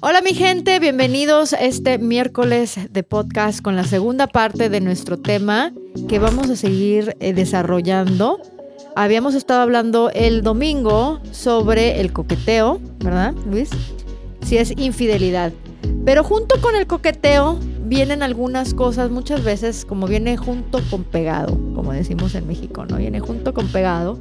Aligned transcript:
Hola 0.00 0.20
mi 0.20 0.32
gente, 0.32 0.78
bienvenidos 0.78 1.54
este 1.54 1.98
miércoles 1.98 2.78
de 2.88 3.02
podcast 3.02 3.60
con 3.60 3.74
la 3.74 3.82
segunda 3.82 4.28
parte 4.28 4.68
de 4.68 4.80
nuestro 4.80 5.18
tema 5.18 5.72
que 6.08 6.20
vamos 6.20 6.48
a 6.50 6.54
seguir 6.54 7.16
eh, 7.18 7.32
desarrollando. 7.32 8.38
Habíamos 8.94 9.34
estado 9.34 9.60
hablando 9.60 10.12
el 10.14 10.42
domingo 10.42 11.18
sobre 11.32 12.00
el 12.00 12.12
coqueteo, 12.12 12.80
¿verdad, 13.00 13.34
Luis? 13.50 13.70
Si 14.42 14.56
es 14.56 14.70
infidelidad. 14.78 15.52
Pero 16.04 16.22
junto 16.22 16.60
con 16.60 16.76
el 16.76 16.86
coqueteo 16.86 17.58
vienen 17.82 18.22
algunas 18.22 18.74
cosas, 18.74 19.10
muchas 19.10 19.42
veces 19.42 19.84
como 19.84 20.06
viene 20.06 20.36
junto 20.36 20.80
con 20.90 21.02
pegado, 21.02 21.58
como 21.74 21.92
decimos 21.92 22.36
en 22.36 22.46
México, 22.46 22.86
¿no? 22.86 22.98
Viene 22.98 23.18
junto 23.18 23.52
con 23.52 23.66
pegado 23.66 24.16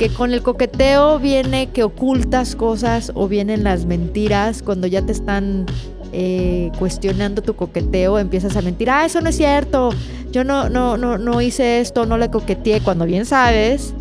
que 0.00 0.08
con 0.08 0.32
el 0.32 0.42
coqueteo 0.42 1.18
viene 1.18 1.66
que 1.66 1.82
ocultas 1.82 2.56
cosas 2.56 3.12
o 3.14 3.28
vienen 3.28 3.64
las 3.64 3.84
mentiras 3.84 4.62
cuando 4.62 4.86
ya 4.86 5.02
te 5.02 5.12
están 5.12 5.66
eh, 6.14 6.72
cuestionando 6.78 7.42
tu 7.42 7.54
coqueteo, 7.54 8.18
empiezas 8.18 8.56
a 8.56 8.62
mentir, 8.62 8.88
ah, 8.88 9.04
eso 9.04 9.20
no 9.20 9.28
es 9.28 9.36
cierto, 9.36 9.90
yo 10.30 10.42
no, 10.42 10.70
no, 10.70 10.96
no, 10.96 11.18
no 11.18 11.42
hice 11.42 11.80
esto, 11.80 12.06
no 12.06 12.16
le 12.16 12.30
coqueteé, 12.30 12.80
cuando 12.80 13.04
bien 13.04 13.26
sabes 13.26 13.92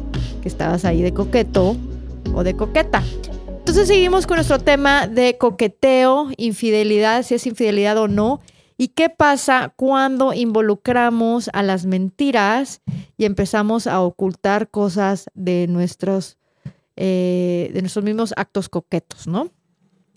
que 0.42 0.48
estabas 0.48 0.86
ahí 0.86 1.02
de 1.02 1.14
coqueto 1.14 1.76
o 2.34 2.46
de 2.46 2.56
coqueta. 2.56 3.04
Entonces 3.58 3.90
seguimos 3.90 4.26
con 4.26 4.38
nuestro 4.38 4.58
tema 4.58 5.06
de 5.06 5.38
coqueteo, 5.38 6.30
infidelidad, 6.38 7.24
si 7.24 7.36
es 7.36 7.46
infidelidad 7.46 7.98
o 7.98 8.08
no. 8.08 8.40
¿Y 8.82 8.88
qué 8.88 9.10
pasa 9.10 9.74
cuando 9.76 10.32
involucramos 10.34 11.50
a 11.52 11.64
las 11.64 11.86
mentiras 11.86 12.82
y 13.18 13.26
empezamos 13.26 13.88
a 13.88 14.00
ocultar 14.00 14.70
cosas 14.70 15.30
de 15.34 15.68
nuestros, 15.68 16.38
eh, 16.96 17.72
de 17.74 17.82
nuestros 17.82 18.06
mismos 18.06 18.34
actos 18.38 18.70
coquetos, 18.70 19.28
¿no? 19.28 19.52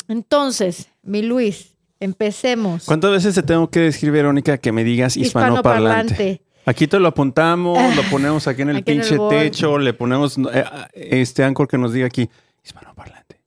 Entonces, 0.07 0.91
mi 1.03 1.23
Luis, 1.23 1.77
empecemos. 1.99 2.85
¿Cuántas 2.85 3.11
veces 3.11 3.35
te 3.35 3.43
tengo 3.43 3.69
que 3.69 3.81
decir, 3.81 4.13
Verónica, 4.13 4.57
que 4.59 4.71
me 4.71 4.85
digas 4.85 5.17
hispanoparlante? 5.17 6.43
Aquí 6.65 6.87
te 6.87 7.01
lo 7.01 7.09
apuntamos, 7.09 7.77
lo 7.97 8.03
ponemos 8.05 8.47
aquí 8.47 8.63
en 8.63 8.71
el 8.71 8.85
pinche 8.85 9.19
techo, 9.29 9.77
le 9.77 9.93
ponemos 9.93 10.39
eh, 10.39 10.65
este 10.95 11.43
ancor 11.43 11.67
que 11.67 11.79
nos 11.79 11.93
diga 11.93 12.07
aquí 12.07 12.31
hispanoparlante. 12.63 13.42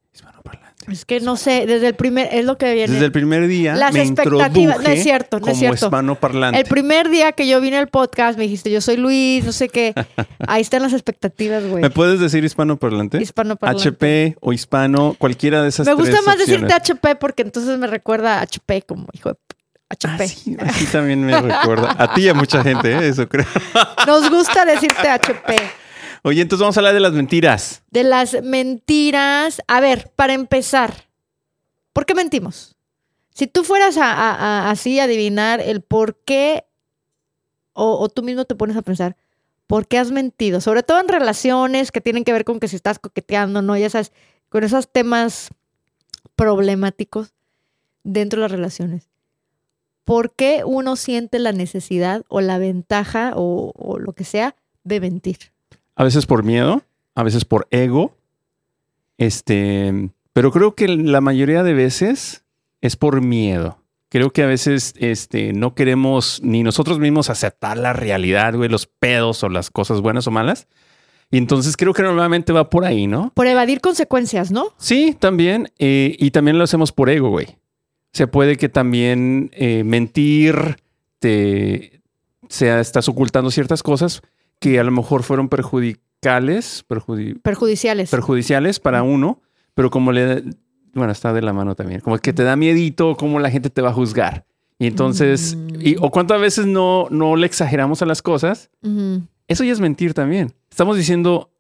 Es 0.88 1.06
que 1.06 1.20
no 1.20 1.36
sé, 1.38 1.66
desde 1.66 1.88
el 1.88 1.96
primer, 1.96 2.30
es 2.32 2.46
lo 2.46 2.58
que 2.58 2.74
viene. 2.74 2.94
Desde 2.94 3.06
el 3.06 3.12
primer 3.12 3.48
día 3.48 3.76
Las 3.76 3.94
me 3.94 4.02
expectativas, 4.02 4.82
no 4.82 4.90
es 4.90 5.04
cierto, 5.04 5.40
no 5.40 5.48
es 5.48 5.58
cierto. 5.58 5.90
parlante. 6.20 6.60
El 6.60 6.66
primer 6.66 7.10
día 7.10 7.32
que 7.32 7.48
yo 7.48 7.60
vine 7.62 7.78
al 7.78 7.88
podcast 7.88 8.38
me 8.38 8.44
dijiste, 8.44 8.70
yo 8.72 8.82
soy 8.82 8.98
Luis, 8.98 9.44
no 9.44 9.52
sé 9.52 9.70
qué. 9.70 9.94
Ahí 10.48 10.62
están 10.62 10.82
las 10.82 10.94
expectativas, 10.94 11.66
güey. 11.66 11.82
¿Me 11.82 11.90
puedes 11.90 12.20
decir 12.20 12.44
hispanoparlante? 12.44 13.22
Hispanoparlante. 13.22 13.90
HP 13.90 14.38
o 14.42 14.54
hispano, 14.54 15.16
cualquiera 15.18 15.62
de 15.64 15.70
esas 15.70 15.88
Me 15.88 15.94
gusta 15.94 16.22
más 16.22 16.38
decirte 16.38 16.74
HP 16.74 17.16
porque 17.16 17.42
entonces 17.44 17.78
me 17.78 17.88
recuerda 17.88 18.40
a 18.40 18.42
HP 18.42 18.84
como 18.84 19.08
hijo 19.14 19.30
de 19.30 19.38
HP. 19.90 20.24
Así, 20.24 20.86
también 20.92 21.24
me 21.24 21.40
recuerda. 21.40 21.96
A 21.98 22.14
ti 22.14 22.24
y 22.24 22.30
a 22.30 22.34
mucha 22.34 22.64
gente, 22.64 22.92
¿eh? 22.92 23.08
eso 23.08 23.28
creo. 23.28 23.46
Nos 24.08 24.30
gusta 24.30 24.66
decirte 24.66 25.10
HP. 25.10 25.85
Oye, 26.26 26.42
entonces 26.42 26.62
vamos 26.62 26.76
a 26.76 26.80
hablar 26.80 26.96
de 26.96 27.02
las 27.02 27.14
mentiras. 27.14 27.84
De 27.92 28.04
las 28.04 28.42
mentiras. 28.42 29.62
A 29.68 29.80
ver, 29.80 30.12
para 30.16 30.34
empezar, 30.34 31.08
¿por 31.94 32.08
qué 32.08 32.16
mentimos? 32.16 32.76
Si 33.30 33.46
tú 33.46 33.64
fueras 33.64 33.96
a, 33.98 34.72
así 34.72 35.00
a 35.00 35.04
adivinar 35.04 35.62
el 35.62 35.82
por 35.82 36.16
qué, 36.16 36.66
o, 37.74 38.10
tú 38.10 38.24
mismo 38.24 38.46
te 38.46 38.56
pones 38.56 38.76
a 38.76 38.82
pensar, 38.82 39.16
¿por 39.68 39.88
qué 39.88 40.00
has 40.00 40.10
mentido? 40.10 40.62
Sobre 40.62 40.82
todo 40.82 41.00
en 41.00 41.10
relaciones 41.10 41.92
que 41.92 42.02
tienen 42.02 42.24
que 42.24 42.34
ver 42.34 42.44
con 42.44 42.60
que 42.60 42.70
si 42.70 42.76
estás 42.76 42.98
coqueteando, 42.98 43.62
¿no? 43.62 43.78
Ya 43.78 43.92
sabes, 43.92 44.12
con 44.50 44.64
esos 44.64 44.92
temas 44.92 45.50
problemáticos 46.36 47.36
dentro 48.04 48.40
de 48.40 48.46
las 48.46 48.52
relaciones. 48.52 49.12
¿Por 50.04 50.34
qué 50.34 50.64
uno 50.66 50.96
siente 50.96 51.38
la 51.38 51.52
necesidad 51.52 52.24
o 52.30 52.42
la 52.42 52.58
ventaja 52.58 53.34
o 53.36 54.00
lo 54.00 54.14
que 54.14 54.24
sea 54.24 54.56
de 54.84 55.00
mentir? 55.00 55.55
A 55.96 56.04
veces 56.04 56.26
por 56.26 56.44
miedo, 56.44 56.84
a 57.16 57.24
veces 57.24 57.46
por 57.46 57.68
ego. 57.72 58.18
Este, 59.18 60.10
pero 60.34 60.52
creo 60.52 60.76
que 60.76 60.88
la 60.88 61.22
mayoría 61.22 61.64
de 61.64 61.74
veces 61.74 62.44
es 62.82 62.96
por 62.96 63.22
miedo. 63.22 63.80
Creo 64.10 64.32
que 64.32 64.44
a 64.44 64.48
veces 64.48 64.94
este, 64.98 65.54
no 65.54 65.76
queremos 65.76 66.42
ni 66.44 66.64
nosotros 66.64 67.00
mismos 67.00 67.30
aceptar 67.30 67.78
la 67.78 67.94
realidad, 67.94 68.56
güey, 68.56 68.70
los 68.70 68.86
pedos 68.86 69.44
o 69.44 69.50
las 69.50 69.72
cosas 69.72 70.02
buenas 70.02 70.28
o 70.28 70.32
malas. 70.32 70.68
Y 71.32 71.38
entonces 71.38 71.76
creo 71.76 71.94
que 71.94 72.04
normalmente 72.04 72.54
va 72.54 72.70
por 72.70 72.86
ahí, 72.86 73.08
¿no? 73.08 73.32
Por 73.34 73.48
evadir 73.48 73.82
consecuencias, 73.82 74.52
¿no? 74.52 74.68
Sí, 74.78 75.18
también. 75.20 75.72
Eh, 75.80 76.16
y 76.20 76.32
también 76.32 76.58
lo 76.58 76.64
hacemos 76.64 76.92
por 76.92 77.10
ego, 77.10 77.30
güey. 77.30 77.58
Se 78.14 78.28
puede 78.28 78.58
que 78.58 78.70
también 78.70 79.50
eh, 79.54 79.84
mentir 79.84 80.78
te 81.20 81.96
sea, 82.50 82.80
estás 82.80 83.10
ocultando 83.10 83.52
ciertas 83.52 83.84
cosas 83.84 84.22
que 84.66 84.80
a 84.80 84.84
lo 84.84 84.90
mejor 84.90 85.22
fueron 85.22 85.48
perjudicales, 85.48 86.84
perjudiciales. 86.88 88.10
perjudiciales 88.10 88.80
para 88.80 89.04
uno, 89.04 89.44
pero 89.76 89.92
como 89.92 90.12
le, 90.12 90.44
bueno, 90.96 91.12
está 91.12 91.34
de 91.34 91.44
la 91.44 91.54
mano 91.54 91.76
también, 91.76 92.02
como 92.02 92.18
que 92.18 92.34
te 92.34 92.44
da 92.44 92.56
miedito 92.56 93.16
cómo 93.16 93.40
la 93.40 93.52
gente 93.52 93.70
te 93.70 93.84
va 93.84 93.90
a 93.92 93.94
juzgar. 93.94 94.44
Y 94.80 94.88
entonces, 94.88 95.56
y, 95.80 95.98
o 96.00 96.10
cuántas 96.10 96.42
veces 96.42 96.66
no, 96.66 97.08
no 97.12 97.36
le 97.36 97.46
exageramos 97.46 98.02
a 98.02 98.08
las 98.08 98.24
cosas, 98.24 98.72
eso 99.48 99.64
ya 99.64 99.72
es 99.72 99.80
mentir 99.80 100.16
también. 100.16 100.52
Estamos 100.72 100.98
diciendo 100.98 101.52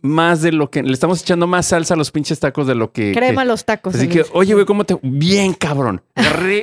más 0.00 0.40
de 0.40 0.52
lo 0.52 0.70
que 0.70 0.84
le 0.84 0.92
estamos 0.92 1.20
echando 1.20 1.48
más 1.48 1.66
salsa 1.66 1.94
a 1.94 1.96
los 1.96 2.12
pinches 2.12 2.38
tacos 2.38 2.68
de 2.68 2.76
lo 2.76 2.92
que 2.92 3.10
crema 3.12 3.44
los 3.44 3.64
tacos. 3.64 3.96
Así 3.96 4.06
que, 4.06 4.24
oye, 4.34 4.54
güey, 4.54 4.66
¿cómo 4.66 4.84
te 4.84 4.96
bien 5.02 5.52
cabrón? 5.52 6.00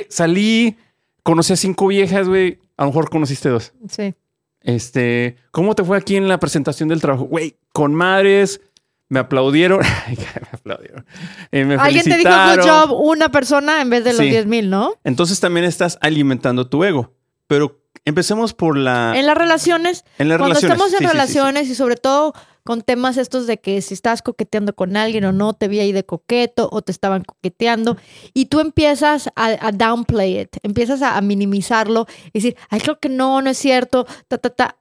salí, 0.08 0.78
conocí 1.22 1.52
a 1.52 1.56
cinco 1.56 1.88
viejas, 1.88 2.26
güey, 2.26 2.58
a 2.78 2.84
lo 2.84 2.88
mejor 2.88 3.10
conociste 3.10 3.50
dos. 3.50 3.74
Sí. 3.90 4.14
Este, 4.62 5.36
¿cómo 5.50 5.74
te 5.74 5.84
fue 5.84 5.96
aquí 5.96 6.16
en 6.16 6.28
la 6.28 6.38
presentación 6.38 6.88
del 6.88 7.00
trabajo? 7.00 7.24
Güey, 7.24 7.56
con 7.72 7.94
madres, 7.94 8.60
me 9.08 9.18
aplaudieron. 9.20 9.80
me 10.08 10.48
aplaudieron. 10.52 11.06
Eh, 11.50 11.76
Alguien 11.78 12.04
te 12.04 12.16
dijo 12.16 12.30
good 12.30 12.62
job, 12.66 12.92
una 12.92 13.30
persona 13.30 13.80
en 13.80 13.90
vez 13.90 14.04
de 14.04 14.12
los 14.12 14.20
10 14.20 14.46
mil, 14.46 14.70
¿no? 14.70 14.94
Entonces 15.04 15.38
también 15.40 15.64
estás 15.64 15.98
alimentando 16.00 16.68
tu 16.68 16.82
ego. 16.84 17.12
Pero 17.46 17.82
empecemos 18.04 18.54
por 18.54 18.76
la. 18.76 19.12
En 19.14 19.26
las 19.26 19.36
relaciones. 19.36 20.04
En 20.18 20.28
las 20.28 20.38
cuando 20.38 20.58
estamos 20.58 20.92
en 20.94 21.06
relaciones 21.06 21.68
y 21.68 21.74
sobre 21.74 21.96
todo 21.96 22.32
con 22.64 22.82
temas 22.82 23.16
estos 23.16 23.46
de 23.46 23.58
que 23.58 23.80
si 23.82 23.94
estás 23.94 24.22
coqueteando 24.22 24.74
con 24.74 24.96
alguien 24.96 25.24
o 25.24 25.32
no, 25.32 25.52
te 25.52 25.68
vi 25.68 25.80
ahí 25.80 25.92
de 25.92 26.04
coqueto 26.04 26.68
o 26.70 26.82
te 26.82 26.92
estaban 26.92 27.24
coqueteando 27.24 27.96
y 28.34 28.46
tú 28.46 28.60
empiezas 28.60 29.30
a, 29.34 29.72
downplay 29.72 30.40
it, 30.40 30.56
empiezas 30.62 31.02
a, 31.02 31.20
minimizarlo 31.20 32.06
y 32.32 32.38
decir, 32.38 32.56
ay, 32.68 32.80
creo 32.80 32.98
que 33.00 33.08
no, 33.08 33.42
no 33.42 33.50
es 33.50 33.58
cierto, 33.58 34.06
ta, 34.28 34.38
ta, 34.38 34.50
ta. 34.50 34.76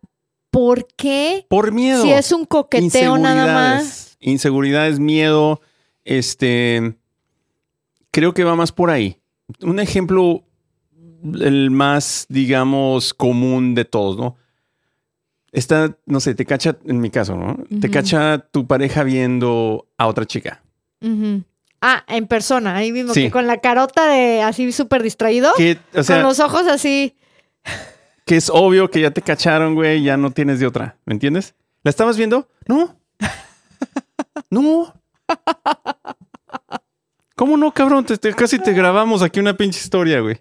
¿Por 0.51 0.85
qué? 0.97 1.45
Por 1.49 1.71
miedo. 1.71 2.03
Si 2.03 2.11
es 2.11 2.31
un 2.31 2.45
coqueteo 2.45 3.17
nada 3.17 3.45
más. 3.53 4.17
Inseguridades, 4.19 4.99
miedo, 4.99 5.61
este, 6.03 6.97
creo 8.11 8.33
que 8.33 8.43
va 8.43 8.55
más 8.55 8.71
por 8.71 8.89
ahí. 8.89 9.17
Un 9.61 9.79
ejemplo, 9.79 10.43
el 11.39 11.71
más, 11.71 12.25
digamos, 12.29 13.13
común 13.13 13.75
de 13.75 13.85
todos, 13.85 14.17
¿no? 14.17 14.35
Está, 15.51 15.97
no 16.05 16.19
sé, 16.19 16.35
te 16.35 16.45
cacha, 16.45 16.77
en 16.85 16.99
mi 16.99 17.09
caso, 17.09 17.35
¿no? 17.35 17.57
Te 17.79 17.89
cacha 17.89 18.39
tu 18.51 18.67
pareja 18.67 19.03
viendo 19.03 19.87
a 19.97 20.07
otra 20.07 20.25
chica. 20.25 20.61
Ah, 21.81 22.03
en 22.07 22.27
persona, 22.27 22.75
ahí 22.75 22.91
mismo, 22.91 23.13
que 23.13 23.31
con 23.31 23.47
la 23.47 23.57
carota 23.57 24.07
de 24.07 24.41
así 24.41 24.71
súper 24.71 25.03
distraído. 25.03 25.51
con 26.07 26.21
los 26.21 26.39
ojos 26.39 26.67
así. 26.67 27.15
Que 28.25 28.37
es 28.37 28.49
obvio 28.49 28.89
que 28.89 29.01
ya 29.01 29.11
te 29.11 29.21
cacharon, 29.21 29.75
güey, 29.75 30.03
ya 30.03 30.15
no 30.15 30.31
tienes 30.31 30.59
de 30.59 30.67
otra, 30.67 30.97
¿me 31.05 31.13
entiendes? 31.13 31.55
¿La 31.83 31.89
estabas 31.89 32.17
viendo? 32.17 32.47
No. 32.67 32.95
no. 34.49 34.93
¿Cómo 37.35 37.57
no, 37.57 37.71
cabrón? 37.73 38.05
casi 38.37 38.59
te 38.59 38.73
grabamos 38.73 39.23
aquí 39.23 39.39
una 39.39 39.57
pinche 39.57 39.79
historia, 39.79 40.19
güey. 40.19 40.37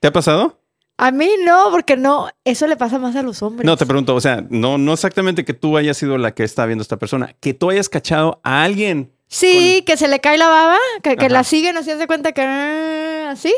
¿Te 0.00 0.08
ha 0.08 0.12
pasado? 0.12 0.58
A 0.98 1.10
mí 1.10 1.28
no, 1.44 1.68
porque 1.70 1.96
no, 1.96 2.28
eso 2.44 2.66
le 2.66 2.76
pasa 2.76 2.98
más 2.98 3.14
a 3.16 3.22
los 3.22 3.42
hombres. 3.42 3.66
No, 3.66 3.76
te 3.76 3.84
pregunto, 3.84 4.14
o 4.14 4.20
sea, 4.20 4.44
no, 4.48 4.78
no 4.78 4.94
exactamente 4.94 5.44
que 5.44 5.52
tú 5.52 5.76
hayas 5.76 5.98
sido 5.98 6.16
la 6.16 6.32
que 6.32 6.42
está 6.42 6.64
viendo 6.64 6.82
esta 6.82 6.96
persona, 6.96 7.34
que 7.40 7.52
tú 7.52 7.70
hayas 7.70 7.90
cachado 7.90 8.40
a 8.42 8.62
alguien. 8.62 9.12
Sí, 9.28 9.82
que 9.86 9.96
se 9.96 10.08
le 10.08 10.20
cae 10.20 10.38
la 10.38 10.48
baba, 10.48 10.78
que, 11.02 11.28
la 11.28 11.44
siguen, 11.44 11.76
así 11.76 11.90
hace 11.90 12.06
cuenta 12.06 12.32
que 12.32 12.42
ah, 12.42 13.30
así 13.30 13.52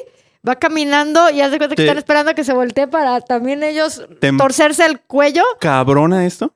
va 0.47 0.57
caminando 0.57 1.31
y 1.31 1.41
hace 1.41 1.59
cuenta 1.59 1.77
que 1.77 1.83
están 1.83 1.99
esperando 1.99 2.31
a 2.31 2.35
que 2.35 2.43
se 2.43 2.55
voltee 2.55 2.89
para 2.89 3.21
también 3.21 3.63
ellos 3.63 4.03
torcerse 4.37 4.85
el 4.87 5.01
cuello. 5.01 5.45
¿Cabrona 5.61 6.27
esto? 6.27 6.53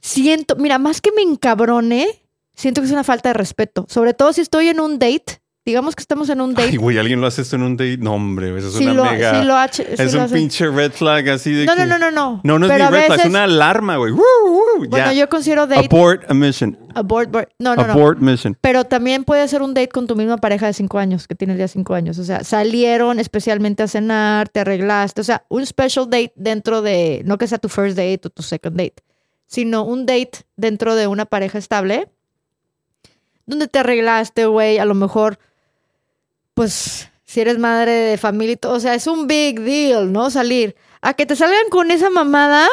Siento, 0.00 0.56
mira, 0.56 0.78
más 0.78 1.00
que 1.00 1.12
me 1.12 1.22
encabrone, 1.22 2.22
siento 2.54 2.80
que 2.80 2.86
es 2.86 2.92
una 2.92 3.04
falta 3.04 3.28
de 3.28 3.34
respeto. 3.34 3.86
Sobre 3.88 4.14
todo 4.14 4.32
si 4.32 4.40
estoy 4.40 4.68
en 4.68 4.80
un 4.80 4.98
date 4.98 5.40
digamos 5.68 5.94
que 5.94 6.00
estamos 6.00 6.28
en 6.30 6.40
un 6.40 6.54
date. 6.54 6.70
Ay, 6.70 6.76
güey, 6.76 6.98
¿alguien 6.98 7.20
lo 7.20 7.26
hace 7.26 7.42
esto 7.42 7.56
en 7.56 7.62
un 7.62 7.76
date? 7.76 7.98
No, 7.98 8.14
hombre, 8.14 8.56
eso 8.58 8.68
es 8.68 8.74
sí 8.74 8.84
una 8.84 8.94
lo, 8.94 9.04
mega... 9.04 9.38
sí 9.40 9.46
lo 9.46 9.54
ha- 9.56 9.68
sí 9.68 9.84
es 9.86 10.12
lo 10.12 10.18
un 10.20 10.24
hace. 10.24 10.34
pinche 10.34 10.66
red 10.68 10.92
flag 10.92 11.28
así 11.28 11.52
de 11.52 11.66
No, 11.66 11.74
que... 11.76 11.80
no, 11.84 11.86
no, 11.86 11.98
no, 11.98 12.10
no. 12.10 12.40
No, 12.42 12.58
no 12.58 12.66
es 12.66 12.72
Pero 12.72 12.84
ni 12.86 12.90
red 12.96 13.04
flag, 13.06 13.10
es 13.10 13.16
veces- 13.18 13.30
una 13.30 13.44
alarma, 13.44 13.96
güey. 13.98 14.12
Bueno, 14.12 14.96
ya. 14.96 15.12
yo 15.12 15.28
considero 15.28 15.66
date 15.66 15.86
Abort 15.90 16.30
a 16.30 16.34
mission. 16.34 16.78
abort, 16.94 17.30
abort- 17.30 17.48
no, 17.58 17.76
no, 17.76 17.86
no. 17.86 17.92
Abort 17.92 18.18
mission. 18.20 18.56
Pero 18.60 18.84
también 18.84 19.24
puede 19.24 19.46
ser 19.48 19.62
un 19.62 19.74
date 19.74 19.88
con 19.88 20.06
tu 20.06 20.16
misma 20.16 20.38
pareja 20.38 20.66
de 20.66 20.72
cinco 20.72 20.98
años, 20.98 21.26
que 21.28 21.34
tienes 21.34 21.58
ya 21.58 21.68
cinco 21.68 21.94
años. 21.94 22.18
O 22.18 22.24
sea, 22.24 22.44
salieron 22.44 23.18
especialmente 23.20 23.82
a 23.82 23.88
cenar, 23.88 24.48
te 24.48 24.60
arreglaste. 24.60 25.20
O 25.20 25.24
sea, 25.24 25.44
un 25.48 25.64
special 25.66 26.06
date 26.06 26.32
dentro 26.36 26.82
de, 26.82 27.22
no 27.26 27.38
que 27.38 27.46
sea 27.46 27.58
tu 27.58 27.68
first 27.68 27.96
date 27.96 28.20
o 28.24 28.30
tu 28.30 28.42
second 28.42 28.76
date, 28.76 29.02
sino 29.46 29.82
un 29.82 30.06
date 30.06 30.40
dentro 30.56 30.94
de 30.94 31.06
una 31.06 31.24
pareja 31.26 31.58
estable, 31.58 32.08
donde 33.46 33.66
te 33.66 33.78
arreglaste, 33.78 34.44
güey, 34.46 34.78
a 34.78 34.84
lo 34.84 34.94
mejor, 34.94 35.38
pues, 36.58 37.08
si 37.24 37.40
eres 37.40 37.58
madre 37.58 37.92
de 37.92 38.18
familia 38.18 38.54
y 38.54 38.56
todo, 38.56 38.72
o 38.72 38.80
sea, 38.80 38.94
es 38.94 39.06
un 39.06 39.26
big 39.28 39.60
deal, 39.60 40.10
¿no? 40.12 40.28
Salir. 40.30 40.74
A 41.00 41.14
que 41.14 41.24
te 41.24 41.36
salgan 41.36 41.68
con 41.70 41.92
esa 41.92 42.10
mamada 42.10 42.66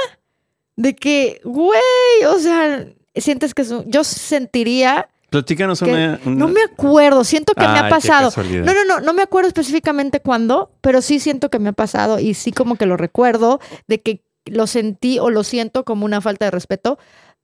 de 0.76 0.96
que, 0.96 1.40
güey, 1.44 1.80
o 2.28 2.40
sea, 2.40 2.88
sientes 3.16 3.54
que 3.54 3.62
es 3.62 3.70
un- 3.72 3.90
yo 3.92 4.04
sentiría 4.04 5.08
Platícanos 5.30 5.80
que- 5.82 5.92
una... 5.92 6.20
una- 6.26 6.36
no 6.36 6.48
me 6.48 6.62
acuerdo, 6.64 7.24
siento 7.24 7.54
que 7.54 7.62
me 7.62 7.68
ha 7.80 7.90
pasado. 7.90 8.32
No, 8.66 8.74
no, 8.74 8.86
no, 8.86 9.00
no 9.02 9.14
me 9.14 9.22
acuerdo 9.22 9.48
específicamente 9.50 10.20
cuándo, 10.20 10.72
pero 10.82 11.02
sí 11.04 11.20
siento 11.20 11.50
que 11.52 11.60
me 11.60 11.70
ha 11.70 11.74
pasado 11.74 12.20
y 12.20 12.34
sí 12.34 12.52
como 12.52 12.76
que 12.78 12.86
lo 12.88 12.98
recuerdo 12.98 13.60
de 13.88 14.02
que 14.02 14.24
lo 14.46 14.66
sentí 14.68 15.20
o 15.20 15.30
lo 15.30 15.44
siento 15.44 15.84
como 15.86 16.06
una 16.06 16.22
falta 16.22 16.46
de 16.46 16.52
respeto, 16.52 16.98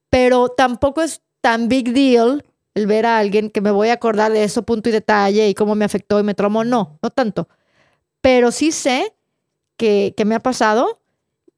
pero 0.09 0.49
tampoco 0.49 1.01
es 1.03 1.21
tan 1.41 1.67
big 1.69 1.93
deal 1.93 2.43
el 2.73 2.87
ver 2.87 3.05
a 3.05 3.17
alguien 3.17 3.49
que 3.49 3.61
me 3.61 3.71
voy 3.71 3.89
a 3.89 3.93
acordar 3.93 4.31
de 4.31 4.43
eso 4.43 4.63
punto 4.63 4.89
y 4.89 4.91
detalle 4.91 5.49
y 5.49 5.53
cómo 5.53 5.75
me 5.75 5.85
afectó 5.85 6.19
y 6.19 6.23
me 6.23 6.33
traumó, 6.33 6.63
no, 6.63 6.99
no 7.01 7.09
tanto. 7.09 7.49
Pero 8.21 8.51
sí 8.51 8.71
sé 8.71 9.13
que, 9.77 10.13
que 10.15 10.25
me 10.25 10.35
ha 10.35 10.39
pasado 10.39 11.01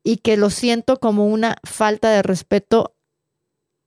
y 0.03 0.17
que 0.17 0.37
lo 0.37 0.49
siento 0.49 0.99
como 0.99 1.27
una 1.27 1.57
falta 1.63 2.09
de 2.09 2.23
respeto 2.23 2.95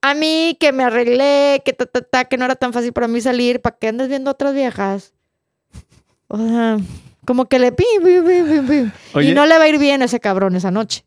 a 0.03 0.15
mí, 0.15 0.57
que 0.61 0.73
me 0.73 0.85
arreglé, 0.85 1.63
que 1.65 1.73
ta, 1.73 1.87
ta, 1.87 2.01
ta, 2.01 2.25
que 2.27 2.37
no 2.37 2.45
era 2.45 2.55
tan 2.55 2.73
fácil 2.73 2.93
para 2.93 3.09
mí 3.09 3.21
salir, 3.21 3.61
para 3.61 3.77
que 3.77 3.89
andes 3.89 4.09
viendo 4.09 4.31
otras 4.31 4.55
viejas. 4.55 5.15
O 6.29 6.39
sea, 6.39 6.79
como 7.25 7.47
que 7.47 7.59
le 7.59 7.73
pi, 7.73 7.85
pi, 7.99 8.21
pi, 8.21 8.43
pi, 8.43 8.61
pi. 8.69 8.93
Oye. 9.15 9.31
Y 9.31 9.35
no 9.35 9.47
le 9.47 9.59
va 9.59 9.65
a 9.65 9.69
ir 9.69 9.79
bien 9.79 10.03
a 10.03 10.05
ese 10.05 10.21
cabrón 10.21 10.55
esa 10.55 10.71
noche. 10.71 11.05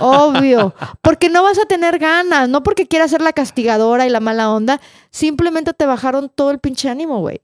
Obvio. 0.00 0.74
Porque 1.00 1.28
no 1.28 1.42
vas 1.42 1.58
a 1.58 1.64
tener 1.66 1.98
ganas, 1.98 2.48
no 2.48 2.62
porque 2.62 2.86
quieras 2.86 3.10
ser 3.10 3.20
la 3.22 3.32
castigadora 3.32 4.06
y 4.06 4.10
la 4.10 4.20
mala 4.20 4.50
onda, 4.50 4.80
simplemente 5.10 5.72
te 5.72 5.86
bajaron 5.86 6.30
todo 6.34 6.50
el 6.50 6.58
pinche 6.58 6.88
ánimo, 6.88 7.20
güey. 7.20 7.40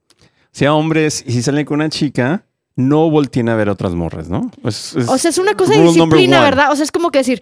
Sea 0.53 0.75
hombres 0.75 1.23
y 1.27 1.33
si 1.33 1.43
salen 1.43 1.65
con 1.65 1.77
una 1.77 1.89
chica, 1.89 2.45
no 2.77 3.11
volteen 3.11 3.49
a 3.49 3.55
ver 3.57 3.69
otras 3.69 3.95
morras, 3.95 4.29
¿no? 4.29 4.51
Es- 4.65 4.95
es 4.97 5.09
O 5.09 5.17
sea, 5.19 5.31
es 5.31 5.39
una 5.39 5.55
cosa 5.55 5.73
de 5.75 5.79
disciplina. 5.83 6.41
¿verdad? 6.43 6.73
O 6.73 6.77
sea, 6.77 6.85
es 6.85 6.93
como 6.93 7.11
que 7.11 7.19
decir, 7.19 7.41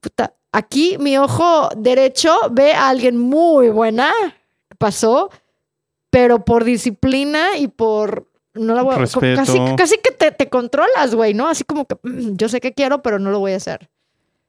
puta, 0.00 0.34
aquí 0.52 0.96
mi 0.98 1.16
ojo 1.18 1.68
derecho 1.76 2.34
ve 2.50 2.72
a 2.72 2.88
alguien 2.88 3.18
muy 3.18 3.70
buena, 3.70 4.10
pasó, 4.78 5.30
pero 6.10 6.44
por 6.44 6.64
disciplina 6.64 7.56
y 7.58 7.68
por 7.68 8.28
no 8.54 8.74
la 8.74 8.82
voy 8.82 8.94
a 8.94 8.98
Respeto. 8.98 9.36
casi, 9.36 9.58
casi 9.76 9.98
que 9.98 10.12
te, 10.12 10.30
te 10.30 10.48
controlas, 10.48 11.14
güey, 11.14 11.34
¿no? 11.34 11.48
Así 11.48 11.64
como 11.64 11.86
que 11.86 11.96
"Mm, 12.04 12.36
yo 12.36 12.48
sé 12.48 12.60
que 12.60 12.72
quiero, 12.72 13.02
pero 13.02 13.18
no 13.18 13.30
lo 13.30 13.40
voy 13.40 13.52
a 13.52 13.56
hacer. 13.56 13.90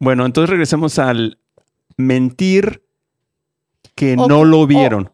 Bueno, 0.06 0.24
entonces 0.28 0.52
regresemos 0.52 1.00
al 1.00 1.40
mentir 1.98 2.84
que 3.96 4.14
O- 4.18 4.28
no 4.28 4.46
lo 4.46 4.68
vieron. 4.68 5.12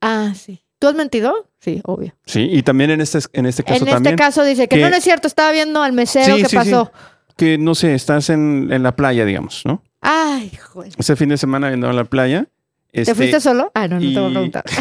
Ah, 0.00 0.32
sí. 0.34 0.64
¿Tú 0.80 0.88
has 0.88 0.96
mentido? 0.96 1.48
Sí, 1.60 1.80
obvio. 1.84 2.12
Sí, 2.26 2.48
y 2.50 2.62
también 2.64 2.90
en 2.90 3.00
este, 3.00 3.20
en 3.34 3.46
este 3.46 3.62
caso 3.62 3.84
en 3.84 3.90
también. 3.92 4.14
este 4.14 4.16
caso 4.24 4.42
dice 4.42 4.66
que, 4.66 4.76
que- 4.78 4.90
no, 4.90 4.96
es 4.96 5.04
cierto, 5.04 5.28
estaba 5.28 5.52
viendo 5.52 5.80
al 5.80 5.92
mesero 5.92 6.34
Sí, 6.34 6.42
que 6.42 6.48
sí, 6.48 6.50
sí. 6.50 6.56
pasó. 6.56 6.90
Que 7.36 7.56
no 7.56 7.76
sé, 7.76 7.94
estás 7.94 8.30
en, 8.30 8.68
en 8.72 8.82
la 8.82 8.96
playa, 8.96 9.24
digamos, 9.24 9.62
¿no? 9.64 9.80
Ay, 10.00 10.50
joder. 10.56 10.92
Ese 10.98 11.14
fin 11.14 11.28
de 11.28 11.36
semana 11.36 11.68
viendo 11.68 11.88
a 11.88 11.92
la 11.92 12.02
playa. 12.04 12.48
¿Te 12.90 13.02
este, 13.02 13.14
fuiste 13.14 13.40
solo? 13.40 13.70
Ah, 13.74 13.86
no, 13.86 14.00
no 14.00 14.00
te 14.00 14.06
voy 14.18 14.24
a 14.24 14.28
y- 14.28 14.32
preguntar. 14.32 14.64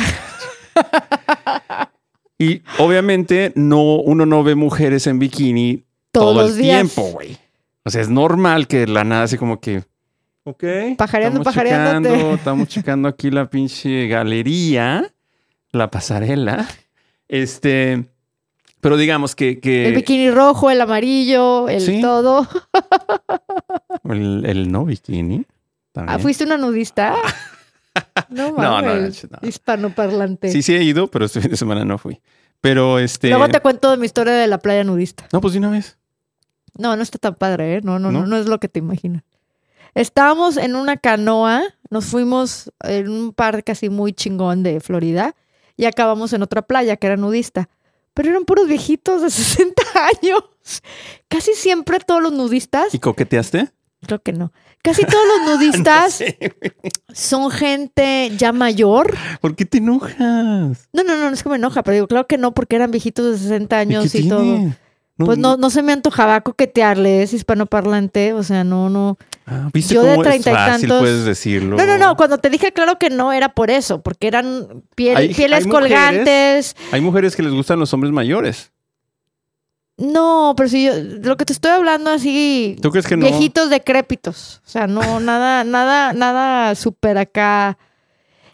Y 2.41 2.61
obviamente 2.77 3.51
no, 3.55 3.95
uno 3.97 4.25
no 4.25 4.43
ve 4.43 4.55
mujeres 4.55 5.05
en 5.07 5.19
bikini 5.19 5.83
Todos 6.13 6.33
todo 6.35 6.41
los 6.43 6.51
el 6.55 6.61
días. 6.63 6.77
tiempo, 6.77 7.11
güey. 7.11 7.37
O 7.89 7.91
sea, 7.91 8.01
es 8.03 8.09
normal 8.09 8.67
que 8.67 8.81
de 8.81 8.87
la 8.87 9.03
nada 9.03 9.23
así 9.23 9.35
como 9.35 9.59
que. 9.59 9.83
Ok. 10.43 10.63
Pajareando, 10.95 11.43
checando, 11.43 12.35
Estamos 12.35 12.67
checando 12.67 13.07
aquí 13.07 13.31
la 13.31 13.49
pinche 13.49 14.07
galería, 14.07 15.11
la 15.71 15.89
pasarela. 15.89 16.67
Este. 17.27 18.05
Pero 18.79 18.95
digamos 18.95 19.35
que. 19.35 19.59
que 19.59 19.87
El 19.87 19.95
bikini 19.95 20.29
rojo, 20.29 20.69
el 20.69 20.81
amarillo, 20.81 21.67
el 21.67 21.81
Sí. 21.81 21.99
todo. 21.99 22.47
el, 24.03 24.45
el 24.45 24.71
no 24.71 24.85
bikini. 24.85 25.47
también. 25.91 26.15
Ah, 26.15 26.19
¿Fuiste 26.19 26.43
una 26.43 26.57
nudista? 26.57 27.15
No 28.29 28.51
No, 28.51 28.81
no, 28.83 28.95
no. 28.95 29.09
Hispanoparlante. 29.41 30.51
Sí, 30.51 30.61
sí 30.61 30.75
he 30.75 30.83
ido, 30.83 31.07
pero 31.07 31.25
este 31.25 31.41
fin 31.41 31.49
de 31.49 31.57
semana 31.57 31.83
no 31.83 31.97
fui. 31.97 32.21
Pero 32.61 32.99
este. 32.99 33.29
Luego 33.29 33.49
te 33.49 33.59
cuento 33.61 33.89
de 33.89 33.97
mi 33.97 34.05
historia 34.05 34.33
de 34.33 34.45
la 34.45 34.59
playa 34.59 34.83
nudista. 34.83 35.27
No, 35.33 35.41
pues 35.41 35.53
de 35.53 35.59
una 35.59 35.71
vez. 35.71 35.97
No, 36.79 36.95
no 36.95 37.03
está 37.03 37.17
tan 37.19 37.35
padre, 37.35 37.75
¿eh? 37.75 37.81
No, 37.83 37.99
no, 37.99 38.11
no, 38.11 38.21
¿No? 38.21 38.25
no 38.27 38.37
es 38.37 38.47
lo 38.47 38.59
que 38.59 38.69
te 38.69 38.79
imaginas. 38.79 39.23
Estábamos 39.95 40.57
en 40.57 40.75
una 40.75 40.97
canoa, 40.97 41.61
nos 41.89 42.05
fuimos 42.05 42.71
en 42.83 43.09
un 43.09 43.33
parque 43.33 43.71
así 43.73 43.89
muy 43.89 44.13
chingón 44.13 44.63
de 44.63 44.79
Florida 44.79 45.35
y 45.77 45.85
acabamos 45.85 46.31
en 46.33 46.41
otra 46.43 46.61
playa 46.61 46.95
que 46.97 47.07
era 47.07 47.17
nudista. 47.17 47.69
Pero 48.13 48.29
eran 48.29 48.45
puros 48.45 48.67
viejitos 48.67 49.21
de 49.21 49.29
60 49.31 49.81
años. 50.21 50.43
Casi 51.27 51.53
siempre 51.53 51.99
todos 51.99 52.21
los 52.21 52.31
nudistas, 52.33 52.93
¿Y 52.93 52.99
coqueteaste? 52.99 53.71
creo 54.01 54.21
que 54.21 54.31
no, 54.31 54.53
casi 54.81 55.03
todos 55.03 55.25
los 55.27 55.49
nudistas 55.57 56.23
son 57.13 57.51
gente 57.51 58.31
ya 58.37 58.53
mayor. 58.53 59.15
¿Por 59.41 59.55
qué 59.55 59.65
te 59.65 59.79
enojas? 59.79 60.17
No, 60.19 61.03
no, 61.03 61.03
no, 61.03 61.29
no 61.29 61.29
es 61.31 61.43
que 61.43 61.49
me 61.49 61.55
enoja, 61.57 61.83
pero 61.83 61.95
digo, 61.95 62.07
claro 62.07 62.25
que 62.27 62.37
no, 62.37 62.53
porque 62.53 62.75
eran 62.77 62.91
viejitos 62.91 63.25
de 63.25 63.37
60 63.37 63.75
¿Y 63.75 63.79
años 63.79 64.11
qué 64.11 64.19
y, 64.19 64.29
todo. 64.29 64.73
Pues 65.25 65.37
no, 65.37 65.57
no 65.57 65.69
se 65.69 65.83
me 65.83 65.91
antojaba 65.91 66.39
coquetearles, 66.41 67.33
hispanoparlante, 67.33 68.33
o 68.33 68.41
sea, 68.43 68.63
no, 68.63 68.89
no. 68.89 69.17
Ah, 69.45 69.69
¿Viste 69.73 69.93
Yo 69.95 70.01
de 70.03 70.11
cómo 70.11 70.21
es 70.23 70.27
treinta 70.29 70.51
y 70.51 70.53
tantos- 70.53 70.99
puedes 71.01 71.25
decirlo? 71.25 71.75
No, 71.77 71.85
no, 71.85 71.97
no, 71.97 72.15
cuando 72.15 72.37
te 72.37 72.49
dije 72.49 72.71
claro 72.71 72.97
que 72.97 73.09
no 73.09 73.33
era 73.33 73.49
por 73.49 73.69
eso, 73.69 74.01
porque 74.01 74.27
eran 74.27 74.83
piel- 74.95 75.17
Hay- 75.17 75.33
pieles 75.33 75.65
hay 75.65 75.65
mujeres- 75.71 75.89
colgantes. 75.89 76.75
Hay 76.91 77.01
mujeres 77.01 77.35
que 77.35 77.43
les 77.43 77.51
gustan 77.53 77.79
los 77.79 77.93
hombres 77.93 78.13
mayores. 78.13 78.71
No, 79.97 80.53
pero 80.55 80.69
si 80.69 80.85
yo, 80.85 80.95
de 80.95 81.27
lo 81.27 81.35
que 81.35 81.43
te 81.43 81.51
estoy 81.51 81.71
hablando 81.71 82.09
así, 82.09 82.77
¿Tú 82.81 82.89
crees 82.89 83.05
que 83.05 83.17
no? 83.17 83.25
viejitos 83.25 83.69
decrépitos, 83.69 84.61
o 84.65 84.69
sea, 84.69 84.87
no, 84.87 85.01
nada, 85.19 85.65
nada, 85.65 86.13
nada 86.13 86.75
súper 86.75 87.17
acá. 87.17 87.77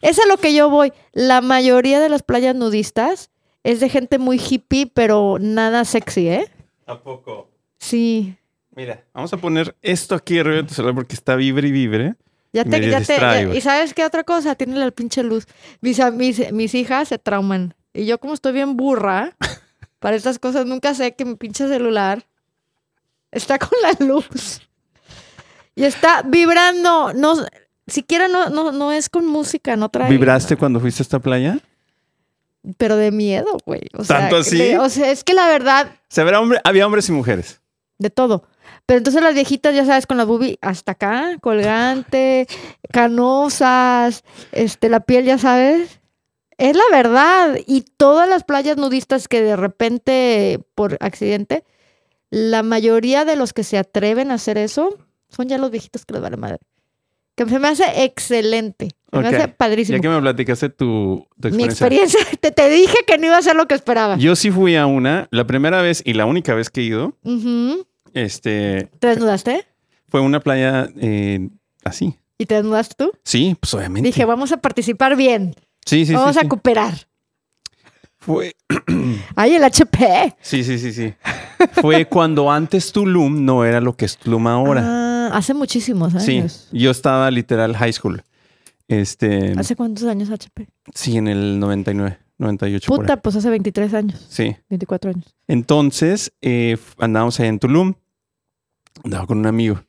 Es 0.02 0.18
a 0.20 0.26
lo 0.28 0.38
que 0.38 0.54
yo 0.56 0.70
voy. 0.70 0.92
La 1.14 1.42
mayoría 1.42 2.00
de 2.00 2.10
las 2.10 2.24
playas 2.24 2.56
nudistas 2.56 3.30
es 3.64 3.80
de 3.80 3.90
gente 3.90 4.18
muy 4.18 4.40
hippie, 4.40 4.88
pero 4.92 5.38
nada 5.40 5.86
sexy, 5.86 6.28
¿eh? 6.30 6.48
¿A 6.86 7.00
poco? 7.02 7.50
Sí. 7.80 8.36
Mira, 8.76 9.04
vamos 9.14 9.32
a 9.34 9.38
poner 9.38 9.76
esto 9.82 10.16
aquí 10.16 10.38
arriba 10.40 10.58
de 10.58 10.64
tu 10.64 10.74
celular 10.74 10.96
porque 10.96 11.16
está 11.16 11.36
vibre 11.36 11.68
y 11.68 11.72
vibre. 11.72 12.16
Ya 12.54 12.62
Y 12.62 12.70
te, 12.70 12.90
ya 12.90 13.02
te, 13.02 13.14
distraigo. 13.14 13.54
y 13.54 13.62
sabes 13.62 13.94
qué 13.94 14.06
otra 14.06 14.24
cosa, 14.24 14.56
tiene 14.56 14.76
la 14.78 14.92
pinche 14.92 15.24
luz. 15.24 15.46
Mis, 15.82 16.00
mis, 16.14 16.52
mis 16.54 16.74
hijas 16.76 17.08
se 17.10 17.18
trauman. 17.18 17.74
Y 17.94 18.06
yo 18.06 18.18
como 18.20 18.34
estoy 18.34 18.54
bien 18.54 18.76
burra, 18.78 19.36
para 20.00 20.16
estas 20.16 20.40
cosas 20.40 20.66
nunca 20.66 20.94
sé 20.94 21.16
que 21.16 21.26
mi 21.26 21.36
pinche 21.36 21.68
celular 21.68 22.24
está 23.32 23.58
con 23.60 23.72
la 23.82 24.06
luz. 24.06 24.62
Y 25.76 25.84
está 25.84 26.22
vibrando. 26.24 27.14
No, 27.14 27.36
siquiera 27.88 28.28
no, 28.28 28.50
no, 28.50 28.72
no 28.72 28.92
es 28.92 29.10
con 29.10 29.26
música, 29.28 29.76
no 29.76 29.90
trae. 29.90 30.10
¿Vibraste 30.10 30.56
cuando 30.56 30.80
fuiste 30.80 31.02
a 31.02 31.04
esta 31.04 31.20
playa? 31.20 31.60
Pero 32.78 32.96
de 32.96 33.12
miedo, 33.12 33.58
güey. 33.66 33.82
O 33.94 34.04
sea, 34.04 34.22
¿Tanto 34.22 34.38
así? 34.38 34.58
de- 34.58 34.80
o 34.80 34.90
sea, 34.90 35.12
es 35.12 35.24
que 35.24 35.34
la 35.34 35.48
verdad, 35.48 35.92
sea, 36.16 36.24
habrá 36.24 36.40
hombre- 36.42 36.62
había 36.64 36.86
hombres 36.86 37.08
y 37.10 37.12
mujeres. 37.12 37.62
de 37.98 38.10
todo. 38.10 38.44
Pero 38.86 38.98
entonces 38.98 39.22
las 39.24 39.34
viejitas, 39.34 39.74
ya 39.74 39.86
sabes, 39.86 40.06
con 40.06 40.18
la 40.18 40.26
boobie 40.26 40.58
hasta 40.62 40.92
acá, 40.94 41.38
colgante, 41.42 42.46
canosas, 42.92 44.24
este, 44.52 44.90
la 44.90 45.00
piel, 45.02 45.26
ya 45.26 45.38
sabes. 45.38 46.02
Es 46.58 46.76
la 46.76 46.84
verdad. 46.92 47.58
Y 47.68 47.82
todas 47.82 48.28
las 48.28 48.44
playas 48.44 48.78
nudistas 48.78 49.28
que 49.28 49.42
de 49.42 49.56
repente, 49.56 50.60
por 50.76 50.98
accidente, 51.00 51.64
la 52.30 52.64
mayoría 52.64 53.24
de 53.26 53.36
los 53.38 53.54
que 53.54 53.64
se 53.64 53.78
atreven 53.78 54.32
a 54.32 54.36
hacer 54.36 54.58
eso 54.58 54.98
son 55.30 55.48
ya 55.48 55.58
los 55.58 55.72
viejitos 55.72 56.06
que 56.06 56.14
les 56.14 56.22
vale 56.22 56.38
madre. 56.38 56.60
Que 57.36 57.46
se 57.46 57.60
me 57.60 57.68
hace 57.68 57.84
excelente. 58.04 58.90
Se 59.12 59.20
me 59.20 59.28
hace 59.28 59.48
padrísimo. 59.50 59.98
Ya 59.98 60.02
que 60.02 60.10
me 60.10 60.20
platicaste 60.22 60.70
tu, 60.70 61.28
tu 61.40 61.50
Mi 61.50 61.64
experiencia. 61.66 62.20
experiencia, 62.20 62.20
te, 62.42 62.52
te 62.52 62.70
dije 62.70 62.98
que 63.08 63.18
no 63.18 63.28
iba 63.28 63.38
a 63.38 63.42
ser 63.42 63.56
lo 63.56 63.68
que 63.68 63.76
esperaba. 63.76 64.18
Yo 64.18 64.36
sí 64.36 64.52
fui 64.52 64.76
a 64.76 64.86
una, 64.86 65.28
la 65.32 65.46
primera 65.48 65.82
vez 65.82 66.02
y 66.06 66.14
la 66.14 66.26
única 66.26 66.54
vez 66.54 66.70
que 66.70 66.82
he 66.82 66.84
ido, 66.86 67.18
este, 68.14 68.90
¿Te 69.00 69.08
desnudaste? 69.08 69.66
fue 70.08 70.22
una 70.22 70.40
playa 70.40 70.90
eh, 71.00 71.50
así. 71.84 72.16
¿Y 72.38 72.46
te 72.46 72.56
desnudaste 72.56 72.96
tú? 72.98 73.12
Sí, 73.24 73.56
pues 73.60 73.74
obviamente. 73.74 74.08
Dije, 74.08 74.26
vamos 74.26 74.52
a 74.52 74.58
participar 74.58 75.16
bien. 75.16 75.56
sí, 75.86 76.06
sí, 76.06 76.14
vamos 76.14 76.36
sí. 76.36 76.46
a 76.46 76.50
cooperar. 76.50 76.94
Fue, 78.18 78.56
Ay, 79.36 79.56
el 79.56 79.64
HP. 79.64 80.36
sí, 80.42 80.64
sí, 80.64 80.80
sí, 80.80 80.92
sí. 80.94 81.14
Fue 81.82 82.06
cuando 82.06 82.52
antes 82.52 82.92
Tulum 82.92 83.46
no 83.46 83.64
era 83.64 83.80
lo 83.82 83.96
que 83.96 84.06
es 84.06 84.18
Tulum 84.18 84.48
ahora. 84.48 84.82
Ah, 84.84 85.05
hace 85.38 85.54
muchísimos 85.54 86.14
sí, 86.24 86.38
años. 86.40 86.70
yo 86.72 86.92
estaba 86.92 87.30
literal 87.32 87.76
high 87.76 87.94
school. 87.94 88.24
Este, 88.88 89.54
¿Hace 89.58 89.76
cuántos 89.76 90.06
años 90.06 90.30
HP? 90.30 90.68
sí, 90.94 91.18
en 91.18 91.28
el 91.28 91.60
99, 91.60 92.20
98. 92.38 92.88
por 92.88 93.00
ahí. 93.00 93.02
Puta, 93.04 93.22
pues 93.22 93.36
hace 93.36 93.50
23 93.50 93.94
años, 93.96 94.26
Sí. 94.30 94.56
24 94.70 95.12
años. 95.12 95.36
Entonces, 95.48 96.32
eh, 96.42 96.78
andábamos 97.00 97.40
ahí 97.40 97.48
en 97.48 97.60
Tulum. 97.60 97.94
Andaba 99.04 99.26
con 99.28 99.40
un 99.40 99.48
amigo. 99.48 99.82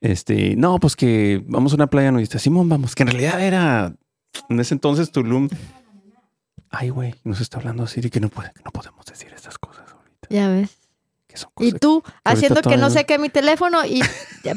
Este, 0.00 0.54
no, 0.56 0.78
pues 0.78 0.94
que 0.94 1.42
vamos 1.46 1.72
a 1.72 1.76
una 1.76 1.86
playa 1.88 2.12
nudista. 2.12 2.38
Simón, 2.38 2.68
vamos, 2.68 2.94
que 2.94 3.02
en 3.02 3.08
realidad 3.08 3.40
era 3.42 3.94
en 4.48 4.60
ese 4.60 4.74
entonces 4.74 5.10
Tulum. 5.10 5.48
Ay, 6.68 6.90
güey, 6.90 7.14
nos 7.24 7.40
está 7.40 7.58
hablando 7.58 7.84
así 7.84 8.00
de 8.00 8.10
que 8.10 8.20
no, 8.20 8.28
puede, 8.28 8.52
que 8.52 8.60
no 8.64 8.70
podemos 8.70 9.04
decir 9.06 9.32
estas 9.34 9.58
cosas 9.58 9.90
ahorita. 9.90 10.28
Ya 10.28 10.48
ves. 10.48 10.76
Y 11.60 11.72
tú 11.72 12.02
haciendo 12.24 12.62
que 12.62 12.76
no 12.76 12.90
sé 12.90 13.04
qué 13.04 13.18
mi 13.18 13.28
teléfono 13.28 13.84
y 13.84 14.00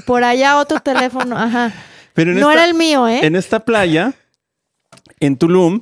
por 0.06 0.24
allá 0.24 0.58
otro 0.58 0.80
teléfono. 0.84 1.38
Ajá. 1.38 1.74
Pero 2.14 2.34
No 2.34 2.50
esta, 2.50 2.54
era 2.54 2.66
el 2.66 2.74
mío, 2.74 3.08
¿eh? 3.08 3.26
en 3.26 3.36
esta 3.36 3.60
playa, 3.62 4.14
en 5.20 5.38
Tulum, 5.38 5.82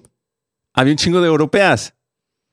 había 0.74 0.94
un 0.94 0.98
chingo 0.98 1.22
de 1.22 1.28
europeas. 1.28 1.94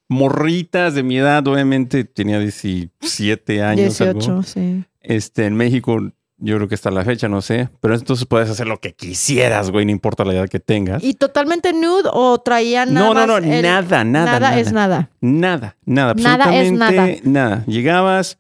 Morritas 0.09 0.95
de 0.95 1.03
mi 1.03 1.19
edad, 1.19 1.47
obviamente 1.49 2.05
tenía 2.05 2.39
17 2.39 3.63
años. 3.63 4.01
algo. 4.01 4.21
18, 4.21 4.43
sí. 4.43 4.85
Este, 5.01 5.47
en 5.47 5.55
México, 5.55 5.99
yo 6.45 6.57
creo 6.57 6.69
que 6.69 6.75
hasta 6.75 6.91
la 6.91 7.05
fecha, 7.05 7.29
no 7.29 7.41
sé. 7.43 7.71
Pero 7.81 7.95
entonces 7.95 8.27
puedes 8.27 8.51
hacer 8.51 8.67
lo 8.67 8.79
que 8.79 8.93
quisieras, 8.95 9.71
güey, 9.71 9.85
no 9.87 9.91
importa 9.93 10.25
la 10.25 10.35
edad 10.35 10.49
que 10.49 10.61
tengas. 10.61 11.03
¿Y 11.03 11.15
totalmente 11.15 11.73
nude 11.73 12.09
o 12.13 12.39
traían 12.41 12.93
nada 12.93 13.07
no, 13.09 13.15
no, 13.15 13.27
no, 13.27 13.37
el- 13.39 13.63
nada, 13.63 14.05
nada, 14.05 14.25
Nada, 14.27 14.41
nada. 14.41 14.61
es 14.61 14.73
nada. 14.73 15.11
Nada, 15.21 15.77
nada, 15.85 16.15
Nada 16.15 16.45
es 16.55 16.69
absolutamente 16.71 17.23
nada. 17.29 17.65
Llegabas, 17.67 18.39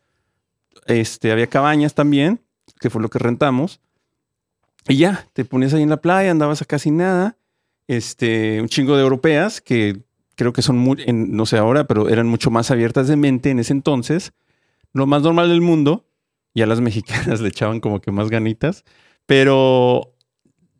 este, 0.86 1.32
había 1.32 1.46
cabañas 1.46 1.94
también, 1.94 2.40
que 2.80 2.90
fue 2.90 3.00
lo 3.00 3.08
que 3.08 3.18
rentamos. 3.18 3.80
Y 4.88 4.96
ya, 4.98 5.26
te 5.32 5.44
ponías 5.46 5.72
ahí 5.72 5.82
en 5.82 5.88
la 5.90 5.96
playa, 6.02 6.30
andabas 6.30 6.60
a 6.60 6.66
casi 6.66 6.90
nada. 6.90 7.36
Este, 7.88 8.60
un 8.60 8.68
chingo 8.68 8.96
de 8.96 9.02
europeas 9.02 9.60
que 9.60 10.02
creo 10.36 10.52
que 10.52 10.62
son 10.62 10.76
muy, 10.76 10.98
en- 11.06 11.34
no 11.36 11.46
sé 11.46 11.56
ahora, 11.56 11.84
pero 11.86 12.08
eran 12.08 12.26
mucho 12.26 12.50
más 12.50 12.70
abiertas 12.70 13.08
de 13.08 13.16
mente 13.16 13.50
en 13.50 13.58
ese 13.60 13.72
entonces. 13.72 14.32
Lo 14.92 15.06
más 15.06 15.22
normal 15.22 15.48
del 15.48 15.60
mundo. 15.62 16.04
Y 16.54 16.62
a 16.62 16.66
las 16.66 16.80
mexicanas 16.80 17.40
le 17.42 17.48
echaban 17.48 17.80
como 17.80 18.00
que 18.00 18.10
más 18.12 18.30
ganitas. 18.30 18.84
Pero 19.26 20.14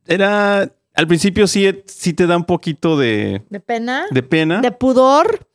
era, 0.07 0.71
al 0.95 1.07
principio 1.09 1.47
sí, 1.47 1.69
sí 1.87 2.12
te 2.12 2.26
da 2.26 2.37
un 2.37 2.45
poquito 2.45 2.97
de, 2.97 3.43
¿De 3.50 3.61
pena? 3.61 4.07
de 4.11 4.23
pena. 4.23 4.61
¿De 4.61 4.71
pudor? 4.73 5.47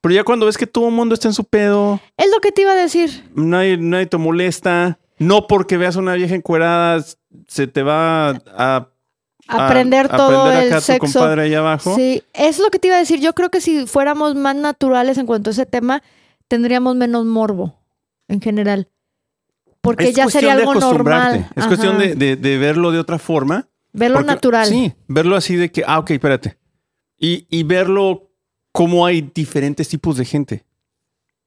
Pero 0.00 0.14
ya 0.14 0.24
cuando 0.24 0.46
ves 0.46 0.58
que 0.58 0.66
todo 0.66 0.88
el 0.88 0.94
mundo 0.94 1.14
está 1.14 1.28
en 1.28 1.34
su 1.34 1.44
pedo, 1.44 1.98
Es 2.18 2.30
lo 2.30 2.40
que 2.40 2.52
te 2.52 2.62
iba 2.62 2.72
a 2.72 2.76
decir. 2.76 3.24
nadie, 3.34 3.76
nadie 3.78 4.06
te 4.06 4.16
molesta. 4.18 4.98
No 5.18 5.46
porque 5.46 5.76
veas 5.78 5.96
a 5.96 6.00
una 6.00 6.14
vieja 6.14 6.34
encuerada, 6.34 7.02
se 7.48 7.66
te 7.66 7.82
va 7.82 8.30
a, 8.30 8.88
Aprender 9.46 10.06
a 10.10 10.16
todo 10.16 10.42
aprender 10.42 10.64
el 10.66 10.72
acá 10.72 10.80
tu 10.80 10.84
sexo. 10.86 11.18
compadre 11.20 11.42
ahí 11.42 11.54
abajo. 11.54 11.94
Sí, 11.94 12.22
es 12.32 12.58
lo 12.58 12.70
que 12.70 12.78
te 12.78 12.88
iba 12.88 12.96
a 12.96 12.98
decir. 13.00 13.20
Yo 13.20 13.32
creo 13.34 13.50
que 13.50 13.60
si 13.60 13.86
fuéramos 13.86 14.34
más 14.34 14.56
naturales 14.56 15.16
en 15.18 15.26
cuanto 15.26 15.50
a 15.50 15.52
ese 15.52 15.66
tema, 15.66 16.02
tendríamos 16.48 16.96
menos 16.96 17.24
morbo 17.24 17.78
en 18.28 18.40
general. 18.40 18.88
Porque 19.84 20.08
es 20.08 20.14
ya 20.16 20.24
cuestión 20.24 20.40
sería 20.40 20.52
algo 20.54 20.74
normal. 20.74 21.48
Es 21.54 21.66
cuestión 21.66 21.96
Ajá. 21.96 22.04
de, 22.06 22.14
de- 22.16 22.36
de 22.36 22.58
verlo 22.58 22.90
de 22.90 22.98
otra 22.98 23.18
forma. 23.18 23.68
verlo 23.92 24.16
Porque- 24.16 24.26
natural. 24.32 24.66
Sí, 24.66 24.92
verlo 25.06 25.36
así 25.36 25.54
de 25.56 25.70
que, 25.70 25.84
ah, 25.86 26.00
ok, 26.00 26.10
espérate. 26.10 26.58
Y, 27.18 27.46
y 27.48 27.62
verlo 27.62 28.32
como 28.72 29.06
hay 29.06 29.30
diferentes 29.34 29.88
tipos 29.88 30.16
de 30.16 30.24
gente. 30.24 30.64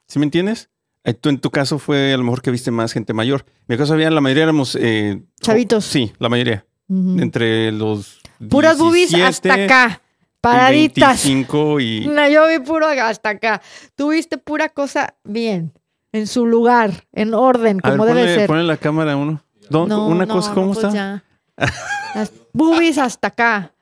¿Sí 0.08 0.18
me 0.20 0.26
entiendes? 0.26 0.70
Eh, 1.04 1.14
Tú 1.14 1.28
en 1.30 1.40
tu 1.40 1.50
caso 1.52 1.78
fue 1.80 2.14
a 2.14 2.18
lo 2.18 2.24
mejor 2.24 2.42
que 2.42 2.52
viste 2.52 2.72
más 2.72 2.94
gente 2.94 3.12
mayor. 3.14 3.44
En 3.48 3.66
mi 3.68 3.78
caso 3.78 3.94
había, 3.94 4.10
la 4.10 4.22
mayoría 4.22 4.44
éramos... 4.44 4.78
eh, 4.80 5.22
Chavitos. 5.42 5.84
Sí, 5.84 6.14
la 6.20 6.30
mayoría. 6.30 6.66
Entre 6.90 7.72
los... 7.74 8.22
Puras 8.50 8.78
boobies 8.78 9.10
17 9.10 9.28
hasta 9.28 9.54
acá. 9.66 10.02
Paraditas. 10.40 11.24
25 11.26 11.80
y... 11.82 12.08
No, 12.08 12.30
yo 12.30 12.48
vi 12.48 12.60
puro 12.60 12.88
hasta 12.88 13.30
acá. 13.32 13.62
Tú 13.96 14.10
viste 14.12 14.38
pura 14.38 14.70
cosa 14.70 15.16
bien, 15.26 15.74
en 16.18 16.28
su 16.28 16.46
lugar, 16.46 17.06
en 17.14 17.34
orden, 17.34 17.80
A 17.84 17.90
ver, 17.90 17.98
como 17.98 18.06
debe 18.06 18.22
ponle, 18.22 18.36
ser. 18.36 18.48
ponle 18.48 18.64
la 18.64 18.78
cámara 18.78 19.16
uno. 19.16 19.42
¿Dó- 19.70 19.88
No, 19.88 20.08
una 20.08 20.26
no, 20.26 20.34
cosa, 20.36 20.54
¿cómo 20.54 20.74
pues 20.74 20.78
está? 20.86 20.92
ya. 20.94 21.24
Las 22.16 22.32
boobies 22.54 22.98
hasta 22.98 23.28
acá. 23.28 23.74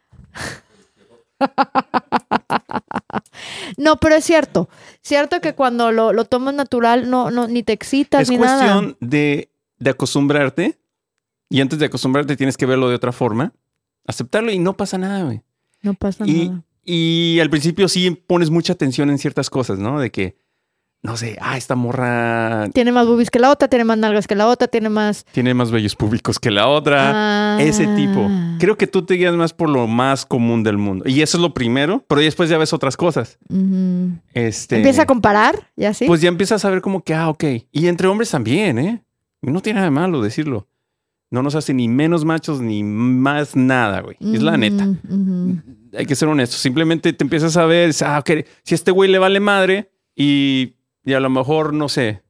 No, 3.77 3.97
pero 3.97 4.15
es 4.15 4.23
cierto. 4.25 4.69
Cierto 5.01 5.41
que 5.41 5.53
cuando 5.53 5.91
lo, 5.91 6.13
lo 6.13 6.25
tomas 6.25 6.53
natural, 6.53 7.09
no, 7.09 7.31
no, 7.31 7.47
ni 7.47 7.63
te 7.63 7.73
excitas 7.73 8.23
Es 8.23 8.29
ni 8.29 8.37
nada. 8.37 8.57
cuestión 8.59 8.97
de, 8.99 9.49
de 9.79 9.89
acostumbrarte. 9.89 10.79
Y 11.49 11.61
antes 11.61 11.77
de 11.79 11.85
acostumbrarte 11.85 12.35
tienes 12.35 12.57
que 12.57 12.65
verlo 12.65 12.89
de 12.89 12.95
otra 12.95 13.11
forma. 13.11 13.53
Aceptarlo 14.07 14.51
y 14.51 14.59
no 14.59 14.75
pasa 14.77 14.97
nada, 14.97 15.23
güey. 15.23 15.41
No 15.81 15.93
pasa 15.93 16.25
Y, 16.25 16.47
nada. 16.49 16.63
y 16.83 17.39
al 17.41 17.49
principio 17.49 17.87
sí 17.87 18.11
pones 18.11 18.49
mucha 18.49 18.73
atención 18.73 19.09
en 19.09 19.17
ciertas 19.19 19.49
cosas, 19.49 19.77
¿no? 19.77 19.99
De 19.99 20.11
que, 20.11 20.35
no 21.05 21.17
sé, 21.17 21.37
ah, 21.39 21.55
esta 21.55 21.75
morra 21.75 22.67
Tiene 22.73 22.91
más 22.91 23.05
boobies 23.05 23.29
que 23.29 23.37
la 23.37 23.51
otra, 23.51 23.67
tiene 23.67 23.85
más 23.85 23.99
nalgas 23.99 24.25
que 24.25 24.33
la 24.33 24.47
otra, 24.47 24.67
tiene 24.67 24.89
más. 24.89 25.23
tiene 25.31 25.53
más 25.53 25.69
bellos 25.69 25.95
públicos 25.95 26.39
que 26.39 26.49
la 26.49 26.67
otra. 26.67 27.57
Ah. 27.57 27.61
Ese 27.61 27.85
tipo. 27.95 28.27
Creo 28.59 28.75
que 28.75 28.87
tú 28.87 29.05
te 29.05 29.13
guías 29.13 29.35
más 29.35 29.53
por 29.53 29.69
lo 29.69 29.85
más 29.85 30.25
común 30.25 30.63
del 30.63 30.79
mundo. 30.79 31.07
Y 31.07 31.21
eso 31.21 31.37
es 31.37 31.41
lo 31.41 31.53
primero, 31.53 32.03
pero 32.07 32.21
después 32.21 32.49
ya 32.49 32.57
ves 32.57 32.73
otras 32.73 32.97
cosas. 32.97 33.37
Este, 34.33 34.77
Empieza 34.77 35.03
a 35.03 35.05
comparar, 35.05 35.71
y 35.75 35.85
así. 35.85 36.07
Pues 36.07 36.21
ya 36.21 36.27
empiezas 36.27 36.65
a 36.65 36.71
ver 36.71 36.81
como 36.81 37.03
que, 37.03 37.13
ah, 37.13 37.29
ok. 37.29 37.43
Y 37.71 37.87
entre 37.87 38.07
hombres 38.07 38.31
también, 38.31 38.79
¿eh? 38.79 39.03
No 39.43 39.61
tiene 39.61 39.77
nada 39.77 39.85
de 39.85 39.91
malo 39.91 40.23
decirlo. 40.23 40.67
No 41.29 41.43
nos 41.43 41.53
hace 41.53 41.73
ni 41.73 41.87
menos 41.87 42.25
machos 42.25 42.61
ni 42.61 42.83
más 42.83 43.55
nada, 43.55 44.01
güey. 44.01 44.17
Es 44.19 44.41
la 44.41 44.57
neta. 44.57 44.87
Hay 45.95 46.07
que 46.07 46.15
ser 46.15 46.29
honestos. 46.29 46.59
Simplemente 46.59 47.13
te 47.13 47.23
empiezas 47.23 47.57
a 47.57 47.65
ver, 47.65 47.93
ah, 48.03 48.19
ok, 48.19 48.45
si 48.63 48.73
a 48.73 48.75
este 48.75 48.89
güey 48.89 49.11
le 49.11 49.19
vale 49.19 49.39
madre 49.39 49.91
y, 50.15 50.74
y 51.05 51.13
a 51.13 51.19
lo 51.19 51.29
mejor, 51.29 51.73
no 51.73 51.87
sé, 51.87 52.23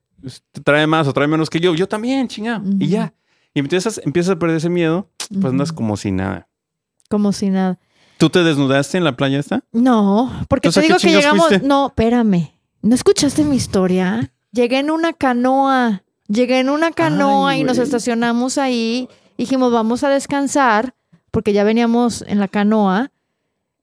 te 0.52 0.62
trae 0.62 0.86
más 0.88 1.08
o 1.08 1.14
trae 1.14 1.28
menos 1.28 1.50
que 1.50 1.60
yo, 1.60 1.74
yo 1.76 1.88
también, 1.88 2.28
chingado. 2.28 2.62
Ujú. 2.62 2.78
Y 2.80 2.88
ya. 2.88 3.14
Y 3.54 3.60
empiezas, 3.60 4.02
empiezas 4.04 4.36
a 4.36 4.40
perder 4.40 4.58
ese 4.58 4.70
miedo, 4.70 5.10
pues 5.30 5.46
andas 5.46 5.72
como 5.72 5.96
si 5.98 6.12
nada. 6.12 6.48
Como 7.10 7.32
si 7.32 7.50
nada. 7.50 7.80
¿Tú 8.18 8.30
te 8.30 8.44
desnudaste 8.44 8.98
en 8.98 9.04
la 9.04 9.16
playa 9.16 9.40
esta? 9.40 9.64
No, 9.72 10.32
porque 10.50 10.70
te 10.70 10.80
Entonces, 10.80 10.80
¿a 10.80 10.82
qué 10.82 10.88
digo 10.88 11.00
que 11.00 11.22
llegamos. 11.22 11.48
fuiste? 11.48 11.68
No, 11.68 11.88
espérame. 11.88 12.52
¿No 12.82 12.96
escuchaste 12.96 13.44
mi 13.44 13.56
historia? 13.56 14.32
Llegué 14.52 14.80
en 14.80 14.92
una 14.92 15.14
canoa. 15.14 16.04
Llegué 16.28 16.60
en 16.60 16.70
una 16.70 16.92
canoa 16.92 17.52
Ay, 17.52 17.62
y 17.62 17.64
nos 17.64 17.78
estacionamos 17.78 18.58
ahí. 18.58 19.10
Dijimos, 19.38 19.72
vamos 19.72 20.04
a 20.04 20.10
descansar, 20.10 20.96
porque 21.32 21.54
ya 21.54 21.64
veníamos 21.64 22.24
en 22.28 22.40
la 22.40 22.48
canoa. 22.48 23.12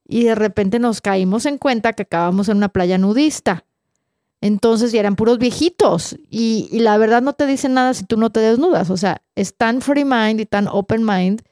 Y 0.07 0.25
de 0.25 0.35
repente 0.35 0.79
nos 0.79 1.01
caímos 1.01 1.47
en 1.47 1.59
cuenta 1.59 1.93
que 1.93 2.03
acabamos 2.03 2.49
en 2.49 2.57
una 2.57 2.69
playa 2.69 2.99
nudista. 2.99 3.65
Entonces 4.43 4.91
ya 4.93 5.01
eran 5.01 5.15
puros 5.17 5.39
viejitos. 5.39 6.17
Y, 6.29 6.69
y 6.71 6.81
la 6.81 6.99
verdad 6.99 7.23
no 7.23 7.33
te 7.33 7.47
dicen 7.47 7.75
nada 7.75 7.95
si 7.95 8.05
tú 8.05 8.17
no 8.19 8.31
te 8.31 8.41
desnudas. 8.41 8.91
O 8.91 8.97
sea, 8.99 9.23
es 9.37 9.57
tan 9.57 9.81
free 9.81 10.05
mind 10.05 10.41
y 10.41 10.47
tan 10.47 10.67
open 10.69 11.05
mind 11.07 11.43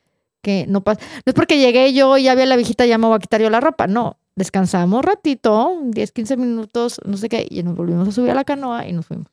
que 0.42 0.66
no 0.68 0.82
pasa. 0.82 1.00
No 1.24 1.30
es 1.30 1.34
porque 1.34 1.58
llegué 1.58 1.92
yo 1.94 2.18
y 2.18 2.24
ya 2.24 2.34
vi 2.34 2.42
a 2.42 2.46
la 2.46 2.56
viejita, 2.56 2.84
ya 2.86 2.98
me 2.98 3.06
voy 3.06 3.16
a 3.16 3.20
quitar 3.20 3.40
yo 3.40 3.48
la 3.48 3.60
ropa. 3.60 3.86
No, 3.86 4.18
descansamos 4.34 5.04
ratito, 5.04 5.78
10, 5.84 6.12
15 6.12 6.36
minutos, 6.36 7.00
no 7.04 7.16
sé 7.16 7.28
qué, 7.28 7.46
y 7.48 7.62
nos 7.62 7.76
volvimos 7.76 8.08
a 8.08 8.12
subir 8.12 8.32
a 8.32 8.34
la 8.34 8.44
canoa 8.44 8.86
y 8.88 8.92
nos 8.92 9.06
fuimos. 9.06 9.28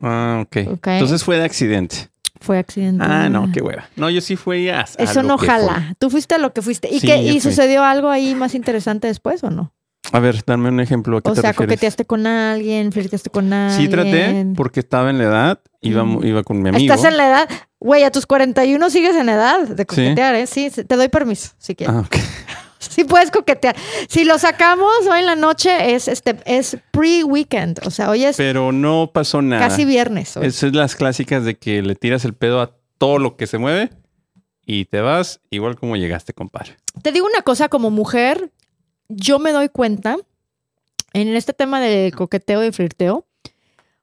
Ah, 0.00 0.42
ok. 0.44 0.56
Ok. 0.72 0.86
Entonces 0.88 1.22
fue 1.22 1.38
de 1.38 1.44
accidente. 1.44 2.10
Fue 2.40 2.58
accidente. 2.58 3.04
Ah, 3.06 3.28
no, 3.28 3.52
qué 3.52 3.62
hueva. 3.62 3.88
No, 3.96 4.10
yo 4.10 4.20
sí 4.20 4.34
fui 4.34 4.68
a. 4.68 4.80
a 4.80 4.84
Eso 4.98 5.22
lo 5.22 5.28
no 5.28 5.38
que 5.38 5.46
jala. 5.46 5.94
Tú 5.98 6.10
fuiste 6.10 6.34
a 6.34 6.38
lo 6.38 6.52
que 6.52 6.62
fuiste. 6.62 6.88
¿Y, 6.90 6.98
Sí, 6.98 7.06
qué, 7.06 7.22
¿y 7.22 7.32
fui. 7.32 7.40
sucedió 7.40 7.84
algo 7.84 8.08
ahí 8.08 8.34
más 8.34 8.54
interesante 8.54 9.06
después 9.06 9.44
o 9.44 9.50
no? 9.50 9.72
A 10.12 10.18
ver, 10.20 10.42
dame 10.44 10.68
un 10.68 10.80
ejemplo. 10.80 11.18
¿A 11.18 11.20
qué 11.22 11.30
O 11.30 11.34
te 11.34 11.40
sea, 11.40 11.50
refieres? 11.52 11.68
coqueteaste 11.74 12.04
con 12.04 12.26
alguien, 12.26 12.90
flirteaste 12.92 13.30
con 13.30 13.52
alguien. 13.52 13.80
Sí 13.80 13.88
traté 13.88 14.46
porque 14.56 14.80
estaba 14.80 15.10
en 15.10 15.18
la 15.18 15.24
edad, 15.24 15.60
iba, 15.80 16.04
Mm. 16.04 16.24
iba 16.26 16.42
con 16.42 16.60
mi 16.62 16.68
amigo. 16.70 16.92
Estás 16.92 17.10
en 17.10 17.16
la 17.16 17.28
edad. 17.28 17.48
Güey, 17.78 18.02
a 18.04 18.10
tus 18.10 18.26
41 18.26 18.90
sigues 18.90 19.14
en 19.16 19.28
edad 19.28 19.66
de 19.68 19.86
coquetear, 19.86 20.34
¿eh? 20.34 20.46
Sí, 20.46 20.70
te 20.70 20.96
doy 20.96 21.08
permiso, 21.08 21.50
si 21.58 21.74
quieres. 21.74 21.96
Ah, 21.96 22.00
ok. 22.00 22.16
Sí 22.80 23.04
puedes 23.04 23.30
coquetear. 23.30 23.76
Si 24.08 24.24
lo 24.24 24.38
sacamos 24.38 24.90
hoy 25.10 25.20
en 25.20 25.26
la 25.26 25.36
noche 25.36 25.94
es 25.94 26.08
este 26.08 26.38
es 26.46 26.78
pre-weekend, 26.92 27.80
o 27.86 27.90
sea, 27.90 28.08
hoy 28.08 28.24
es 28.24 28.38
Pero 28.38 28.72
no 28.72 29.10
pasó 29.12 29.42
nada. 29.42 29.68
casi 29.68 29.84
viernes. 29.84 30.34
hoy. 30.38 30.46
Esas 30.46 30.62
es 30.64 30.74
las 30.74 30.96
clásicas 30.96 31.44
de 31.44 31.58
que 31.58 31.82
le 31.82 31.94
tiras 31.94 32.24
el 32.24 32.32
pedo 32.32 32.62
a 32.62 32.74
todo 32.96 33.18
lo 33.18 33.36
que 33.36 33.46
se 33.46 33.58
mueve 33.58 33.90
y 34.64 34.86
te 34.86 35.02
vas 35.02 35.40
igual 35.50 35.76
como 35.76 35.94
llegaste, 35.96 36.32
compadre. 36.32 36.76
Te 37.02 37.12
digo 37.12 37.26
una 37.26 37.42
cosa 37.42 37.68
como 37.68 37.90
mujer, 37.90 38.50
yo 39.10 39.38
me 39.38 39.52
doy 39.52 39.68
cuenta 39.68 40.16
en 41.12 41.28
este 41.36 41.52
tema 41.52 41.80
de 41.80 42.12
coqueteo 42.16 42.64
y 42.64 42.72
flirteo. 42.72 43.26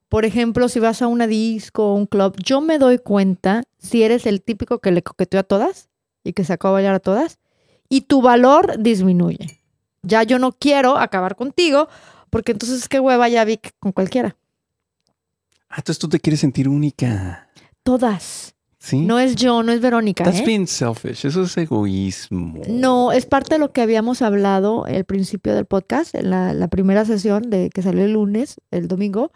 Por 0.10 0.26
ejemplo, 0.26 0.70
si 0.70 0.80
vas 0.80 1.02
a 1.02 1.08
una 1.08 1.28
disco 1.28 1.92
o 1.92 1.96
un 1.96 2.06
club, 2.06 2.36
yo 2.44 2.62
me 2.62 2.78
doy 2.78 2.98
cuenta 2.98 3.64
si 3.78 4.04
eres 4.04 4.26
el 4.26 4.42
típico 4.42 4.80
que 4.80 4.92
le 4.92 5.02
coqueteó 5.02 5.40
a 5.40 5.44
todas 5.44 5.90
y 6.24 6.34
que 6.34 6.44
sacó 6.44 6.70
a 6.70 6.72
bailar 6.72 6.96
a 6.96 7.00
todas 7.00 7.40
y 7.90 8.02
tu 8.02 8.22
valor 8.22 8.76
disminuye. 8.80 9.62
Ya 10.04 10.24
yo 10.24 10.40
no 10.40 10.52
quiero 10.52 10.98
acabar 10.98 11.36
contigo 11.36 11.90
Porque 12.30 12.52
entonces 12.52 12.88
qué 12.88 13.00
hueva 13.00 13.30
ya 13.30 13.46
vi 13.46 13.60
con 13.80 13.92
cualquiera. 13.92 14.36
Ah, 15.70 15.78
entonces 15.78 16.00
tú 16.00 16.10
te 16.10 16.20
quieres 16.20 16.42
sentir 16.42 16.68
única. 16.68 17.50
Todas. 17.84 18.57
¿Sí? 18.80 19.00
No 19.02 19.18
es 19.20 19.36
yo, 19.36 19.64
no 19.64 19.72
es 19.72 19.82
Verónica. 19.82 20.24
That's 20.24 20.40
¿eh? 20.42 20.44
being 20.46 20.68
selfish. 20.68 21.26
Eso 21.26 21.44
es 21.44 21.58
egoísmo. 21.58 22.62
No, 22.70 23.12
es 23.12 23.26
parte 23.26 23.56
de 23.56 23.60
lo 23.60 23.72
que 23.72 23.82
habíamos 23.82 24.22
hablado 24.22 24.86
al 24.86 25.04
principio 25.06 25.56
del 25.56 25.66
podcast, 25.66 26.14
en 26.16 26.30
la, 26.30 26.54
la 26.54 26.68
primera 26.68 27.04
sesión 27.06 27.50
de 27.50 27.70
que 27.74 27.82
salió 27.82 28.04
el 28.06 28.14
lunes, 28.14 28.58
el 28.72 28.88
domingo. 28.88 29.32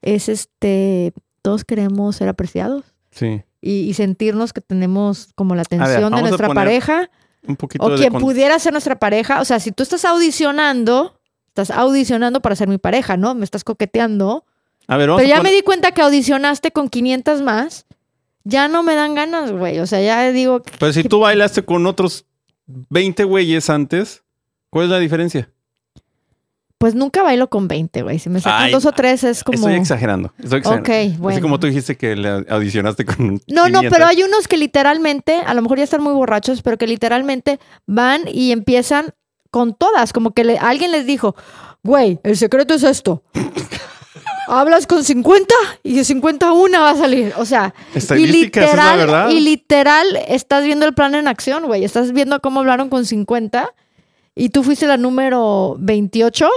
Es 0.00 0.28
este, 0.28 1.12
todos 1.42 1.64
queremos 1.64 2.16
ser 2.16 2.28
apreciados 2.28 2.84
Sí. 3.10 3.42
y, 3.60 3.80
y 3.80 3.94
sentirnos 3.94 4.52
que 4.52 4.60
tenemos 4.60 5.30
como 5.34 5.56
la 5.56 5.62
atención 5.62 6.14
de 6.14 6.20
nuestra 6.22 6.50
pareja 6.54 7.10
Un 7.46 7.56
poquito 7.56 7.84
o 7.84 7.90
de 7.90 7.96
quien 7.96 8.12
con- 8.12 8.22
pudiera 8.22 8.58
ser 8.60 8.72
nuestra 8.72 8.98
pareja. 9.00 9.40
O 9.40 9.44
sea, 9.44 9.58
si 9.58 9.72
tú 9.72 9.82
estás 9.82 10.04
audicionando, 10.04 11.18
estás 11.48 11.70
audicionando 11.72 12.40
para 12.40 12.54
ser 12.54 12.68
mi 12.68 12.78
pareja, 12.78 13.16
¿no? 13.16 13.34
Me 13.34 13.44
estás 13.44 13.64
coqueteando. 13.64 14.44
A 14.86 14.96
ver, 14.96 15.08
vamos 15.08 15.20
Pero 15.22 15.34
a 15.34 15.36
ya 15.38 15.42
me 15.42 15.50
di 15.50 15.62
cuenta 15.62 15.90
que 15.90 16.00
audicionaste 16.00 16.70
con 16.70 16.88
500 16.88 17.42
más. 17.42 17.86
Ya 18.44 18.68
no 18.68 18.82
me 18.82 18.94
dan 18.94 19.14
ganas, 19.14 19.52
güey. 19.52 19.78
O 19.80 19.86
sea, 19.86 20.00
ya 20.00 20.30
digo, 20.32 20.62
Pero 20.78 20.92
si 20.92 21.04
tú 21.04 21.20
bailaste 21.20 21.64
con 21.64 21.86
otros 21.86 22.24
20 22.66 23.24
güeyes 23.24 23.68
antes, 23.70 24.22
¿cuál 24.70 24.86
es 24.86 24.90
la 24.90 24.98
diferencia? 24.98 25.50
pues 26.78 26.94
nunca 26.94 27.24
bailo 27.24 27.50
con 27.50 27.66
20, 27.66 28.02
güey. 28.02 28.20
Si 28.20 28.30
me 28.30 28.40
sacan 28.40 28.66
Ay, 28.66 28.72
dos 28.72 28.86
o 28.86 28.92
tres 28.92 29.24
es 29.24 29.42
como... 29.42 29.56
Estoy 29.58 29.74
exagerando. 29.74 30.32
Estoy 30.38 30.60
exagerando. 30.60 30.88
Ok, 31.12 31.18
bueno. 31.18 31.34
Así 31.34 31.42
como 31.42 31.58
tú 31.58 31.66
dijiste 31.66 31.96
que 31.96 32.14
le 32.14 32.28
audicionaste 32.48 33.04
con. 33.04 33.42
No, 33.48 33.68
no, 33.68 33.80
500. 33.80 33.90
pero 33.90 34.06
hay 34.06 34.22
unos 34.22 34.46
que 34.46 34.56
literalmente, 34.56 35.40
a 35.44 35.54
lo 35.54 35.62
mejor 35.62 35.78
ya 35.78 35.84
están 35.84 36.04
muy 36.04 36.12
borrachos, 36.12 36.62
pero 36.62 36.78
que 36.78 36.86
literalmente 36.86 37.58
van 37.86 38.22
y 38.32 38.52
empiezan 38.52 39.12
con 39.50 39.74
todas. 39.74 40.12
Como 40.12 40.30
que 40.30 40.44
le- 40.44 40.58
alguien 40.58 40.92
les 40.92 41.04
dijo, 41.04 41.34
güey, 41.82 42.20
el 42.22 42.36
secreto 42.36 42.74
es 42.74 42.84
esto. 42.84 43.24
Hablas 44.48 44.86
con 44.86 45.04
50 45.04 45.54
y 45.82 45.94
de 45.94 46.04
50 46.04 46.52
una 46.52 46.80
va 46.80 46.90
a 46.90 46.96
salir. 46.96 47.32
O 47.36 47.44
sea, 47.44 47.74
y 47.94 47.98
es 47.98 48.10
la 48.10 48.16
literal, 48.16 48.96
verdad. 48.98 49.28
y 49.30 49.40
literal 49.40 50.06
estás 50.26 50.64
viendo 50.64 50.86
el 50.86 50.94
plan 50.94 51.14
en 51.14 51.28
acción, 51.28 51.66
güey. 51.66 51.84
Estás 51.84 52.12
viendo 52.12 52.40
cómo 52.40 52.60
hablaron 52.60 52.88
con 52.88 53.04
50 53.04 53.74
y 54.34 54.48
tú 54.50 54.62
fuiste 54.62 54.86
la 54.86 54.96
número 54.96 55.76
28 55.78 56.48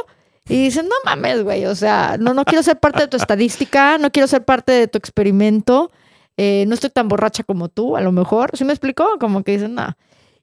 y 0.48 0.64
dices, 0.66 0.84
no 0.84 0.96
mames, 1.06 1.44
güey. 1.44 1.66
O 1.66 1.76
sea, 1.76 2.18
no, 2.20 2.34
no 2.34 2.46
quiero 2.46 2.64
ser 2.64 2.80
parte 2.80 3.02
de 3.02 3.08
tu 3.08 3.18
estadística, 3.18 3.98
no 3.98 4.12
quiero 4.12 4.28
ser 4.28 4.44
parte 4.46 4.72
de 4.72 4.88
tu 4.88 4.98
experimento. 4.98 5.92
eh, 6.38 6.64
no 6.68 6.74
estoy 6.76 6.90
tan 6.90 7.08
borracha 7.08 7.44
como 7.44 7.68
tú, 7.70 7.98
a 7.98 8.02
lo 8.02 8.12
mejor. 8.12 8.52
¿Sí 8.54 8.64
me 8.64 8.74
explico? 8.74 9.18
Como 9.20 9.44
que 9.44 9.52
dicen, 9.54 9.76
no. 9.76 9.96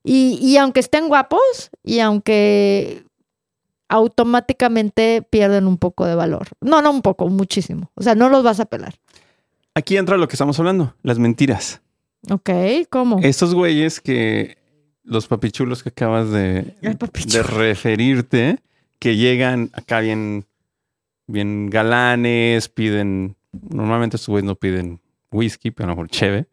Y, 0.05 0.39
y 0.41 0.57
aunque 0.59 0.81
estén 0.81 1.09
guapos 1.09 1.41
y 1.83 1.99
aunque 2.01 3.05
automáticamente 3.89 5.23
pierden 5.29 5.67
un 5.67 5.79
poco 5.79 6.07
de 6.07 6.15
valor. 6.15 6.49
No, 6.61 6.83
no 6.83 6.91
un 6.91 7.03
poco, 7.03 7.29
muchísimo. 7.29 7.91
O 7.95 8.03
sea, 8.03 8.15
no 8.15 8.29
los 8.29 8.43
vas 8.43 8.61
a 8.61 8.67
pelar. 8.67 8.95
Aquí 9.75 9.97
entra 9.97 10.17
lo 10.17 10.29
que 10.29 10.35
estamos 10.35 10.59
hablando, 10.59 10.95
las 11.03 11.19
mentiras. 11.19 11.81
Ok, 12.31 12.51
¿cómo? 12.91 13.21
Estos 13.23 13.55
güeyes 13.55 14.01
que. 14.01 14.59
Los 15.05 15.27
papichulos 15.27 15.83
que 15.83 15.89
acabas 15.89 16.31
de, 16.31 16.75
referirte, 17.43 18.59
que 18.99 19.17
llegan 19.17 19.71
acá 19.73 20.01
bien, 20.01 20.45
bien 21.27 21.71
galanes, 21.71 22.69
piden. 22.69 23.35
Normalmente 23.53 24.17
estos 24.17 24.29
güeyes 24.29 24.45
no 24.45 24.57
piden 24.57 25.01
whisky, 25.33 25.71
pero 25.71 25.87
a 25.87 25.89
lo 25.89 25.97
mejor 25.97 26.11
cheve. 26.11 26.47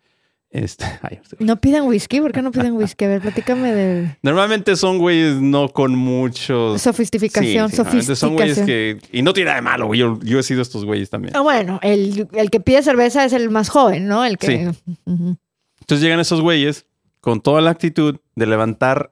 Este, 0.58 0.86
ay, 1.02 1.20
No 1.40 1.58
piden 1.58 1.84
whisky, 1.84 2.22
¿por 2.22 2.32
qué 2.32 2.42
no 2.42 2.50
piden 2.52 2.74
whisky? 2.78 3.04
A 3.04 3.08
ver, 3.10 3.22
platícame 3.22 3.74
de 3.74 4.16
Normalmente 4.22 4.78
son 4.78 5.00
güeyes 5.00 5.36
no 5.42 5.68
con 5.68 5.96
muchos. 5.96 6.82
sofisticación, 6.82 7.70
Sí, 7.70 7.76
sí, 7.76 7.82
normalmente 7.82 8.16
Son 8.16 8.34
güeyes 8.36 8.56
sofisticación. 8.58 9.00
que. 9.12 9.18
Y 9.18 9.22
no 9.22 9.34
tiene 9.34 9.48
nada 9.50 9.58
de 9.58 9.62
malo, 9.64 9.88
güey. 9.88 10.00
Yo, 10.00 10.18
yo 10.24 10.40
he 10.40 10.44
sido 10.44 10.62
estos 10.62 10.86
güeyes 10.86 11.10
también. 11.10 11.36
Ah, 11.36 11.42
bueno, 11.42 11.80
el, 11.84 12.28
el 12.34 12.50
que 12.52 12.62
pide 12.62 12.82
cerveza 12.84 13.26
es 13.26 13.34
el 13.34 13.50
más 13.50 13.68
joven, 13.70 14.08
¿no? 14.08 14.24
El 14.24 14.38
que... 14.38 14.72
Ujú. 15.06 15.36
Entonces 15.82 16.02
llegan 16.02 16.20
esos 16.22 16.40
güeyes 16.42 16.86
con 17.20 17.42
toda 17.42 17.60
la 17.62 17.72
actitud 17.72 18.18
de 18.36 18.46
levantar, 18.46 19.12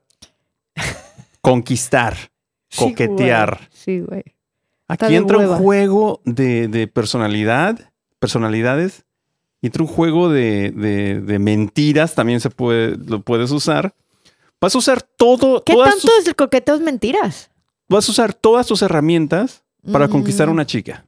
conquistar, 1.40 2.16
Sí, 2.70 2.78
coquetear. 2.78 3.68
Sí, 3.72 4.00
güey. 4.00 4.22
Aquí 4.88 5.14
entra 5.14 5.38
hueva. 5.38 5.56
un 5.56 5.62
juego 5.62 6.20
de, 6.24 6.68
de 6.68 6.86
personalidad, 6.88 7.78
personalidades. 8.18 9.04
Y 9.64 9.68
Entra 9.68 9.82
un 9.82 9.88
juego 9.88 10.28
de, 10.28 10.72
de- 10.72 11.22
de 11.22 11.38
mentiras, 11.38 12.14
también 12.14 12.38
se 12.38 12.50
puede, 12.50 12.98
lo 12.98 13.22
puedes 13.22 13.50
usar. 13.50 13.94
Vas 14.60 14.74
a 14.74 14.78
usar 14.78 15.00
todo, 15.00 15.62
¿Qué 15.64 15.74
tanto 15.74 16.08
es 16.20 16.26
el 16.28 16.36
coqueteo 16.36 16.74
es 16.74 16.82
mentiras? 16.82 17.50
vas 17.88 18.06
a 18.08 18.12
usar 18.12 18.34
todas 18.34 18.66
tus 18.66 18.82
herramientas 18.82 19.62
para 19.90 20.06
conquistar 20.08 20.48
a 20.48 20.50
una 20.50 20.66
chica. 20.66 21.06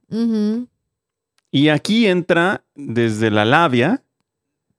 Y 1.51 1.69
aquí 1.69 2.07
entra 2.07 2.65
desde 2.75 3.31
la 3.31 3.45
labia, 3.45 4.03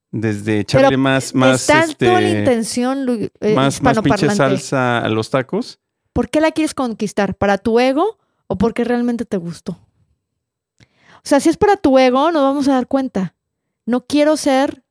desde 0.09 0.61
echarle 0.61 0.87
Pero 0.89 0.97
más, 0.99 1.35
más, 1.35 1.61
Está 1.61 1.83
este, 1.83 2.07
toda 2.07 2.21
la 2.21 2.29
intención 2.29 3.29
eh, 3.41 3.53
más, 3.55 3.79
más 3.83 3.99
pinche 4.01 4.29
salsa 4.31 4.97
a 4.99 5.09
los 5.09 5.29
tacos. 5.29 5.79
¿Por 6.13 6.29
qué 6.31 6.41
la 6.41 6.51
quieres 6.51 6.73
conquistar? 6.73 7.35
¿Para 7.35 7.59
tu 7.59 7.79
ego 7.79 8.17
o 8.47 8.57
porque 8.57 8.83
realmente 8.83 9.23
te 9.25 9.37
gustó? 9.37 9.73
O 10.79 11.29
sea, 11.29 11.39
si 11.39 11.49
es 11.49 11.57
para 11.57 11.77
tu 11.77 11.99
ego, 11.99 12.31
nos 12.31 12.41
vamos 12.41 12.67
a 12.67 12.73
dar 12.73 12.87
cuenta. 12.87 13.35
No 13.87 14.05
quiero 14.05 14.37
ser 14.37 14.83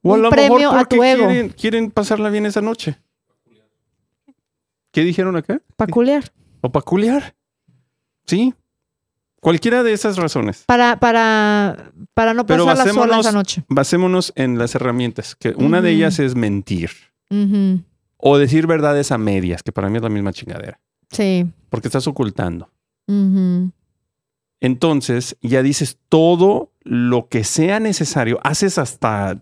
O 0.00 0.12
a 0.12 0.14
Un 0.14 0.22
lo 0.22 0.30
premio 0.30 0.58
mejor 0.70 0.78
a 0.78 0.84
tu 0.86 1.02
ego. 1.02 1.26
Quieren, 1.26 1.48
quieren 1.50 1.90
pasarla 1.90 2.30
bien 2.30 2.46
esa 2.46 2.62
noche. 2.62 2.98
¿Qué 4.92 5.02
dijeron 5.02 5.36
acá? 5.36 5.60
peculiar. 5.76 6.32
O 6.60 6.70
peculiar. 6.70 7.34
Sí. 8.26 8.54
Cualquiera 9.40 9.82
de 9.82 9.92
esas 9.92 10.16
razones. 10.16 10.62
Para, 10.66 10.98
para, 11.00 11.92
para 12.14 12.32
no 12.32 12.46
pasarla 12.46 12.86
sola 12.92 13.18
esa 13.18 13.32
noche. 13.32 13.64
Basémonos 13.68 14.32
en 14.36 14.56
las 14.56 14.74
herramientas. 14.74 15.34
Que 15.34 15.50
una 15.50 15.82
de 15.82 15.90
ellas 15.90 16.18
es 16.20 16.34
mentir. 16.36 16.90
O 18.16 18.38
decir 18.38 18.66
verdades 18.68 19.10
a 19.10 19.18
medias, 19.18 19.62
que 19.64 19.72
para 19.72 19.90
mí 19.90 19.96
es 19.96 20.02
la 20.02 20.08
misma 20.08 20.32
chingadera. 20.32 20.80
Sí. 21.10 21.46
Porque 21.68 21.88
estás 21.88 22.06
ocultando. 22.06 22.70
Ujú. 23.08 23.72
Entonces 24.60 25.36
ya 25.42 25.62
dices 25.62 25.98
todo 26.08 26.72
lo 26.82 27.28
que 27.28 27.44
sea 27.44 27.80
necesario. 27.80 28.40
Haces 28.44 28.78
hasta. 28.78 29.38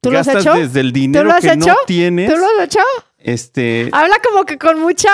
¿Tú 0.00 0.10
lo 0.10 0.18
has 0.18 0.26
gastas 0.26 0.46
hecho? 0.46 0.54
desde 0.54 0.80
el 0.80 0.92
dinero 0.92 1.24
lo 1.24 1.32
has 1.32 1.40
que 1.40 1.56
no 1.56 1.64
hecho? 1.66 1.74
tienes. 1.86 2.30
¿Tú 2.32 2.36
lo 2.38 2.46
has 2.46 2.64
hecho? 2.66 2.80
Este. 3.18 3.90
Habla 3.92 4.16
como 4.26 4.44
que 4.46 4.56
con 4.56 4.80
mucha, 4.80 5.10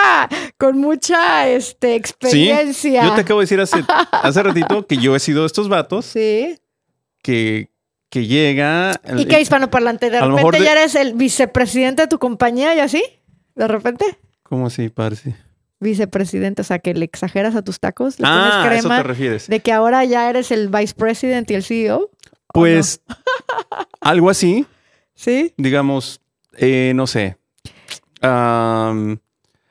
con 0.59 0.79
mucha 0.79 1.49
este, 1.49 1.97
experiencia. 1.97 3.05
Yo 3.05 3.15
te 3.15 3.23
acabo 3.23 3.41
de 3.41 3.45
decir 3.45 3.61
hace, 3.61 3.83
hace 4.13 4.43
ratito 4.43 4.87
que 4.87 4.97
yo 4.99 5.17
he 5.17 5.21
sido 5.21 5.41
de 5.41 5.47
estos 5.49 5.69
vatos 5.69 6.07
Sí. 6.07 6.57
que, 7.23 7.71
que 8.11 8.27
llega. 8.27 8.93
¿Y 9.17 9.25
qué 9.25 9.41
hispanoparlante? 9.41 10.11
¿De 10.11 10.21
repente 10.21 10.59
de- 10.59 10.65
ya 10.65 10.73
eres 10.73 10.95
el 10.95 11.15
vicepresidente 11.15 12.03
de 12.03 12.09
tu 12.09 12.19
compañía 12.21 12.75
y 12.77 12.79
así? 12.79 13.03
¿De 13.57 13.67
repente? 13.67 14.05
¿Cómo 14.45 14.67
así, 14.69 14.89
parce? 14.89 15.35
Vicepresidente, 15.81 16.63
o 16.63 16.65
sea, 16.65 16.79
que 16.79 16.95
le 16.95 17.05
exageras 17.05 17.55
a 17.55 17.63
tus 17.63 17.81
tacos, 17.81 18.19
le 18.19 18.27
Ah, 18.27 18.65
a 18.65 18.75
eso 18.77 18.89
te 18.89 19.03
refieres. 19.03 19.47
de 19.49 19.61
que 19.61 19.73
ahora 19.73 20.05
ya 20.05 20.29
eres 20.31 20.51
el 20.51 20.69
vicepresidente 20.69 21.53
y 21.53 21.57
el 21.57 21.63
CEO. 21.63 21.99
¿o 21.99 22.11
Pues 22.55 23.03
algo 24.01 24.31
así, 24.31 24.67
¿Sí? 25.15 25.53
digamos, 25.59 26.21
eh, 26.57 26.93
no 26.95 27.07
sé. 27.07 27.37
Am, 28.23 29.19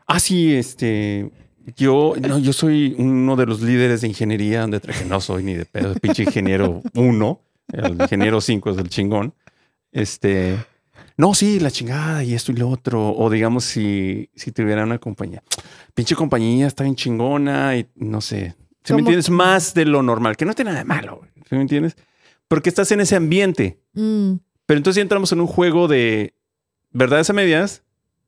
ah, 0.08 0.20
sí, 0.20 0.54
este. 0.56 1.32
Yo, 1.76 2.14
no, 2.22 2.38
yo 2.38 2.54
soy 2.54 2.94
uno 3.00 3.36
de 3.36 3.48
los 3.48 3.62
líderes 3.62 4.02
de 4.02 4.08
ingeniería, 4.08 4.62
donde 4.62 4.80
que 4.80 5.06
no 5.06 5.20
soy 5.20 5.44
ni 5.44 5.56
de 5.56 5.66
pedo, 5.66 5.96
pinche 5.96 6.22
ingeniero 6.22 6.84
uno, 6.94 7.42
el 7.74 8.00
ingeniero 8.00 8.40
cinco 8.40 8.70
es 8.70 8.78
el 8.78 8.88
chingón. 8.90 9.34
Este, 9.92 10.58
no, 11.18 11.34
sí, 11.34 11.60
la 11.60 11.72
chingada 11.72 12.24
y 12.24 12.34
esto 12.34 12.52
y 12.52 12.56
lo 12.56 12.70
otro. 12.70 13.12
O 13.16 13.30
digamos, 13.30 13.64
si, 13.66 14.30
si 14.36 14.52
tuviera 14.52 14.84
una 14.84 14.98
compañía, 15.00 15.42
pinche 15.94 16.16
compañía 16.16 16.68
está 16.68 16.84
bien 16.84 16.96
chingona 16.96 17.78
y 17.78 17.88
no 17.96 18.22
sé. 18.22 18.56
Si 18.84 18.94
me 18.94 19.00
entiendes, 19.00 19.30
más 19.30 19.74
de 19.74 19.86
lo 19.86 20.04
normal, 20.04 20.38
que 20.38 20.46
no 20.46 20.54
tiene 20.54 20.72
nada 20.72 20.84
de 20.84 20.86
malo, 20.88 21.22
¿sí 21.50 21.56
me 21.56 21.62
entiendes? 21.62 21.96
Porque 22.48 22.70
estás 22.70 22.92
en 22.92 23.02
ese 23.02 23.16
ambiente. 23.16 23.80
Mm. 23.94 24.34
Pero 24.68 24.78
entonces 24.78 24.98
ya 24.98 25.02
entramos 25.02 25.32
en 25.32 25.42
un 25.42 25.48
juego 25.48 25.88
de 25.88 26.36
verdades 26.92 27.30
a 27.30 27.34
medias 27.34 27.82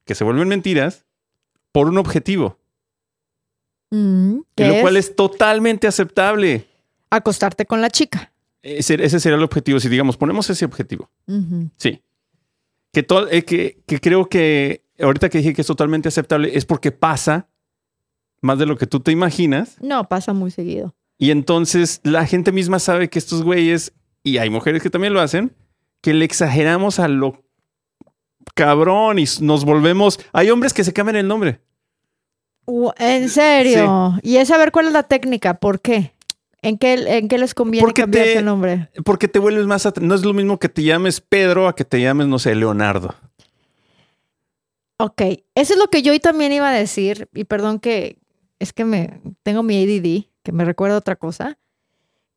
que 0.05 0.15
se 0.15 0.23
vuelven 0.23 0.47
mentiras 0.47 1.05
por 1.71 1.87
un 1.87 1.97
objetivo, 1.97 2.57
Mm. 3.89 4.39
y 4.39 4.43
¿Qué 4.55 4.67
lo 4.67 4.81
cual 4.81 4.97
es? 4.97 5.15
totalmente 5.15 5.87
aceptable. 5.87 6.67
Acostarte 7.09 7.65
con 7.65 7.79
la 7.81 7.89
chica. 7.89 8.33
Ese, 8.61 8.95
ese 9.01 9.19
sería 9.21 9.37
el 9.37 9.43
objetivo. 9.43 9.79
Si 9.79 9.87
digamos, 9.87 10.17
ponemos 10.17 10.49
ese 10.49 10.65
objetivo. 10.65 11.09
Sí. 11.77 12.01
Que, 12.93 13.03
to- 13.03 13.29
eh, 13.29 13.43
que, 13.43 13.81
que 13.85 13.99
creo 13.99 14.27
que 14.27 14.83
ahorita 14.99 15.29
que 15.29 15.39
dije 15.39 15.53
que 15.53 15.61
es 15.61 15.67
totalmente 15.67 16.07
aceptable 16.07 16.57
es 16.57 16.65
porque 16.65 16.91
pasa 16.91 17.47
más 18.41 18.57
de 18.59 18.65
lo 18.65 18.77
que 18.77 18.87
tú 18.87 18.99
te 18.99 19.11
imaginas. 19.11 19.77
No, 19.81 20.07
pasa 20.07 20.33
muy 20.33 20.51
seguido. 20.51 20.95
Y 21.17 21.31
entonces 21.31 21.99
la 22.03 22.25
gente 22.25 22.51
misma 22.51 22.79
sabe 22.79 23.09
que 23.09 23.19
estos 23.19 23.43
güeyes, 23.43 23.93
y 24.23 24.37
hay 24.37 24.49
mujeres 24.49 24.81
que 24.83 24.89
también 24.89 25.13
lo 25.13 25.21
hacen, 25.21 25.53
que 26.01 26.13
le 26.13 26.25
exageramos 26.25 26.99
a 26.99 27.07
lo 27.07 27.43
cabrón 28.53 29.19
y 29.19 29.25
nos 29.41 29.65
volvemos. 29.65 30.19
Hay 30.31 30.49
hombres 30.49 30.73
que 30.73 30.83
se 30.83 30.93
cambian 30.93 31.15
el 31.17 31.27
nombre. 31.27 31.59
¿En 32.97 33.29
serio? 33.29 34.17
Y 34.23 34.37
es 34.37 34.49
saber 34.49 34.71
cuál 34.71 34.87
es 34.87 34.93
la 34.93 35.03
técnica, 35.03 35.55
¿por 35.55 35.79
qué? 35.79 36.13
¿En 36.61 36.77
qué, 36.77 36.93
en 37.17 37.27
qué 37.27 37.37
les 37.37 37.53
conviene 37.53 37.85
Porque 37.85 38.01
cambiarse 38.01 38.33
te- 38.33 38.39
el 38.39 38.45
nombre? 38.45 38.89
Porque 39.05 39.27
te 39.27 39.39
vuelves 39.39 39.65
más... 39.67 39.87
No 40.01 40.15
es 40.15 40.23
lo 40.25 40.33
mismo 40.33 40.57
que 40.59 40.69
te 40.69 40.83
llames 40.83 41.21
Pedro 41.21 41.67
a 41.67 41.75
que 41.75 41.85
te 41.85 42.01
llames, 42.01 42.27
no 42.27 42.39
sé, 42.39 42.55
Leonardo. 42.55 43.13
Ok, 44.99 45.21
eso 45.53 45.73
es 45.73 45.77
lo 45.79 45.87
que 45.89 46.01
yo 46.01 46.11
hoy 46.11 46.19
también 46.19 46.51
iba 46.51 46.69
a 46.69 46.73
decir, 46.73 47.29
y 47.33 47.43
perdón 47.43 47.79
que 47.79 48.17
es 48.57 48.73
que 48.73 48.83
me 48.83 49.21
tengo 49.43 49.61
mi 49.61 49.77
ADD, 49.83 50.25
que 50.41 50.51
me 50.51 50.65
recuerda 50.65 50.97
otra 50.97 51.15
cosa, 51.15 51.59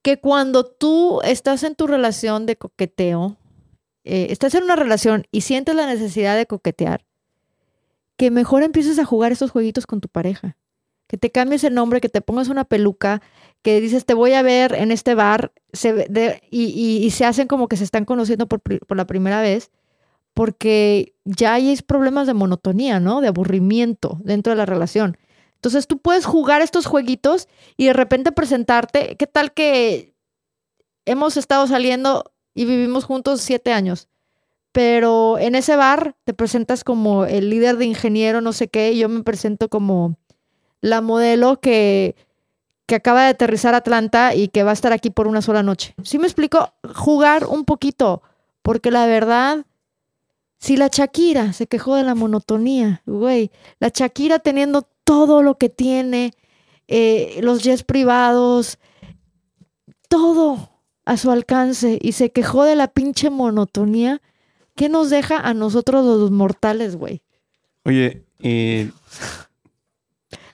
que 0.02 0.20
cuando 0.20 0.66
tú 0.66 1.20
estás 1.24 1.62
en 1.62 1.74
tu 1.74 1.86
relación 1.86 2.44
de 2.44 2.56
coqueteo, 2.56 3.38
eh, 4.04 4.26
estás 4.28 4.54
en 4.54 4.64
una 4.64 4.76
relación 4.76 5.26
y 5.32 5.40
sientes 5.40 5.74
la 5.74 5.86
necesidad 5.86 6.36
de 6.36 6.44
coquetear, 6.46 7.06
que 8.18 8.30
mejor 8.30 8.62
empieces 8.62 8.98
a 8.98 9.06
jugar 9.06 9.32
estos 9.32 9.50
jueguitos 9.50 9.86
con 9.86 10.02
tu 10.02 10.08
pareja, 10.08 10.58
que 11.06 11.16
te 11.16 11.30
cambies 11.30 11.64
el 11.64 11.72
nombre, 11.72 12.02
que 12.02 12.10
te 12.10 12.20
pongas 12.20 12.48
una 12.48 12.64
peluca, 12.64 13.22
que 13.62 13.80
dices 13.80 14.06
te 14.06 14.14
voy 14.14 14.32
a 14.32 14.42
ver 14.42 14.74
en 14.74 14.90
este 14.90 15.14
bar, 15.14 15.52
se 15.72 15.92
de- 15.92 16.42
y, 16.50 16.64
y- 17.04 17.10
se 17.10 17.24
hacen 17.26 17.46
como 17.48 17.68
que 17.68 17.76
se 17.76 17.84
están 17.84 18.04
conociendo 18.04 18.46
por, 18.48 18.60
por 18.62 18.96
la 18.96 19.06
primera 19.06 19.40
vez 19.42 19.70
porque 20.34 21.14
ya 21.24 21.54
hay 21.54 21.76
problemas 21.86 22.26
de 22.26 22.34
monotonía, 22.34 23.00
¿no? 23.00 23.20
De 23.20 23.28
aburrimiento 23.28 24.18
dentro 24.22 24.52
de 24.52 24.56
la 24.56 24.66
relación. 24.66 25.18
Entonces 25.56 25.86
tú 25.86 25.98
puedes 25.98 26.24
jugar 26.24 26.62
estos 26.62 26.86
jueguitos 26.86 27.48
y 27.76 27.86
de 27.86 27.92
repente 27.92 28.32
presentarte. 28.32 29.16
¿Qué 29.16 29.26
tal 29.26 29.52
que 29.52 30.14
hemos 31.04 31.36
estado 31.36 31.66
saliendo 31.66 32.32
y 32.54 32.64
vivimos 32.64 33.04
juntos 33.04 33.40
siete 33.42 33.72
años? 33.72 34.08
Pero 34.72 35.38
en 35.38 35.56
ese 35.56 35.76
bar 35.76 36.16
te 36.24 36.32
presentas 36.32 36.84
como 36.84 37.24
el 37.24 37.50
líder 37.50 37.76
de 37.76 37.86
ingeniero, 37.86 38.40
no 38.40 38.52
sé 38.52 38.68
qué, 38.68 38.92
y 38.92 38.98
yo 39.00 39.08
me 39.08 39.22
presento 39.24 39.68
como 39.68 40.16
la 40.80 41.00
modelo 41.00 41.60
que, 41.60 42.16
que 42.90 42.96
acaba 42.96 43.22
de 43.22 43.28
aterrizar 43.28 43.72
Atlanta 43.76 44.34
y 44.34 44.48
que 44.48 44.64
va 44.64 44.70
a 44.70 44.72
estar 44.72 44.92
aquí 44.92 45.10
por 45.10 45.28
una 45.28 45.42
sola 45.42 45.62
noche. 45.62 45.94
¿Sí 46.02 46.18
me 46.18 46.26
explico? 46.26 46.72
Jugar 46.96 47.46
un 47.46 47.64
poquito, 47.64 48.20
porque 48.62 48.90
la 48.90 49.06
verdad, 49.06 49.64
si 50.58 50.76
la 50.76 50.88
Shakira 50.88 51.52
se 51.52 51.68
quejó 51.68 51.94
de 51.94 52.02
la 52.02 52.16
monotonía, 52.16 53.02
güey, 53.06 53.52
la 53.78 53.92
Shakira 53.94 54.40
teniendo 54.40 54.88
todo 55.04 55.44
lo 55.44 55.56
que 55.56 55.68
tiene, 55.68 56.32
eh, 56.88 57.38
los 57.42 57.62
jets 57.62 57.84
privados, 57.84 58.80
todo 60.08 60.70
a 61.04 61.16
su 61.16 61.30
alcance 61.30 61.96
y 62.02 62.10
se 62.10 62.32
quejó 62.32 62.64
de 62.64 62.74
la 62.74 62.88
pinche 62.88 63.30
monotonía, 63.30 64.20
¿qué 64.74 64.88
nos 64.88 65.10
deja 65.10 65.38
a 65.38 65.54
nosotros 65.54 66.04
los 66.04 66.32
mortales, 66.32 66.96
güey? 66.96 67.22
Oye, 67.84 68.24
eh, 68.40 68.90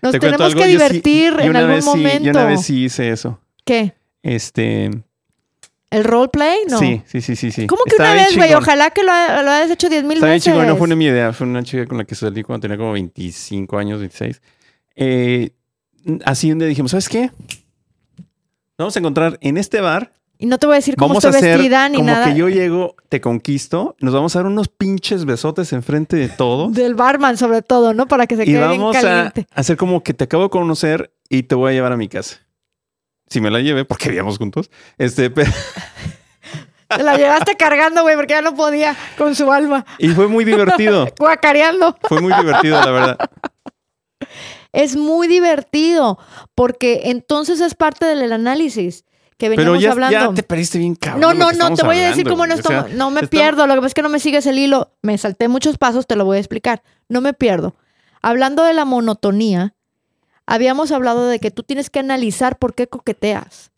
Nos 0.07 0.12
te 0.12 0.21
tenemos 0.21 0.55
que 0.55 0.62
sí- 0.64 0.69
divertir 0.71 1.37
en 1.40 1.57
algún 1.57 1.75
vez 1.75 1.85
sí- 1.85 1.90
momento. 1.90 2.25
yo 2.25 2.31
una 2.31 2.45
vez 2.45 2.62
sí 2.62 2.85
hice 2.85 3.11
eso. 3.11 3.40
¿Qué? 3.64 3.95
Este... 4.23 4.90
¿El 5.88 6.03
roleplay? 6.05 6.59
No. 6.69 6.79
Sí, 6.81 7.01
sí, 7.07 7.21
sí, 7.21 7.37
sí, 7.37 7.53
sí. 7.53 7.66
¿Cómo 7.69 7.85
que 7.85 7.90
Estaba 7.90 8.12
una 8.12 8.25
vez, 8.25 8.37
güey? 8.37 8.53
Ojalá 8.55 8.90
que 8.90 9.03
lo, 9.05 9.12
ha- 9.12 9.42
lo 9.42 9.51
hayas 9.51 9.71
hecho 9.71 9.88
diez 9.88 10.03
mil 10.03 10.19
bien 10.19 10.31
veces. 10.33 10.45
chingón, 10.45 10.66
no 10.66 10.77
fue 10.77 10.87
una 10.87 10.97
mi 10.97 11.05
idea, 11.07 11.33
fue 11.33 11.47
una 11.47 11.62
chica 11.62 11.87
con 11.87 11.97
la 11.99 12.05
que 12.05 12.14
salí 12.16 12.42
cuando 12.42 12.62
tenía 12.62 12.77
como 12.77 12.92
25 12.92 13.79
años, 13.79 14.01
26. 14.01 14.42
Eh, 14.97 15.51
así 16.25 16.51
donde 16.51 16.66
dijimos, 16.66 16.90
¿sabes 16.90 17.09
qué? 17.09 17.31
Vamos 18.77 18.97
a 18.97 18.99
encontrar 18.99 19.38
en 19.40 19.57
este 19.57 19.81
bar, 19.81 20.12
Y 20.38 20.46
no 20.46 20.59
te 20.59 20.66
voy 20.66 20.75
a 20.75 20.77
decir 20.77 20.96
cómo 20.96 21.09
vamos 21.09 21.25
a 21.25 21.29
estoy 21.29 21.40
hacer 21.40 21.59
vestida 21.59 21.88
ni 21.88 21.96
como 21.99 22.11
nada. 22.11 22.27
que 22.27 22.38
yo 22.38 22.49
llego, 22.49 22.94
te 23.09 23.20
conquisto, 23.22 23.96
nos 24.01 24.12
vamos 24.12 24.37
a 24.37 24.40
dar 24.40 24.46
unos 24.46 24.68
pinches 24.68 25.25
besotes 25.25 25.72
enfrente 25.72 26.16
de 26.16 26.29
todos 26.29 26.72
Del 26.75 26.94
barman, 26.94 27.37
sobre 27.38 27.62
todo, 27.62 27.94
¿no? 27.94 28.07
Para 28.07 28.27
que 28.27 28.37
se 28.37 28.42
y 28.42 28.46
quede 28.46 28.59
bien 28.68 28.81
vamos 28.81 28.96
a 28.96 29.01
caliente. 29.01 29.46
hacer 29.55 29.77
como 29.79 30.03
que 30.03 30.12
te 30.14 30.25
acabo 30.25 30.42
de 30.44 30.51
conocer 30.51 31.12
y 31.31 31.44
te 31.44 31.55
voy 31.55 31.70
a 31.70 31.75
llevar 31.75 31.92
a 31.92 31.96
mi 31.96 32.09
casa. 32.09 32.37
Si 33.29 33.40
me 33.40 33.51
la 33.51 33.61
llevé, 33.61 33.85
porque 33.87 34.09
vivíamos 34.11 34.37
juntos. 34.38 34.70
Este, 34.99 35.31
pero- 35.31 35.51
Te 36.88 37.03
la 37.03 37.16
llevaste 37.16 37.57
cargando, 37.57 38.03
güey, 38.03 38.14
porque 38.16 38.35
ya 38.35 38.42
no 38.42 38.55
podía 38.55 38.94
con 39.18 39.35
su 39.35 39.51
alma. 39.51 39.85
y 39.99 40.09
fue 40.11 40.29
muy 40.29 40.44
divertido. 40.44 41.09
Guacareando. 41.18 41.96
Fue 42.03 42.20
muy 42.20 42.33
divertido, 42.35 42.79
la 42.81 42.90
verdad. 42.90 43.18
Es 44.72 44.96
muy 44.96 45.27
divertido, 45.27 46.18
porque 46.55 47.03
entonces 47.07 47.61
es 47.61 47.75
parte 47.75 48.05
del 48.05 48.31
análisis 48.33 49.05
que 49.37 49.51
Pero 49.51 49.72
veníamos 49.72 49.83
ya, 49.83 49.92
hablando. 49.92 50.31
ya 50.31 50.35
te 50.35 50.42
perdiste 50.42 50.79
bien 50.79 50.94
cabrón. 50.94 51.20
No, 51.20 51.35
no, 51.35 51.53
no, 51.53 51.75
te 51.75 51.85
voy 51.85 51.99
a 51.99 52.09
decir 52.09 52.27
cómo 52.27 52.46
no. 52.46 52.55
O 52.55 52.62
sea, 52.62 52.87
no 52.92 53.11
me 53.11 53.27
pierdo, 53.27 53.66
lo 53.66 53.75
que 53.75 53.81
pasa 53.81 53.88
es 53.88 53.94
que 53.94 54.03
no 54.03 54.09
me 54.09 54.18
sigues 54.18 54.46
el 54.46 54.59
hilo. 54.59 54.92
Me 55.03 55.18
salté 55.18 55.49
muchos 55.49 55.77
pasos, 55.79 56.07
te 56.07 56.16
lo 56.16 56.25
voy 56.25 56.38
a 56.38 56.40
explicar. 56.40 56.83
No 57.09 57.20
me 57.20 57.35
pierdo. 57.35 57.77
Hablando 58.22 58.64
de 58.64 58.72
la 58.72 58.85
monotonía, 58.85 59.75
habíamos 60.46 60.90
hablado 60.90 61.29
de 61.29 61.38
que 61.38 61.51
tú 61.51 61.62
tienes 61.62 61.90
que 61.90 61.99
analizar 61.99 62.59
por 62.59 62.75
qué 62.75 62.87
coqueteas. 62.87 63.72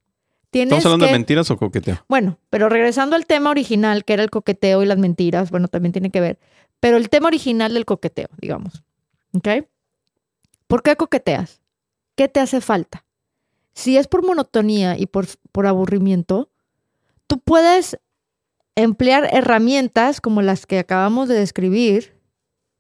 Tienes 0.51 0.79
¿Estamos 0.79 0.87
hablando 0.87 1.07
que... 1.07 1.13
de 1.13 1.19
mentiras 1.19 1.51
o 1.51 1.57
coqueteo? 1.57 2.05
Bueno, 2.09 2.39
pero 2.49 2.69
regresando 2.69 3.17
al 3.17 3.27
tema 3.27 3.51
original, 3.51 4.05
que 4.05 4.15
era 4.15 4.23
el 4.23 4.31
coqueteo 4.31 4.83
y 4.83 4.87
las 4.87 4.97
mentiras, 4.97 5.51
bueno, 5.51 5.69
también 5.69 5.93
tiene 5.93 6.11
que 6.11 6.21
ver. 6.21 6.39
Pero 6.81 6.97
el 6.97 7.11
tema 7.11 7.27
original 7.27 7.75
del 7.75 7.85
coqueteo, 7.85 8.29
digamos. 8.41 8.85
¿Ok? 9.33 9.49
¿Por 10.67 10.83
qué 10.83 10.97
coqueteas? 10.97 11.61
¿Qué 12.15 12.29
te 12.29 12.41
hace 12.41 12.61
falta? 12.61 13.05
Si 13.79 13.97
es 13.97 14.09
por 14.09 14.27
monotonía 14.27 14.99
y 14.99 15.07
por, 15.07 15.29
por 15.53 15.69
aburrimiento, 15.69 16.51
tú 17.29 17.39
puedes 17.39 17.97
emplear 18.75 19.29
herramientas 19.33 20.21
como 20.21 20.43
las 20.43 20.67
que 20.67 20.81
acabamos 20.81 21.29
de 21.29 21.39
describir, 21.39 22.19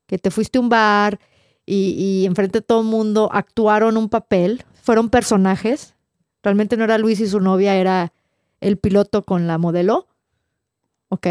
que 0.09 0.19
te 0.19 0.33
fuiste 0.33 0.59
a 0.59 0.61
un 0.61 0.69
bar 0.69 1.21
y, 1.65 1.91
y 1.91 2.27
enfrente 2.27 2.59
de 2.59 2.67
todo 2.67 2.83
mundo 2.83 3.31
actuaron 3.33 3.97
un 3.97 4.09
papel, 4.09 4.65
fueron 4.83 5.09
personajes. 5.09 5.95
Realmente 6.43 6.77
no 6.77 6.83
era 6.83 6.99
Luis 6.99 7.21
y 7.21 7.29
su 7.29 7.39
novia, 7.39 7.77
era 7.77 8.13
el 8.61 8.77
piloto 8.77 9.25
con 9.25 9.47
la 9.47 9.57
modelo. 9.57 10.09
¿Ok? 11.11 11.29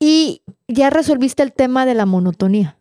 Y 0.00 0.42
ya 0.66 0.90
resolviste 0.90 1.44
el 1.44 1.52
tema 1.52 1.86
de 1.86 1.94
la 1.94 2.06
monotonía. 2.06 2.76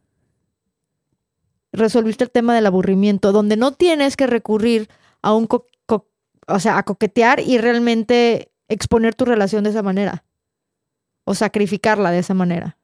Resolviste 1.71 2.23
el 2.23 2.31
tema 2.31 2.55
del 2.55 2.65
aburrimiento, 2.65 3.31
donde 3.31 3.57
no 3.57 3.73
tienes 3.73 4.17
que 4.17 4.25
recurrir 4.25 4.89
a 5.25 5.33
un 5.33 5.47
o 6.47 6.59
sea, 6.59 6.77
a 6.77 6.83
coquetear 6.83 7.39
y 7.39 7.57
realmente 7.57 8.51
exponer 8.67 9.15
tu 9.15 9.25
relación 9.25 9.63
de 9.63 9.71
esa 9.71 9.81
manera. 9.81 10.23
O 11.23 11.33
sacrificarla 11.33 12.11
de 12.11 12.19
esa 12.19 12.35
manera. 12.35 12.77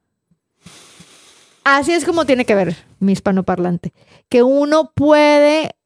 Así 1.62 1.92
es 1.92 2.04
como 2.04 2.26
tiene 2.26 2.44
que 2.44 2.56
ver 2.56 2.76
mi 2.98 3.12
hispanoparlante. 3.12 3.92
Que 4.28 4.42
uno 4.42 4.90
puede 4.92 5.76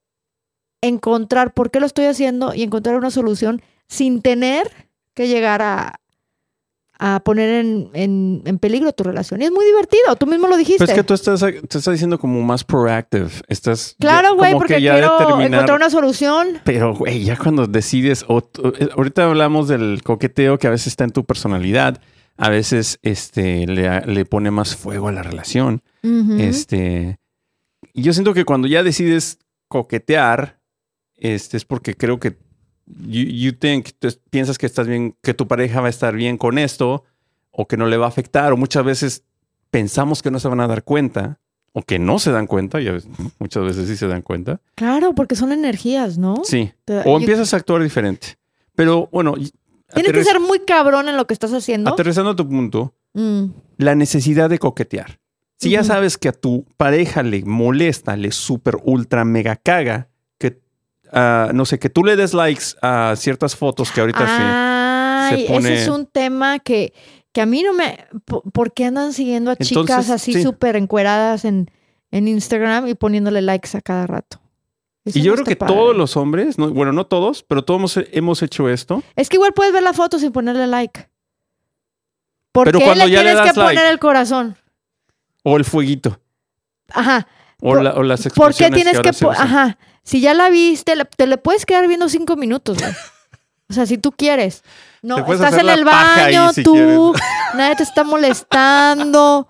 encontrar 0.81 1.53
por 1.53 1.71
qué 1.71 1.81
lo 1.81 1.85
estoy 1.85 2.07
haciendo 2.07 2.55
y 2.55 2.62
encontrar 2.62 2.97
una 2.97 3.11
solución 3.11 3.61
sin 3.87 4.23
tener 4.23 4.88
que 5.12 5.29
llegar 5.29 5.61
a, 5.61 6.01
a 6.99 7.21
poner 7.21 7.51
en, 7.65 7.91
en- 7.93 8.43
en 8.47 8.59
peligro 8.59 8.91
tu 8.93 9.05
relación. 9.05 9.43
Y 9.43 9.45
es 9.45 9.51
muy 9.51 9.65
divertido, 9.67 10.17
tú 10.17 10.27
mismo 10.27 10.49
lo 10.49 10.57
dijiste. 10.57 10.79
Pues 10.79 10.91
es 10.91 10.97
que 10.97 11.03
tú 11.05 11.15
estás, 11.15 11.41
te 11.41 11.59
estás 11.79 11.93
diciendo 11.93 12.19
como 12.19 12.41
más 12.43 12.65
proactive. 12.65 13.29
Estás 13.49 13.97
claro, 14.01 14.35
güey, 14.35 14.53
porque 14.55 14.77
que 14.77 14.83
ya 14.83 14.93
quiero 14.95 15.19
determinar- 15.19 15.53
encontrar 15.55 15.77
una 15.79 15.91
solución. 15.91 16.61
Pero, 16.65 16.95
güey, 16.95 17.25
ya 17.25 17.37
cuando 17.37 17.67
decides, 17.67 18.25
o 18.29 18.43
ahorita 18.97 19.25
hablamos 19.25 19.69
del 19.69 20.01
coqueteo 20.03 20.59
que 20.59 20.67
a 20.67 20.71
veces 20.71 20.89
está 20.89 21.05
en 21.05 21.11
tu 21.11 21.25
personalidad, 21.25 22.01
a 22.39 22.49
veces 22.51 22.99
este, 23.03 23.67
le, 23.67 24.01
le 24.07 24.25
pone 24.25 24.51
más 24.51 24.77
fuego 24.77 25.09
a 25.09 25.13
la 25.13 25.23
relación. 25.23 25.83
Este, 26.39 27.19
y 27.93 28.03
yo 28.03 28.13
siento 28.13 28.33
que 28.35 28.45
cuando 28.45 28.69
ya 28.69 28.83
decides 28.83 29.39
coquetear, 29.69 30.61
este, 31.17 31.57
es 31.57 31.65
porque 31.65 31.95
creo 31.95 32.21
que 32.21 32.37
you, 32.87 33.25
you 33.25 33.53
think, 33.53 33.90
piensas 34.31 34.59
que 34.59 34.66
estás 34.66 34.87
bien, 34.87 35.14
que 35.22 35.35
tu 35.35 35.46
pareja 35.49 35.81
va 35.81 35.87
a 35.88 35.90
estar 35.90 36.14
bien 36.14 36.38
con 36.38 36.59
esto, 36.59 37.05
o 37.51 37.66
que 37.66 37.77
no 37.77 37.87
le 37.87 37.96
va 37.96 38.07
a 38.07 38.09
afectar, 38.09 38.53
o 38.53 38.57
muchas 38.57 38.85
veces 38.85 39.25
pensamos 39.70 40.22
que 40.22 40.31
no 40.31 40.38
se 40.38 40.49
van 40.49 40.61
a 40.61 40.66
dar 40.66 40.85
cuenta, 40.85 41.38
o 41.72 41.83
que 41.83 41.99
no 41.99 42.18
se 42.18 42.31
dan 42.31 42.46
cuenta, 42.46 42.81
y 42.81 42.88
a 42.88 42.92
veces- 42.92 43.11
muchas 43.38 43.64
veces 43.64 43.88
sí 43.88 43.96
se 43.96 44.07
dan 44.07 44.22
cuenta. 44.22 44.61
Claro, 44.75 45.14
porque 45.14 45.37
son 45.37 45.53
energías, 45.53 46.18
¿no? 46.18 46.42
Sí. 46.44 46.72
O 47.05 47.18
empiezas 47.18 47.53
a 47.53 47.57
actuar 47.59 47.83
diferente. 47.83 48.38
Pero 48.75 49.09
bueno, 49.12 49.35
Tienes 49.94 50.12
que 50.12 50.25
ser 50.25 50.40
muy 50.40 50.61
cabrón 50.66 51.09
en 51.09 51.16
lo 51.16 51.27
que 51.27 51.33
estás 51.33 51.53
haciendo. 51.53 51.90
aterrizando 51.90 52.31
a 52.33 52.37
tu 52.37 52.49
punto, 52.49 52.94
Mm, 53.14 53.46
la 53.79 53.94
necesidad 53.94 54.51
de 54.51 54.59
coquetear. 54.59 55.20
Si 55.59 55.70
ya 55.70 55.83
sabes 55.85 56.18
que 56.18 56.29
a 56.29 56.33
tu 56.33 56.66
pareja 56.77 57.22
le 57.22 57.42
molesta, 57.46 58.14
le 58.14 58.31
super 58.31 58.77
ultra 58.85 59.25
mega 59.25 59.57
caga, 59.57 60.11
que 61.12 61.51
no 61.55 61.64
sé, 61.64 61.79
que 61.79 61.88
tú 61.90 62.05
le 62.05 62.16
des 62.16 62.35
likes 62.35 62.64
a 62.83 63.14
ciertas 63.16 63.57
fotos 63.57 63.90
que 63.92 64.01
ahorita 64.01 64.25
Ay, 65.31 65.47
pone- 65.49 65.75
ese 65.75 65.83
es 65.83 65.88
un 65.88 66.07
tema 66.07 66.59
que, 66.59 66.92
que 67.33 67.40
a 67.40 67.47
mí 67.47 67.62
no 67.62 67.73
me... 67.75 67.99
po- 68.25 68.42
¿Por 68.42 68.73
qué 68.73 68.85
andan 68.87 69.12
siguiendo 69.12 69.51
a 69.51 69.57
chicas 69.57 69.83
Entonces, 69.83 70.11
así 70.11 70.33
sí. 70.35 70.42
súper 70.42 70.77
encueradas 70.77 71.45
en, 71.45 71.71
en 72.11 72.29
Instagram 72.29 72.87
y 72.88 72.95
poniéndole 72.95 73.42
likes 73.42 73.77
a 73.77 73.81
cada 73.81 74.07
rato? 74.07 74.40
Eso 75.05 75.19
Y 75.19 75.23
yo 75.23 75.33
no 75.33 75.37
creo 75.37 75.47
que 75.47 75.57
padre. 75.57 75.75
todos 75.75 75.97
los 75.97 76.16
hombres, 76.16 76.59
no- 76.59 76.71
bueno, 76.71 76.92
no 76.92 77.07
todos, 77.07 77.42
pero 77.42 77.64
todos 77.64 77.79
hemos, 77.97 78.09
hemos 78.12 78.42
hecho 78.42 78.69
esto. 78.69 79.03
Es 79.16 79.29
que 79.29 79.37
igual 79.37 79.53
puedes 79.53 79.73
ver 79.73 79.83
la 79.83 79.92
foto 79.92 80.19
sin 80.19 80.33
ponerle 80.33 80.66
like. 80.66 81.09
¿Por 82.53 82.64
Pero 82.66 82.79
qué 82.79 82.85
cuando 82.87 83.05
le 83.05 83.11
ya 83.11 83.23
le 83.23 83.31
tienes 83.31 83.42
que 83.42 83.47
das 83.49 83.57
like. 83.57 83.75
poner 83.79 83.92
el 83.92 83.99
corazón? 83.99 84.57
O 85.42 85.57
el 85.57 85.64
fueguito. 85.64 86.19
Ajá. 86.90 87.27
O, 87.61 87.71
Por- 87.71 87.83
la- 87.83 87.95
o 87.95 88.03
las 88.03 88.27
¿Por 88.29 88.55
qué 88.55 88.71
tienes 88.71 88.99
que... 89.01 89.12
po-. 89.12 89.31
Ajá. 89.31 89.79
Si 90.07 90.21
ya 90.21 90.35
la 90.35 90.51
viste, 90.51 90.95
te 91.16 91.27
le 91.27 91.37
puedes 91.37 91.66
quedar 91.66 91.88
viendo 91.88 92.09
cinco 92.09 92.37
minutos, 92.37 92.79
güey. 92.79 92.92
O 93.69 93.73
sea, 93.75 93.87
si 93.87 93.99
tú 93.99 94.12
quieres. 94.12 94.62
No, 95.03 95.19
estás 95.33 95.59
en 95.59 95.69
el 95.69 95.85
baño, 95.85 96.53
si 96.53 96.62
tú, 96.62 97.12
nadie 97.55 97.75
te 97.75 97.83
está 97.83 98.05
molestando. 98.05 99.49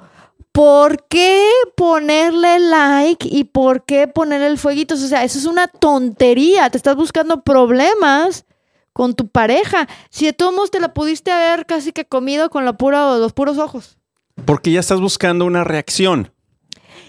¿Por 0.52 1.06
qué 1.08 1.46
ponerle 1.76 2.58
like 2.58 3.28
y 3.30 3.44
por 3.44 3.84
qué 3.84 4.08
ponerle 4.08 4.46
el 4.46 4.56
fueguito? 4.56 4.94
O 4.94 4.96
sea, 4.96 5.24
eso 5.24 5.38
es 5.38 5.44
una 5.44 5.68
tontería. 5.68 6.70
Te 6.70 6.78
estás 6.78 6.96
buscando 6.96 7.42
problemas 7.42 8.46
con 8.94 9.14
tu 9.14 9.28
pareja. 9.28 9.86
Si 10.08 10.24
de 10.24 10.32
todos 10.32 10.54
modos 10.54 10.70
te 10.70 10.80
la 10.80 10.94
pudiste 10.94 11.30
haber 11.30 11.66
casi 11.66 11.92
que 11.92 12.06
comido 12.06 12.48
con 12.48 12.64
la 12.64 12.78
pura, 12.78 13.18
los 13.18 13.34
puros 13.34 13.58
ojos. 13.58 13.98
Porque 14.46 14.72
ya 14.72 14.80
estás 14.80 15.02
buscando 15.02 15.44
una 15.44 15.64
reacción. 15.64 16.32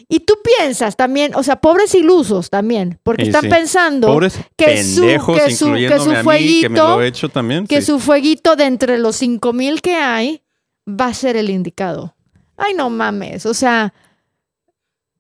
Y 0.10 0.22
tú 0.22 0.36
piensas 0.58 0.96
también, 0.96 1.36
o 1.36 1.44
sea, 1.44 1.58
pobres 1.58 1.94
ilusos 1.94 2.50
también, 2.50 2.98
porque 3.04 3.24
Sí, 3.24 3.28
están 3.30 3.42
sí. 3.44 3.50
pensando 3.50 4.08
Pobres 4.08 4.40
que 4.56 4.82
su- 4.84 5.02
que 5.02 5.20
su- 5.20 5.34
que 5.36 5.52
su 5.52 5.70
mí, 5.70 5.88
que 5.88 6.24
fueguito- 6.24 7.02
he 7.02 7.30
también. 7.30 7.68
que 7.68 7.82
sí. 7.82 7.88
su 7.88 8.00
fueguito 8.00 8.56
de 8.56 8.66
entre 8.66 8.98
los 9.00 9.18
5000 9.18 9.82
que 9.82 9.96
hay 9.96 10.44
va 10.90 11.08
a 11.08 11.14
ser 11.14 11.36
el 11.36 11.50
indicado. 11.50 12.16
Ay, 12.56 12.74
no 12.74 12.90
mames, 12.90 13.46
o 13.46 13.54
sea, 13.54 13.94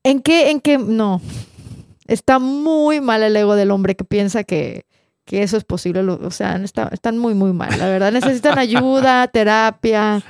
¿en 0.03 0.21
qué, 0.21 0.51
en 0.51 0.61
qué? 0.61 0.77
No. 0.77 1.21
Está 2.07 2.39
muy 2.39 3.01
mal 3.01 3.21
el 3.23 3.35
ego 3.35 3.55
del 3.55 3.71
hombre 3.71 3.95
que 3.95 4.05
piensa 4.05 4.45
que, 4.45 4.85
que 5.25 5.43
eso 5.43 5.57
es 5.57 5.65
posible. 5.65 5.99
O 6.01 6.31
sea, 6.31 6.55
está- 6.63 6.89
están 6.93 7.17
muy, 7.17 7.33
muy 7.33 7.51
mal, 7.51 7.77
la 7.77 7.87
verdad. 7.89 8.13
Necesitan 8.13 8.57
ayuda, 8.57 9.27
terapia. 9.27 10.23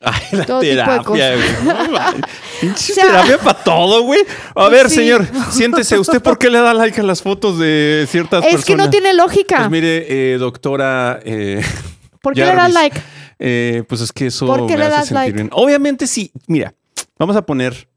Ay, 0.00 0.22
la 0.30 0.46
todo 0.46 0.60
tipo 0.60 0.70
de 0.70 0.76
terapia, 0.76 1.02
cosas. 1.02 1.34
güey. 1.36 2.22
Pinche 2.60 2.92
O 2.92 2.94
sea- 2.94 3.04
terapia 3.06 3.38
para 3.38 3.64
todo, 3.64 4.02
güey. 4.02 4.20
A 4.54 4.68
ver, 4.68 4.88
sí. 4.88 4.96
señor, 4.96 5.26
siéntese. 5.50 5.98
¿Usted 5.98 6.22
por 6.22 6.38
qué 6.38 6.50
le 6.50 6.58
da 6.60 6.72
like 6.74 7.00
a 7.00 7.02
las 7.04 7.20
fotos 7.22 7.58
de 7.58 8.06
ciertas 8.08 8.44
Es 8.44 8.52
personas? 8.52 8.64
que 8.64 8.76
no 8.76 8.90
tiene 8.90 9.12
lógica. 9.14 9.56
Pues 9.58 9.70
mire, 9.70 10.34
eh, 10.34 10.38
doctora. 10.38 11.18
eh, 11.24 11.62
¿Por 12.22 12.34
qué 12.34 12.40
le 12.40 12.46
das 12.46 12.56
Jarvis, 12.56 12.74
like? 12.74 13.00
eh, 13.40 13.82
pues 13.88 14.00
es 14.00 14.12
que 14.12 14.26
eso 14.26 14.46
¿Por 14.46 14.66
qué 14.66 14.74
me 14.74 14.78
le 14.80 14.84
hace 14.86 14.90
das 14.94 15.08
sentir 15.08 15.14
like? 15.14 15.32
bien. 15.32 15.50
Obviamente 15.52 16.06
sí. 16.06 16.30
Mira, 16.46 16.74
vamos 17.18 17.34
a 17.36 17.42
poner 17.42 17.88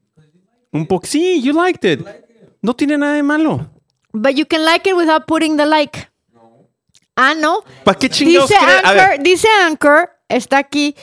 un 0.72 0.86
poco. 0.86 1.06
Sí, 1.06 1.40
you 1.42 1.52
liked 1.52 1.88
it. 1.88 2.04
No 2.62 2.74
tiene 2.74 2.98
nada 2.98 3.14
de 3.14 3.22
malo. 3.22 3.68
But 4.12 4.32
you 4.32 4.46
can 4.46 4.64
like 4.64 4.88
it 4.88 4.94
without 4.96 5.24
putting 5.26 5.56
the 5.56 5.66
like. 5.66 6.08
Ah, 7.16 7.34
no. 7.34 7.62
¿Para 7.84 7.98
qué 7.98 8.08
chingados 8.08 8.48
Dice 8.48 8.60
Anchor, 8.84 9.22
dice 9.22 9.48
Anchor, 9.66 10.10
está 10.28 10.58
aquí, 10.58 10.94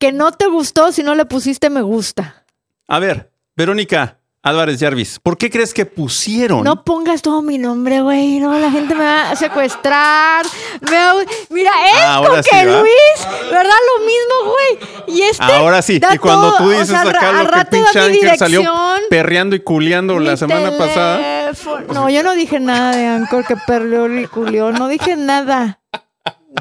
que 0.00 0.10
no 0.12 0.32
te 0.32 0.46
gustó 0.46 0.90
si 0.90 1.02
no 1.04 1.14
le 1.14 1.26
pusiste 1.26 1.70
me 1.70 1.82
gusta. 1.82 2.44
a 2.88 2.98
ver, 2.98 3.30
Verónica 3.54 4.16
Álvarez 4.42 4.80
Jarvis, 4.80 5.18
¿por 5.22 5.36
qué 5.36 5.50
crees 5.50 5.74
que 5.74 5.84
pusieron? 5.84 6.64
No 6.64 6.82
pongas 6.82 7.20
todo 7.20 7.42
mi 7.42 7.58
nombre, 7.58 8.00
güey. 8.00 8.38
No, 8.40 8.58
la 8.58 8.70
gente 8.70 8.94
me 8.94 9.04
va 9.04 9.32
a 9.32 9.36
secuestrar. 9.36 10.46
Me 10.80 10.90
va- 10.96 11.14
Mira, 11.50 11.70
esto 11.88 12.32
Ah, 12.34 12.42
sí, 12.42 12.48
que. 12.50 12.64
Luis, 12.64 13.50
¿verdad? 13.50 13.74
Lo 13.98 14.06
mismo, 14.06 14.54
güey. 14.54 15.14
Y 15.18 15.22
este. 15.24 15.44
Ahora 15.44 15.82
sí, 15.82 16.00
y 16.14 16.16
cuando 16.16 16.56
tú 16.56 16.64
o 16.64 16.70
dices 16.70 16.88
sea, 16.88 17.02
acá 17.02 17.32
lo 17.32 17.50
que 17.50 17.64
pinche 17.66 18.00
Anker 18.00 18.38
salió 18.38 18.62
perreando 19.10 19.56
y 19.56 19.60
culeando 19.60 20.18
la 20.18 20.38
semana 20.38 20.70
pasada. 20.78 21.52
No, 21.92 22.08
yo 22.08 22.22
no 22.22 22.32
dije 22.32 22.58
nada 22.60 22.96
de 22.96 23.06
Anchor 23.08 23.44
que 23.46 23.56
perdió 23.66 24.08
y 24.18 24.26
culió. 24.26 24.72
No 24.72 24.88
dije 24.88 25.16
nada. 25.16 25.79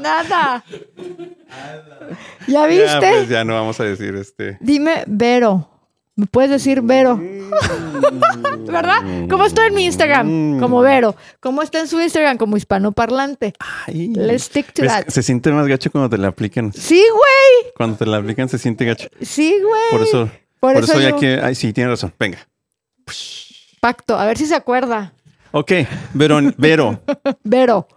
Nada. 0.01 0.63
¿Ya 2.47 2.65
viste? 2.67 2.85
Ya, 2.85 2.99
pues 2.99 3.29
ya 3.29 3.43
no 3.43 3.53
vamos 3.53 3.79
a 3.79 3.83
decir 3.83 4.15
este. 4.15 4.57
Dime 4.61 5.03
Vero. 5.07 5.69
Me 6.15 6.25
puedes 6.25 6.51
decir 6.51 6.81
Vero. 6.81 7.17
¿Verdad? 8.67 9.27
¿Cómo 9.29 9.45
estoy 9.45 9.67
en 9.67 9.73
mi 9.73 9.85
Instagram? 9.85 10.59
Como 10.59 10.81
Vero. 10.81 11.15
¿Cómo 11.39 11.61
está 11.61 11.79
en 11.79 11.87
su 11.87 11.99
Instagram? 11.99 12.37
Como 12.37 12.57
hispanoparlante. 12.57 13.53
Ay. 13.87 14.09
Let's 14.15 14.43
stick 14.43 14.73
to 14.73 14.83
that. 14.85 15.07
Se 15.07 15.23
siente 15.23 15.51
más 15.51 15.65
gacho 15.67 15.89
cuando 15.91 16.09
te 16.09 16.17
la 16.17 16.27
aplican. 16.27 16.73
Sí, 16.73 17.01
güey. 17.09 17.73
Cuando 17.75 17.97
te 17.97 18.05
la 18.05 18.17
aplican 18.17 18.49
se 18.49 18.57
siente 18.57 18.85
gacho. 18.85 19.07
Sí, 19.21 19.55
güey. 19.61 19.81
Por 19.91 20.01
eso, 20.01 20.29
Por 20.59 20.73
por, 20.73 20.83
eso 20.83 20.99
eso, 20.99 21.01
ya 21.01 21.15
que. 21.15 21.39
Ay, 21.41 21.55
sí, 21.55 21.71
tiene 21.73 21.89
razón. 21.89 22.13
Venga. 22.19 22.39
Pacto. 23.79 24.19
A 24.19 24.25
ver 24.25 24.37
si 24.37 24.45
se 24.45 24.55
acuerda. 24.55 25.13
Ok, 25.51 25.71
Vero, 26.13 26.39
Vero. 26.57 26.99
Vero, 27.43 27.87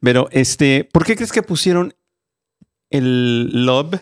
Vero, 0.00 0.28
este, 0.30 0.84
¿por 0.84 1.04
qué 1.04 1.16
crees 1.16 1.32
que 1.32 1.42
pusieron 1.42 1.94
el 2.90 3.64
love, 3.66 3.94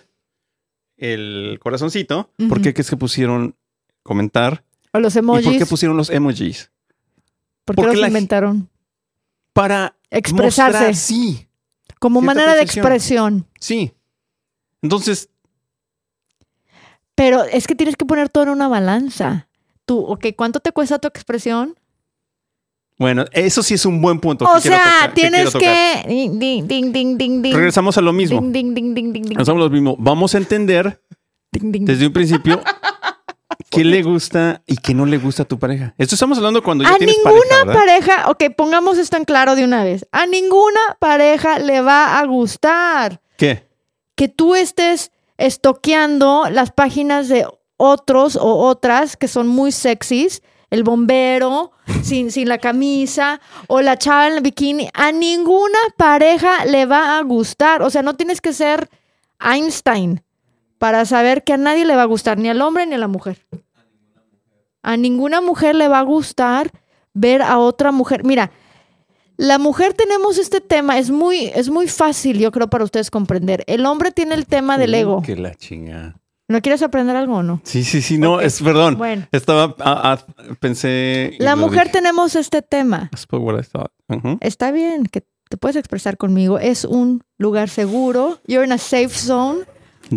el 0.96 1.58
corazoncito? 1.62 2.30
¿Por 2.48 2.60
qué 2.60 2.74
crees 2.74 2.90
que 2.90 2.96
pusieron 2.96 3.56
comentar? 4.02 4.64
O 4.92 4.98
los 5.00 5.16
¿Y 5.16 5.20
por 5.22 5.40
qué 5.40 5.48
emojis. 5.48 5.68
pusieron 5.68 5.96
los 5.96 6.10
emojis? 6.10 6.70
¿Por 7.64 7.76
qué 7.76 7.82
porque 7.82 7.96
los 7.96 8.06
inventaron? 8.08 8.68
Para 9.52 9.96
Expresarse. 10.10 10.78
mostrar- 10.78 10.94
sí, 10.96 11.48
Como 11.98 12.20
manera 12.20 12.54
de 12.54 12.62
expresión. 12.62 13.46
sí. 13.58 13.92
Entonces, 14.82 15.30
Pero 17.14 17.44
es 17.44 17.66
que 17.68 17.74
tienes 17.76 17.94
que 17.96 18.04
poner 18.04 18.28
todo 18.28 18.42
en 18.44 18.48
una 18.50 18.66
balanza. 18.68 19.48
Tú, 19.86 20.00
ok, 20.00 20.26
¿cuánto 20.36 20.58
te 20.60 20.72
cuesta 20.72 20.98
tu 20.98 21.06
expresión? 21.08 21.78
Bueno, 22.96 23.24
eso 23.32 23.62
sí 23.62 23.74
es 23.74 23.84
un 23.86 24.00
buen 24.00 24.20
punto. 24.20 24.44
O 24.44 24.54
que 24.54 24.60
sea, 24.60 24.78
tocar, 24.78 25.14
tienes 25.14 25.52
que. 25.54 26.04
Ding, 26.06 26.66
ding, 26.92 27.18
ding. 27.18 27.54
Regresamos 27.54 27.98
a 27.98 28.00
lo 28.00 28.12
mismo. 28.12 28.40
Regresamos 28.40 29.48
a 29.48 29.64
lo 29.64 29.70
mismo. 29.70 29.96
Vamos 29.98 30.34
a 30.34 30.38
entender 30.38 31.00
desde 31.50 32.06
un 32.06 32.12
principio 32.12 32.60
qué 33.70 33.84
le 33.84 34.02
gusta 34.02 34.62
y 34.66 34.76
qué 34.76 34.94
no 34.94 35.06
le 35.06 35.18
gusta 35.18 35.42
a 35.42 35.46
tu 35.46 35.58
pareja. 35.58 35.94
Esto 35.98 36.14
estamos 36.14 36.38
hablando 36.38 36.62
cuando 36.62 36.84
ya 36.84 36.94
A 36.94 36.96
tienes 36.96 37.16
ninguna 37.16 37.32
pareja, 37.34 37.64
¿verdad? 37.64 37.80
pareja, 37.80 38.30
ok, 38.30 38.56
pongamos 38.56 38.98
esto 38.98 39.16
en 39.16 39.24
claro 39.24 39.56
de 39.56 39.64
una 39.64 39.84
vez. 39.84 40.06
A 40.12 40.26
ninguna 40.26 40.80
pareja 40.98 41.58
le 41.58 41.80
va 41.80 42.18
a 42.18 42.26
gustar 42.26 43.20
¿Qué? 43.36 43.66
que 44.14 44.28
tú 44.28 44.54
estés 44.54 45.10
estoqueando 45.36 46.44
las 46.50 46.70
páginas 46.70 47.28
de 47.28 47.46
otros 47.76 48.36
o 48.36 48.56
otras 48.66 49.16
que 49.16 49.28
son 49.28 49.48
muy 49.48 49.72
sexys. 49.72 50.42
El 50.74 50.82
bombero 50.82 51.70
sin, 52.02 52.32
sin 52.32 52.48
la 52.48 52.58
camisa 52.58 53.40
o 53.68 53.80
la 53.80 53.96
chava 53.96 54.26
en 54.26 54.34
el 54.34 54.40
bikini. 54.40 54.88
A 54.92 55.12
ninguna 55.12 55.78
pareja 55.96 56.64
le 56.64 56.84
va 56.84 57.16
a 57.16 57.22
gustar. 57.22 57.80
O 57.82 57.90
sea, 57.90 58.02
no 58.02 58.16
tienes 58.16 58.40
que 58.40 58.52
ser 58.52 58.90
Einstein 59.38 60.24
para 60.78 61.04
saber 61.04 61.44
que 61.44 61.52
a 61.52 61.58
nadie 61.58 61.84
le 61.84 61.94
va 61.94 62.02
a 62.02 62.06
gustar, 62.06 62.38
ni 62.38 62.48
al 62.48 62.60
hombre 62.60 62.86
ni 62.86 62.94
a 62.96 62.98
la 62.98 63.06
mujer. 63.06 63.46
A 64.82 64.96
ninguna 64.96 65.40
mujer 65.40 65.76
le 65.76 65.86
va 65.86 66.00
a 66.00 66.02
gustar 66.02 66.72
ver 67.12 67.40
a 67.40 67.58
otra 67.58 67.92
mujer. 67.92 68.24
Mira, 68.24 68.50
la 69.36 69.58
mujer 69.58 69.94
tenemos 69.94 70.38
este 70.38 70.60
tema, 70.60 70.98
es 70.98 71.12
muy, 71.12 71.52
es 71.54 71.70
muy 71.70 71.86
fácil, 71.86 72.40
yo 72.40 72.50
creo, 72.50 72.68
para 72.68 72.82
ustedes 72.82 73.12
comprender. 73.12 73.62
El 73.68 73.86
hombre 73.86 74.10
tiene 74.10 74.34
el 74.34 74.46
tema 74.46 74.76
del 74.76 74.92
ego. 74.92 75.22
Que 75.22 75.36
la 75.36 75.54
chinga. 75.54 76.16
¿No 76.48 76.60
quieres 76.60 76.82
aprender 76.82 77.16
algo 77.16 77.36
o 77.36 77.42
no? 77.42 77.60
Sí, 77.64 77.84
sí, 77.84 78.02
sí, 78.02 78.18
no, 78.18 78.40
es, 78.40 78.60
perdón. 78.60 78.98
Bueno. 78.98 79.26
Estaba, 79.32 79.74
ah, 79.80 80.18
ah, 80.38 80.54
pensé. 80.60 81.34
La 81.38 81.56
mujer 81.56 81.84
dije. 81.84 81.92
tenemos 81.92 82.36
este 82.36 82.60
tema. 82.60 83.10
What 83.30 83.60
I 83.60 83.62
thought. 83.66 83.92
Ujú. 84.08 84.36
Está 84.40 84.70
bien 84.70 85.06
que 85.06 85.24
te 85.48 85.56
puedes 85.56 85.76
expresar 85.76 86.16
conmigo. 86.18 86.58
Es 86.58 86.84
un 86.84 87.22
lugar 87.38 87.70
seguro. 87.70 88.40
You're 88.46 88.66
in 88.66 88.72
a 88.72 88.78
safe 88.78 89.08
zone. 89.08 89.64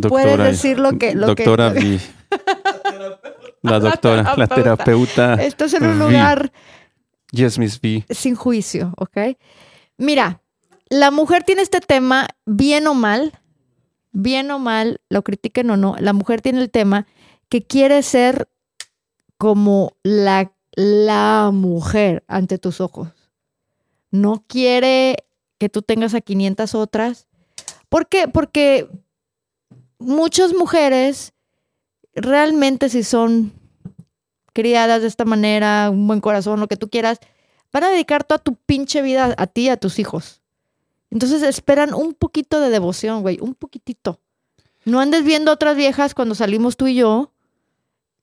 Puedes 0.09 0.37
decir 0.37 0.79
lo 0.79 0.97
que- 0.97 1.15
lo 1.15 1.27
doctora 1.27 1.73
que- 1.73 1.79
Vi. 1.79 1.99
La 3.63 3.79
doctora, 3.79 4.33
la 4.37 4.47
terapeuta. 4.47 5.33
Esto 5.35 5.65
es 5.65 5.73
en 5.73 5.85
un 5.85 5.93
Vi. 5.99 6.05
lugar 6.05 6.51
Yes, 7.31 7.57
Miss 7.57 7.79
V. 7.83 8.05
sin 8.09 8.35
juicio, 8.35 8.93
¿ok? 8.97 9.17
Mira, 9.97 10.41
la 10.89 11.11
mujer 11.11 11.43
tiene 11.43 11.61
este 11.63 11.81
tema, 11.81 12.27
bien 12.45 12.87
o 12.87 12.93
mal, 12.93 13.33
bien 14.17 14.49
o 14.49 14.57
mal, 14.57 14.99
lo 15.09 15.23
critiquen 15.23 15.69
o 15.69 15.77
no, 15.77 15.95
la 15.99 16.11
mujer 16.11 16.41
tiene 16.41 16.59
el 16.59 16.71
tema 16.71 17.05
que 17.49 17.61
quiere 17.61 18.01
ser 18.01 18.49
como 19.37 19.93
la, 20.01 20.51
la 20.73 21.51
mujer 21.53 22.23
ante 22.27 22.57
tus 22.57 22.81
ojos. 22.81 23.09
No 24.09 24.43
quiere 24.47 25.27
que 25.59 25.69
tú 25.69 25.83
tengas 25.83 26.15
a 26.15 26.21
500 26.21 26.73
otras. 26.73 27.27
¿Por 27.89 28.07
qué? 28.07 28.27
Porque 28.27 28.89
muchas 29.99 30.53
mujeres 30.55 31.33
realmente 32.15 32.89
si 32.89 33.03
son 33.03 33.53
criadas 34.53 35.03
de 35.03 35.07
esta 35.09 35.25
manera, 35.25 35.91
un 35.91 36.07
buen 36.07 36.21
corazón, 36.21 36.59
lo 36.59 36.67
que 36.67 36.77
tú 36.77 36.89
quieras, 36.89 37.19
van 37.71 37.83
a 37.83 37.89
dedicar 37.91 38.23
toda 38.23 38.39
tu 38.39 38.55
pinche 38.55 39.03
vida 39.03 39.35
a 39.37 39.45
ti 39.45 39.65
y 39.65 39.69
a 39.69 39.77
tus 39.77 39.99
hijos. 39.99 40.41
Entonces 41.09 41.41
esperan 41.43 41.93
un 41.93 42.13
poquito 42.13 42.59
de 42.59 42.69
devoción, 42.69 43.21
güey, 43.21 43.37
un 43.41 43.53
poquitito. 43.55 44.19
No 44.85 44.99
andes 44.99 45.23
viendo 45.23 45.51
otras 45.51 45.75
viejas 45.75 46.13
cuando 46.13 46.35
salimos 46.35 46.77
tú 46.77 46.87
y 46.87 46.95
yo. 46.95 47.31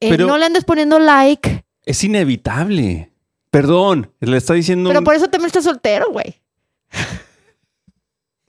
Eh, 0.01 0.11
Pero- 0.11 0.27
no 0.27 0.37
le 0.39 0.47
andes 0.47 0.65
poniendo 0.65 0.99
like. 0.99 1.65
Es 1.85 2.03
inevitable. 2.05 3.11
Perdón, 3.51 4.11
le 4.21 4.37
está 4.37 4.55
diciendo. 4.55 4.91
Pero 4.91 5.01
un- 5.01 5.05
por 5.05 5.15
eso 5.15 5.29
también 5.29 5.47
estás 5.47 5.65
soltero, 5.65 6.07
güey. 6.11 6.41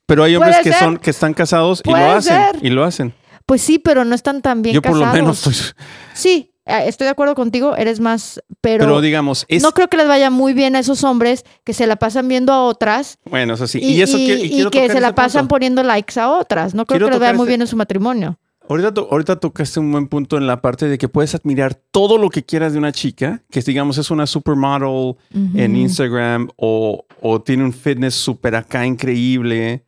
pero 0.06 0.24
hay 0.24 0.36
hombres 0.36 0.58
que 0.64 0.72
ser. 0.72 0.80
son, 0.80 0.98
que 0.98 1.10
están 1.10 1.34
casados 1.34 1.82
y 1.84 1.90
lo 1.90 1.96
hacen. 1.98 2.34
ser. 2.54 2.66
Y 2.66 2.70
lo 2.70 2.84
hacen. 2.84 3.14
Pues 3.46 3.62
sí, 3.62 3.80
pero 3.80 4.06
no 4.06 4.16
están 4.16 4.42
tan 4.42 4.62
bien 4.62 4.74
Yo 4.76 4.82
por 4.82 4.94
casados. 4.94 5.08
lo 5.08 5.14
menos 5.22 5.48
estoy. 5.48 5.74
Sí, 6.14 6.52
estoy 6.66 7.06
de 7.06 7.12
acuerdo 7.12 7.36
contigo, 7.36 7.76
eres 7.76 8.00
más, 8.00 8.42
pero, 8.62 8.86
Pero, 8.86 9.02
digamos, 9.02 9.46
es... 9.48 9.62
no 9.62 9.72
creo 9.72 9.88
que 9.88 9.98
les 9.98 10.08
vaya 10.08 10.30
muy 10.30 10.54
bien 10.54 10.76
a 10.76 10.80
esos 10.80 11.04
hombres 11.04 11.44
que 11.64 11.74
se 11.74 11.86
la 11.88 11.96
pasan 11.98 12.28
viendo 12.28 12.52
a 12.54 12.64
otras 12.64 13.18
Bueno, 13.30 13.54
eso 13.54 13.68
sí. 13.68 13.80
y, 13.82 13.94
Y, 13.98 14.02
eso 14.02 14.18
y- 14.18 14.70
que 14.72 14.90
se 14.90 15.00
la 15.00 15.14
pasan 15.16 15.44
punto. 15.44 15.56
poniendo 15.56 15.84
likes 15.84 16.20
a 16.20 16.30
otras. 16.32 16.74
No 16.74 16.86
creo 16.86 16.98
Quiero 16.98 17.08
que 17.08 17.12
les 17.12 17.20
vaya 17.20 17.34
muy 17.34 17.48
bien 17.48 17.62
en 17.62 17.68
su 17.68 17.76
matrimonio. 17.78 18.40
Ahorita, 18.68 18.92
to- 18.92 19.08
ahorita 19.12 19.36
tocaste 19.36 19.80
un 19.80 19.92
buen 19.92 20.08
punto 20.08 20.38
en 20.38 20.48
la 20.48 20.60
parte 20.60 20.88
de 20.88 20.98
que 20.98 21.08
puedes 21.08 21.36
admirar 21.36 21.76
todo 21.76 22.18
lo 22.18 22.30
que 22.32 22.44
quieras 22.44 22.74
de 22.74 22.80
una 22.80 22.92
chica, 22.92 23.44
que 23.52 23.62
digamos 23.62 24.00
es 24.00 24.10
una 24.10 24.26
supermodel 24.26 25.16
en. 25.54 25.76
Instagram 25.76 26.50
o, 26.56 27.06
o 27.22 27.42
tiene 27.44 27.64
un 27.64 27.74
fitness 27.74 28.16
súper 28.16 28.56
acá 28.56 28.84
increíble. 28.88 29.86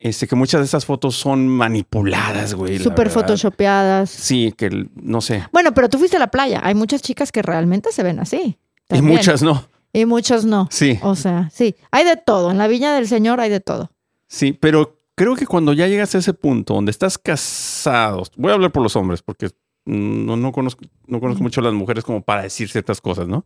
Este, 0.00 0.28
que 0.28 0.36
muchas 0.36 0.60
de 0.60 0.66
esas 0.66 0.84
fotos 0.86 1.16
son 1.16 1.48
manipuladas, 1.48 2.54
güey. 2.54 2.78
Súper 2.78 3.10
photoshopeadas. 3.10 4.10
Sí, 4.10 4.54
que 4.56 4.86
no 4.94 5.20
sé. 5.20 5.44
Bueno, 5.52 5.74
pero 5.74 5.88
tú 5.88 5.98
fuiste 5.98 6.16
a 6.16 6.20
la 6.20 6.30
playa. 6.30 6.60
Hay 6.62 6.74
muchas 6.74 7.02
chicas 7.02 7.32
que 7.32 7.42
realmente 7.42 7.90
se 7.90 8.02
ven 8.04 8.20
así. 8.20 8.58
Y 8.90 9.02
muchas 9.02 9.42
no. 9.42 9.64
Y 9.92 10.04
muchas 10.04 10.44
no. 10.44 10.68
Sí, 10.70 10.98
O 11.02 11.16
sea, 11.16 11.50
sí. 11.52 11.74
Hay 11.90 12.04
de 12.04 12.16
todo. 12.16 12.50
En 12.52 12.58
la 12.58 12.68
viña 12.68 12.94
del 12.94 13.08
Señor 13.08 13.40
hay 13.40 13.50
de 13.50 13.60
todo. 13.60 13.90
sí, 14.28 14.52
pero 14.52 15.00
creo 15.16 15.34
que 15.34 15.46
cuando 15.46 15.72
ya 15.72 15.88
llegas 15.88 16.14
a 16.14 16.18
ese 16.18 16.32
punto 16.32 16.74
donde 16.74 16.92
estás 16.92 17.18
casado, 17.18 18.22
voy 18.36 18.52
a 18.52 18.54
hablar 18.54 18.70
por 18.70 18.84
los 18.84 18.94
hombres 18.94 19.20
porque 19.20 19.50
no, 19.84 20.36
no 20.36 20.52
conozco, 20.52 20.84
no 21.08 21.18
conozco 21.18 21.42
mucho 21.42 21.60
a 21.60 21.64
las 21.64 21.72
mujeres 21.72 22.04
como 22.04 22.22
para 22.22 22.42
decir 22.42 22.68
ciertas 22.70 23.00
cosas, 23.00 23.26
¿no? 23.26 23.44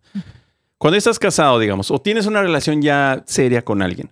Cuando 0.77 0.99
estás 0.99 1.19
casado, 1.19 1.59
digamos, 1.59 1.91
o 1.91 1.99
tienes 1.99 2.27
una 2.27 2.43
relación 2.43 2.83
ya 2.83 3.23
seria 3.27 3.65
con 3.65 3.81
alguien 3.81 4.11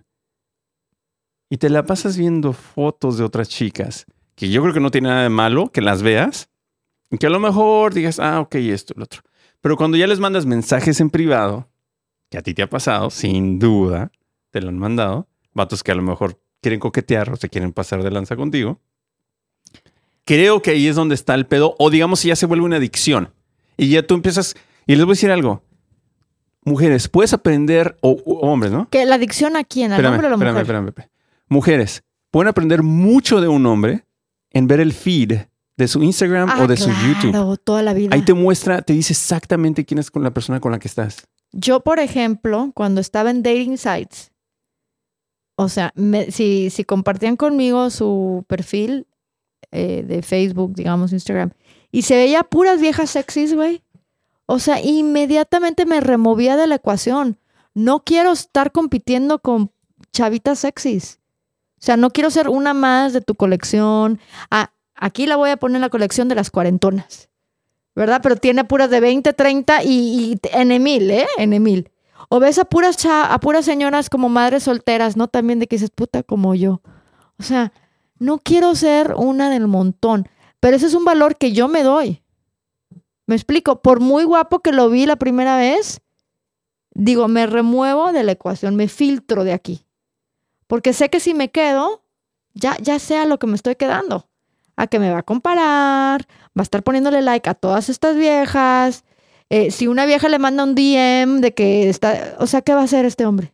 y 1.51 1.57
te 1.57 1.69
la 1.69 1.83
pasas 1.85 2.15
viendo 2.15 2.53
fotos 2.53 3.17
de 3.17 3.25
otras 3.25 3.49
chicas, 3.49 4.05
que 4.35 4.49
yo 4.49 4.61
creo 4.61 4.73
que 4.73 4.79
no 4.79 4.89
tiene 4.89 5.09
nada 5.09 5.23
de 5.23 5.29
malo 5.29 5.69
que 5.69 5.81
las 5.81 6.01
veas 6.01 6.49
y 7.11 7.17
que 7.17 7.27
a 7.27 7.29
lo 7.29 7.41
mejor 7.41 7.93
digas, 7.93 8.19
ah, 8.19 8.39
ok, 8.39 8.55
esto, 8.55 8.93
el 8.95 9.03
otro. 9.03 9.21
Pero 9.59 9.75
cuando 9.75 9.97
ya 9.97 10.07
les 10.07 10.21
mandas 10.21 10.45
mensajes 10.45 11.01
en 11.01 11.09
privado, 11.09 11.67
que 12.29 12.37
a 12.37 12.41
ti 12.41 12.53
te 12.53 12.63
ha 12.63 12.69
pasado, 12.69 13.09
sin 13.09 13.59
duda, 13.59 14.11
te 14.49 14.61
lo 14.61 14.69
han 14.69 14.77
mandado, 14.79 15.27
vatos 15.53 15.83
que 15.83 15.91
a 15.91 15.95
lo 15.95 16.01
mejor 16.03 16.39
quieren 16.61 16.79
coquetear 16.79 17.29
o 17.31 17.35
se 17.35 17.49
quieren 17.49 17.73
pasar 17.73 18.01
de 18.01 18.11
lanza 18.11 18.37
contigo. 18.37 18.79
Creo 20.23 20.61
que 20.61 20.71
ahí 20.71 20.87
es 20.87 20.95
donde 20.95 21.15
está 21.15 21.35
el 21.35 21.47
pedo, 21.47 21.75
o 21.79 21.89
digamos 21.89 22.21
si 22.21 22.29
ya 22.29 22.37
se 22.37 22.45
vuelve 22.45 22.63
una 22.65 22.77
adicción 22.77 23.33
y 23.75 23.89
ya 23.89 24.07
tú 24.07 24.13
empiezas, 24.15 24.55
y 24.87 24.95
les 24.95 25.03
voy 25.03 25.11
a 25.11 25.15
decir 25.15 25.31
algo, 25.31 25.63
mujeres, 26.63 27.09
puedes 27.09 27.33
aprender, 27.33 27.97
o, 28.01 28.11
o 28.25 28.49
hombres, 28.51 28.71
¿no? 28.71 28.87
Que 28.89 29.05
la 29.05 29.15
adicción 29.15 29.57
a 29.57 29.65
quién, 29.65 29.91
al 29.91 29.99
Espérame, 29.99 30.13
hombre 30.13 30.27
o 30.27 30.29
a 30.29 30.29
la 30.29 30.35
espérame, 30.35 30.53
mujer. 30.53 30.63
espérame, 30.63 30.87
espérame. 30.87 31.11
Mujeres, 31.51 32.03
pueden 32.31 32.47
aprender 32.47 32.81
mucho 32.81 33.41
de 33.41 33.47
un 33.49 33.65
hombre 33.65 34.05
en 34.51 34.67
ver 34.67 34.79
el 34.79 34.93
feed 34.93 35.33
de 35.77 35.87
su 35.87 36.01
Instagram 36.01 36.49
Ah, 36.49 36.63
o 36.63 36.67
de 36.67 36.77
su 36.77 36.89
YouTube. 36.89 37.57
toda 37.63 37.81
la 37.81 37.93
vida. 37.93 38.15
Ahí 38.15 38.21
te 38.23 38.33
muestra, 38.33 38.81
te 38.81 38.93
dice 38.93 39.11
exactamente 39.13 39.83
quién 39.83 39.99
es 39.99 40.09
con 40.09 40.23
la 40.23 40.31
persona 40.33 40.59
con 40.61 40.71
la 40.71 40.79
que 40.79 40.87
estás. 40.87 41.27
Yo, 41.51 41.81
por 41.81 41.99
ejemplo, 41.99 42.71
cuando 42.73 43.01
estaba 43.01 43.29
en 43.31 43.43
dating 43.43 43.77
sites, 43.77 44.31
o 45.57 45.67
sea, 45.67 45.91
me- 45.95 46.31
si, 46.31 46.69
si 46.69 46.83
compartían 46.85 47.35
conmigo 47.35 47.89
su 47.89 48.45
perfil 48.47 49.05
eh, 49.71 50.03
de 50.07 50.21
Facebook, 50.21 50.73
digamos, 50.75 51.11
Instagram, 51.11 51.51
y 51.91 52.03
se 52.03 52.15
veía 52.15 52.43
puras 52.43 52.79
viejas 52.79 53.09
sexys, 53.09 53.53
güey. 53.53 53.83
O 54.45 54.59
sea, 54.59 54.81
inmediatamente 54.81 55.85
me 55.85 55.99
removía 56.01 56.55
de 56.57 56.67
la 56.67 56.75
ecuación. 56.75 57.37
No 57.73 58.03
quiero 58.03 58.31
estar 58.31 58.71
compitiendo 58.71 59.39
con 59.39 59.71
chavitas 60.11 60.59
sexys. 60.59 61.19
O 61.81 61.83
sea, 61.85 61.97
no 61.97 62.11
quiero 62.11 62.29
ser 62.29 62.47
una 62.47 62.73
más 62.73 63.11
de 63.13 63.21
tu 63.21 63.33
colección. 63.35 64.19
Ah, 64.51 64.71
aquí 64.95 65.25
la 65.25 65.35
voy 65.35 65.49
a 65.49 65.57
poner 65.57 65.77
en 65.77 65.81
la 65.81 65.89
colección 65.89 66.27
de 66.27 66.35
las 66.35 66.51
cuarentonas. 66.51 67.29
¿verdad? 67.95 68.21
Pero 68.23 68.35
tiene 68.37 68.63
puras 68.63 68.89
de 68.89 68.99
20, 68.99 69.33
30 69.33 69.83
y, 69.83 69.89
y 69.89 70.39
en 70.53 70.71
¿eh? 70.71 71.27
En 71.37 71.61
mil. 71.63 71.91
O 72.29 72.39
ves 72.39 72.57
a 72.59 72.65
puras, 72.65 72.97
cha- 72.97 73.33
a 73.33 73.39
puras 73.39 73.65
señoras 73.65 74.09
como 74.09 74.29
madres 74.29 74.63
solteras, 74.63 75.17
¿no? 75.17 75.27
También 75.27 75.59
de 75.59 75.67
que 75.67 75.75
dices, 75.75 75.89
puta, 75.89 76.23
como 76.23 76.55
yo. 76.55 76.81
O 77.37 77.43
sea, 77.43 77.73
no 78.19 78.37
quiero 78.39 78.75
ser 78.75 79.13
una 79.17 79.49
del 79.49 79.67
montón, 79.67 80.29
pero 80.59 80.77
ese 80.77 80.85
es 80.85 80.93
un 80.93 81.03
valor 81.03 81.37
que 81.37 81.51
yo 81.51 81.67
me 81.67 81.83
doy. 81.83 82.21
Me 83.25 83.35
explico, 83.35 83.81
por 83.81 83.99
muy 83.99 84.23
guapo 84.23 84.59
que 84.59 84.71
lo 84.71 84.89
vi 84.89 85.05
la 85.05 85.15
primera 85.15 85.57
vez, 85.57 86.01
digo, 86.93 87.27
me 87.27 87.45
remuevo 87.47 88.11
de 88.13 88.23
la 88.23 88.33
ecuación, 88.33 88.75
me 88.75 88.87
filtro 88.87 89.43
de 89.43 89.53
aquí. 89.53 89.85
Porque 90.71 90.93
sé 90.93 91.09
que 91.09 91.19
si 91.19 91.33
me 91.33 91.51
quedo, 91.51 92.01
ya, 92.53 92.77
ya 92.81 92.97
sé 92.97 93.25
lo 93.25 93.39
que 93.39 93.45
me 93.45 93.55
estoy 93.55 93.75
quedando. 93.75 94.29
A 94.77 94.87
que 94.87 94.99
me 94.99 95.11
va 95.11 95.17
a 95.17 95.23
comparar, 95.23 96.25
va 96.57 96.61
a 96.61 96.63
estar 96.63 96.81
poniéndole 96.81 97.21
like 97.21 97.49
a 97.49 97.55
todas 97.55 97.89
estas 97.89 98.15
viejas. 98.15 99.03
Eh, 99.49 99.71
si 99.71 99.87
una 99.87 100.05
vieja 100.05 100.29
le 100.29 100.39
manda 100.39 100.63
un 100.63 100.73
DM 100.73 101.41
de 101.41 101.53
que 101.53 101.89
está, 101.89 102.37
o 102.39 102.47
sea, 102.47 102.61
¿qué 102.61 102.73
va 102.73 102.79
a 102.79 102.83
hacer 102.85 103.03
este 103.03 103.25
hombre? 103.25 103.53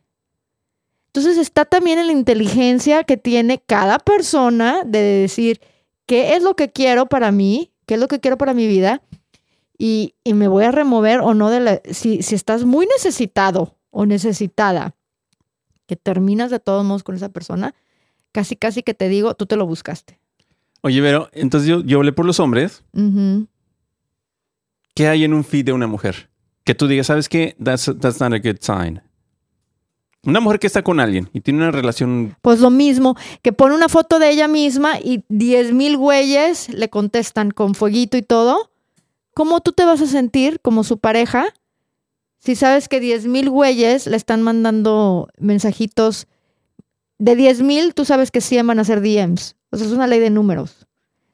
Entonces 1.06 1.38
está 1.38 1.64
también 1.64 1.98
en 1.98 2.06
la 2.06 2.12
inteligencia 2.12 3.02
que 3.02 3.16
tiene 3.16 3.60
cada 3.66 3.98
persona 3.98 4.84
de 4.86 5.02
decir 5.02 5.60
qué 6.06 6.36
es 6.36 6.44
lo 6.44 6.54
que 6.54 6.70
quiero 6.70 7.06
para 7.06 7.32
mí, 7.32 7.72
qué 7.84 7.94
es 7.94 8.00
lo 8.00 8.06
que 8.06 8.20
quiero 8.20 8.38
para 8.38 8.54
mi 8.54 8.68
vida 8.68 9.02
y, 9.76 10.14
y 10.22 10.34
me 10.34 10.46
voy 10.46 10.66
a 10.66 10.70
remover 10.70 11.18
o 11.18 11.34
no 11.34 11.50
de 11.50 11.58
la... 11.58 11.80
Si, 11.90 12.22
si 12.22 12.36
estás 12.36 12.62
muy 12.62 12.86
necesitado 12.86 13.74
o 13.90 14.06
necesitada, 14.06 14.94
que 15.88 15.96
terminas 15.96 16.50
de 16.50 16.60
todos 16.60 16.84
modos 16.84 17.02
con 17.02 17.16
esa 17.16 17.30
persona, 17.30 17.74
casi 18.30 18.54
casi 18.54 18.82
que 18.84 18.94
te 18.94 19.08
digo, 19.08 19.34
tú 19.34 19.46
te 19.46 19.56
lo 19.56 19.66
buscaste. 19.66 20.20
Oye, 20.82 21.00
pero 21.02 21.28
entonces 21.32 21.68
yo, 21.68 21.80
yo 21.80 21.98
hablé 21.98 22.12
por 22.12 22.26
los 22.26 22.38
hombres. 22.38 22.84
¿Qué 24.94 25.08
hay 25.08 25.24
en 25.24 25.32
un 25.32 25.42
feed 25.42 25.64
de 25.64 25.72
una 25.72 25.86
mujer? 25.86 26.30
Que 26.62 26.74
tú 26.74 26.86
digas, 26.86 27.06
¿sabes 27.06 27.28
qué? 27.28 27.56
That's, 27.62 27.90
that's 28.00 28.20
not 28.20 28.32
a 28.34 28.38
good 28.38 28.58
sign. 28.60 29.02
Una 30.24 30.40
mujer 30.40 30.60
que 30.60 30.66
está 30.66 30.82
con 30.82 31.00
alguien 31.00 31.30
y 31.32 31.40
tiene 31.40 31.60
una 31.60 31.70
relación. 31.70 32.36
Pues 32.42 32.60
lo 32.60 32.70
mismo, 32.70 33.16
que 33.40 33.54
pone 33.54 33.74
una 33.74 33.88
foto 33.88 34.18
de 34.18 34.30
ella 34.30 34.46
misma 34.46 35.00
y 35.00 35.24
10 35.28 35.72
mil 35.72 35.96
güeyes 35.96 36.68
le 36.68 36.90
contestan 36.90 37.50
con 37.50 37.74
fueguito 37.74 38.18
y 38.18 38.22
todo. 38.22 38.70
¿Cómo 39.32 39.60
tú 39.62 39.72
te 39.72 39.86
vas 39.86 40.02
a 40.02 40.06
sentir 40.06 40.60
como 40.60 40.84
su 40.84 40.98
pareja 40.98 41.46
si 42.48 42.56
sabes 42.56 42.88
que 42.88 42.98
10 42.98 43.26
mil 43.26 43.50
güeyes 43.50 44.06
le 44.06 44.16
están 44.16 44.40
mandando 44.40 45.28
mensajitos? 45.36 46.28
De 47.18 47.36
10 47.36 47.60
mil, 47.60 47.92
tú 47.92 48.06
sabes 48.06 48.30
que 48.30 48.40
100 48.40 48.66
van 48.66 48.78
a 48.78 48.84
ser 48.84 49.02
DMs. 49.02 49.54
O 49.68 49.76
sea, 49.76 49.86
es 49.86 49.92
una 49.92 50.06
ley 50.06 50.18
de 50.18 50.30
números. 50.30 50.86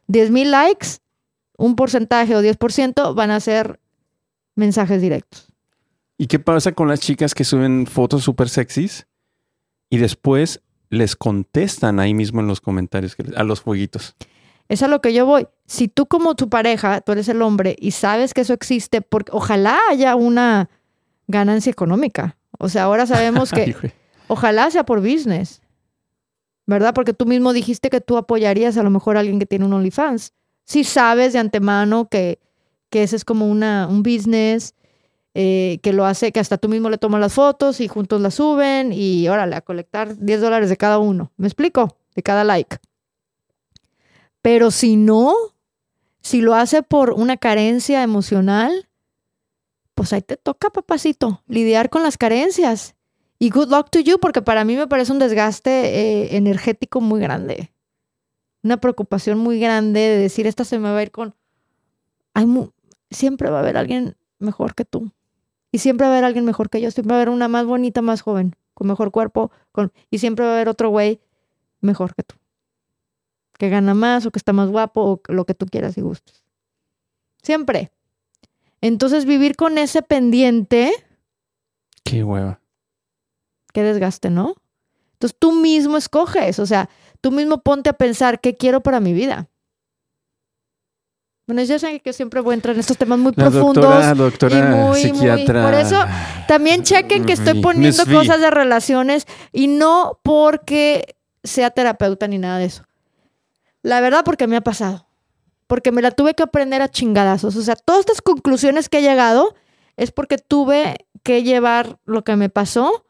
10 0.09 0.33
mil 0.33 0.50
likes, 0.50 0.98
un 1.57 1.77
porcentaje 1.77 2.35
o 2.35 2.42
10% 2.42 3.14
van 3.14 3.31
a 3.31 3.38
ser 3.38 3.79
mensajes 4.57 5.00
directos. 5.00 5.46
¿Y 6.18 6.27
qué 6.27 6.40
pasa 6.40 6.72
con 6.72 6.88
las 6.88 6.98
chicas 6.98 7.33
que 7.33 7.44
suben 7.44 7.87
fotos 7.87 8.24
súper 8.24 8.48
sexys 8.48 9.07
y 9.90 9.98
después 9.98 10.62
les 10.90 11.14
contestan 11.14 12.00
ahí 12.00 12.12
mismo 12.12 12.40
en 12.40 12.48
los 12.48 12.61
comentarios 12.61 13.14
a 13.37 13.44
los 13.44 13.61
fueguitos? 13.61 14.16
Es 14.68 14.83
a 14.83 14.88
lo 14.88 15.00
que 15.00 15.14
yo 15.14 15.27
voy. 15.27 15.46
Si 15.64 15.87
tú 15.87 16.07
como 16.07 16.35
tu 16.35 16.48
pareja, 16.48 17.03
tú 17.03 17.12
eres 17.12 17.29
el 17.29 17.40
hombre 17.40 17.77
y 17.79 17.92
sabes 17.92 18.35
que 18.35 18.40
eso 18.40 18.53
existe, 18.53 19.00
porque 19.00 19.31
ojalá 19.33 19.79
haya 19.88 20.16
una 20.16 20.70
ganancia 21.26 21.70
económica. 21.70 22.37
O 22.58 22.68
sea, 22.68 22.84
ahora 22.84 23.06
sabemos 23.06 23.50
que 23.52 23.74
ojalá 24.28 24.70
sea 24.70 24.84
por 24.84 25.00
business, 25.00 25.60
¿verdad? 26.66 26.94
Porque 26.94 27.12
tú 27.12 27.26
mismo 27.26 27.52
dijiste 27.52 27.90
que 27.90 28.00
tú 28.00 28.16
apoyarías 28.16 28.76
a 28.76 28.82
lo 28.82 28.90
mejor 28.90 29.16
a 29.16 29.20
alguien 29.20 29.38
que 29.38 29.46
tiene 29.46 29.64
un 29.64 29.72
OnlyFans. 29.72 30.32
Si 30.64 30.84
sabes 30.84 31.32
de 31.32 31.38
antemano 31.38 32.08
que, 32.08 32.38
que 32.90 33.02
ese 33.02 33.16
es 33.16 33.24
como 33.24 33.48
una, 33.48 33.87
un 33.88 34.02
business, 34.02 34.74
eh, 35.37 35.80
que 35.82 35.92
lo 35.92 36.06
hace, 36.06 36.30
que 36.30 36.38
hasta 36.38 36.58
tú 36.58 36.68
mismo 36.68 36.88
le 36.90 36.96
tomas 36.96 37.20
las 37.20 37.32
fotos 37.32 37.80
y 37.80 37.88
juntos 37.88 38.20
las 38.20 38.34
suben 38.34 38.92
y 38.92 39.26
órale, 39.28 39.56
a 39.56 39.62
colectar 39.62 40.16
10 40.16 40.40
dólares 40.40 40.70
de 40.70 40.76
cada 40.76 40.98
uno. 40.98 41.32
¿Me 41.37 41.48
explico? 41.48 41.98
De 42.14 42.22
cada 42.22 42.44
like. 42.44 42.76
Pero 44.42 44.70
si 44.70 44.94
no, 44.94 45.34
si 46.20 46.40
lo 46.40 46.54
hace 46.54 46.84
por 46.84 47.10
una 47.10 47.37
carencia 47.37 48.04
emocional, 48.04 48.88
pues 49.94 50.12
ahí 50.12 50.22
te 50.22 50.37
toca, 50.37 50.70
papacito, 50.70 51.42
lidiar 51.46 51.90
con 51.90 52.02
las 52.02 52.18
carencias. 52.18 52.94
Y 53.38 53.50
good 53.50 53.68
luck 53.68 53.90
to 53.90 54.00
you, 54.00 54.18
porque 54.18 54.42
para 54.42 54.64
mí 54.64 54.76
me 54.76 54.87
parece 54.87 55.12
un 55.12 55.18
desgaste 55.18 55.70
eh, 55.70 56.37
energético 56.37 57.00
muy 57.00 57.20
grande. 57.20 57.72
Una 58.62 58.78
preocupación 58.78 59.38
muy 59.38 59.59
grande 59.61 60.00
de 60.00 60.18
decir, 60.18 60.46
esta 60.46 60.64
se 60.64 60.78
me 60.78 60.90
va 60.90 60.98
a 60.98 61.02
ir 61.02 61.11
con... 61.11 61.35
Hay 62.33 62.46
mu- 62.46 62.71
siempre 63.10 63.50
va 63.50 63.58
a 63.58 63.60
haber 63.60 63.77
alguien 63.77 64.16
mejor 64.38 64.75
que 64.75 64.85
tú. 64.85 65.10
Y 65.71 65.79
siempre 65.79 66.06
va 66.06 66.12
a 66.12 66.16
haber 66.16 66.25
alguien 66.25 66.44
mejor 66.44 66.71
que 66.71 66.81
yo. 66.81 66.90
Siempre 66.90 67.10
va 67.10 67.16
a 67.16 67.23
haber 67.23 67.29
una 67.29 67.48
más 67.48 67.66
bonita, 67.66 68.00
más 68.00 68.23
joven, 68.23 68.56
con 68.73 68.87
mejor 68.87 69.10
cuerpo. 69.10 69.50
Con... 69.73 69.92
Y 70.10 70.19
siempre 70.19 70.44
va 70.44 70.52
a 70.52 70.54
haber 70.54 70.69
otro 70.69 70.88
güey 70.88 71.21
mejor 71.81 72.14
que 72.14 72.23
tú. 72.23 72.37
Que 73.58 73.69
gana 73.69 73.92
más 73.94 74.25
o 74.25 74.31
que 74.31 74.38
está 74.38 74.52
más 74.52 74.71
guapo 74.71 75.02
o 75.02 75.33
lo 75.33 75.44
que 75.44 75.54
tú 75.54 75.66
quieras 75.66 75.98
y 75.98 76.00
gustes. 76.00 76.44
Siempre. 77.42 77.90
Entonces 78.87 79.24
vivir 79.24 79.56
con 79.56 79.78
ese 79.78 80.02
pendiente 80.02 80.92
Qué 82.04 82.22
hueva. 82.22 82.60
qué 83.72 83.82
desgaste, 83.82 84.28
¿no? 84.28 84.56
Entonces 85.14 85.38
tú 85.38 85.52
mismo 85.52 85.96
escoges, 85.96 86.58
o 86.58 86.66
sea, 86.66 86.90
tú 87.22 87.30
mismo 87.30 87.62
ponte 87.62 87.88
a 87.88 87.94
pensar 87.94 88.40
qué 88.42 88.56
quiero 88.58 88.82
para 88.82 89.00
mi 89.00 89.14
vida. 89.14 89.48
Bueno, 91.46 91.62
ya 91.62 91.78
saben 91.78 91.98
que 92.00 92.10
yo 92.10 92.12
siempre 92.12 92.40
voy 92.40 92.52
a 92.52 92.54
entrar 92.56 92.74
en 92.74 92.80
estos 92.80 92.98
temas 92.98 93.18
muy 93.18 93.32
La 93.37 93.50
profundos. 93.50 93.85
doctora, 93.85 94.14
doctora 94.14 94.58
y 94.58 94.62
muy, 94.62 95.12
muy- 95.12 95.28
psiquiatra. 95.28 95.64
por 95.64 95.74
eso, 95.74 95.98
También 96.46 96.82
chequen 96.82 97.24
que 97.24 97.32
estoy 97.35 97.62
poniendo 97.62 98.04
cosas 98.04 98.38
de 98.40 98.50
relaciones 98.50 99.26
y 99.50 99.66
no 99.68 100.20
porque 100.22 101.16
sea 101.42 101.70
terapeuta 101.70 102.28
ni 102.28 102.37
nada 102.38 102.58
de 102.58 102.66
eso. 102.66 102.85
La 103.82 104.00
verdad, 104.02 104.24
porque 104.26 104.46
me 104.46 104.56
ha 104.56 104.60
pasado. 104.62 105.06
Porque 105.67 105.92
me 105.92 106.02
la 106.02 106.10
tuve 106.10 106.35
que 106.35 106.42
aprender 106.42 106.83
a 106.83 106.88
chingadazos. 106.90 107.56
O 107.56 107.62
sea, 107.62 107.77
todas 107.77 108.00
estas 108.00 108.21
conclusiones 108.23 108.88
que 108.88 108.98
he 108.98 109.02
llegado 109.02 109.54
es 109.96 110.12
porque 110.12 110.38
tuve 110.38 110.96
que 111.23 111.42
llevar 111.42 111.98
lo 112.04 112.23
que 112.25 112.37
me 112.37 112.48
pasó 112.50 113.04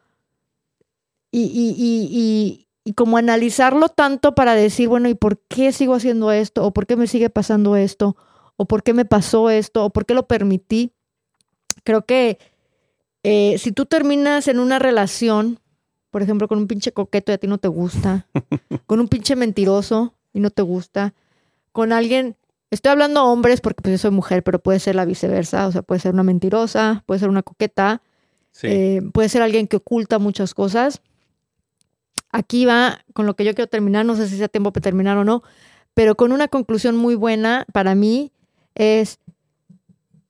y, 1.30 1.42
y- 1.42 1.74
y- 1.76 2.66
y- 2.84 2.92
como 2.94 3.16
analizarlo 3.16 3.88
tanto 3.88 4.34
para 4.34 4.54
decir, 4.54 4.88
bueno, 4.88 5.08
¿y 5.08 5.14
por 5.14 5.38
qué 5.48 5.72
sigo 5.72 5.94
haciendo 5.94 6.30
esto? 6.32 6.64
¿O 6.64 6.72
por 6.72 6.86
qué 6.86 6.96
me 6.96 7.06
sigue 7.06 7.30
pasando 7.30 7.76
esto? 7.76 8.14
¿O 8.56 8.66
por 8.66 8.82
qué 8.82 8.92
me 8.92 9.04
pasó 9.06 9.48
esto? 9.50 9.84
¿O 9.86 9.90
por 9.90 10.04
qué 10.06 10.14
lo 10.14 10.28
permití? 10.28 10.92
Creo 11.82 12.04
que 12.04 12.38
eh, 13.22 13.56
si 13.58 13.72
tú 13.72 13.86
terminas 13.86 14.48
en 14.48 14.60
una 14.60 14.78
relación, 14.78 15.58
por 16.10 16.22
ejemplo, 16.22 16.46
con 16.46 16.58
un 16.58 16.66
pinche 16.68 16.92
coqueto 16.92 17.32
y 17.32 17.34
a 17.34 17.38
ti 17.38 17.46
no 17.46 17.58
te 17.58 17.68
gusta, 17.68 18.28
con 18.86 19.00
un 19.00 19.08
pinche 19.08 19.34
mentiroso 19.34 20.14
y 20.34 20.40
no 20.40 20.50
te 20.50 20.62
gusta, 20.62 21.14
con 21.72 21.90
alguien, 21.92 22.36
estoy 22.74 22.92
hablando 22.92 23.24
hombres 23.24 23.60
porque 23.60 23.82
pues 23.82 23.92
yo 23.92 23.98
soy 23.98 24.10
mujer, 24.10 24.42
pero 24.42 24.58
puede 24.58 24.78
ser 24.80 24.94
la 24.94 25.04
viceversa, 25.04 25.66
o 25.66 25.72
sea, 25.72 25.82
puede 25.82 26.00
ser 26.00 26.12
una 26.12 26.22
mentirosa, 26.22 27.02
puede 27.06 27.20
ser 27.20 27.28
una 27.28 27.42
coqueta, 27.42 28.02
Sí. 28.52 28.66
eh, 28.68 29.02
puede 29.12 29.28
ser 29.28 29.42
alguien 29.42 29.66
que 29.66 29.76
oculta 29.76 30.18
muchas 30.18 30.54
cosas. 30.54 31.00
Aquí 32.30 32.66
va 32.66 33.00
con 33.12 33.26
lo 33.26 33.34
que 33.36 33.44
yo 33.44 33.54
quiero 33.54 33.68
terminar, 33.68 34.04
no 34.04 34.16
sé 34.16 34.28
si 34.28 34.36
sea 34.36 34.48
tiempo 34.48 34.72
para 34.72 34.82
terminar 34.82 35.16
o 35.18 35.24
no, 35.24 35.42
pero 35.94 36.16
con 36.16 36.32
una 36.32 36.48
conclusión 36.48 36.96
muy 36.96 37.14
buena 37.14 37.64
para 37.72 37.94
mí 37.94 38.32
es, 38.74 39.18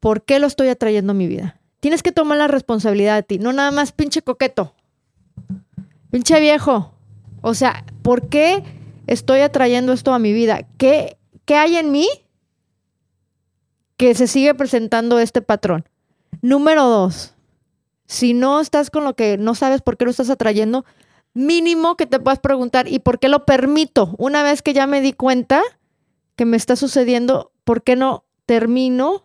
¿por 0.00 0.22
qué 0.22 0.38
lo 0.38 0.46
estoy 0.46 0.68
atrayendo 0.68 1.12
a 1.12 1.14
mi 1.14 1.26
vida? 1.26 1.60
Tienes 1.80 2.02
que 2.02 2.12
tomar 2.12 2.38
la 2.38 2.48
responsabilidad 2.48 3.16
de 3.16 3.22
ti, 3.22 3.38
no 3.38 3.52
nada 3.52 3.70
más 3.70 3.92
pinche 3.92 4.22
coqueto, 4.22 4.74
pinche 6.10 6.40
viejo. 6.40 6.92
O 7.42 7.54
sea, 7.54 7.84
¿por 8.02 8.28
qué 8.28 8.62
estoy 9.06 9.40
atrayendo 9.40 9.92
esto 9.92 10.14
a 10.14 10.18
mi 10.18 10.32
vida? 10.32 10.66
¿Qué, 10.78 11.18
qué 11.44 11.56
hay 11.56 11.76
en 11.76 11.92
mí 11.92 12.08
que 13.96 14.14
se 14.14 14.26
sigue 14.26 14.54
presentando 14.54 15.18
este 15.18 15.42
patrón? 15.42 15.84
Número 16.42 16.84
dos, 16.84 17.34
si 18.06 18.34
no 18.34 18.60
estás 18.60 18.90
con 18.90 19.04
lo 19.04 19.14
que 19.14 19.38
no 19.38 19.54
sabes 19.54 19.82
por 19.82 19.96
qué 19.96 20.04
lo 20.04 20.10
estás 20.10 20.30
atrayendo, 20.30 20.84
mínimo 21.32 21.96
que 21.96 22.06
te 22.06 22.20
puedas 22.20 22.38
preguntar, 22.38 22.88
¿y 22.88 22.98
por 22.98 23.18
qué 23.18 23.28
lo 23.28 23.44
permito? 23.44 24.14
Una 24.18 24.42
vez 24.42 24.62
que 24.62 24.72
ya 24.72 24.86
me 24.86 25.00
di 25.00 25.12
cuenta 25.12 25.62
que 26.36 26.44
me 26.44 26.56
está 26.56 26.76
sucediendo, 26.76 27.52
¿por 27.64 27.82
qué 27.82 27.96
no 27.96 28.24
termino 28.46 29.24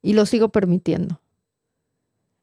y 0.00 0.14
lo 0.14 0.26
sigo 0.26 0.48
permitiendo? 0.48 1.20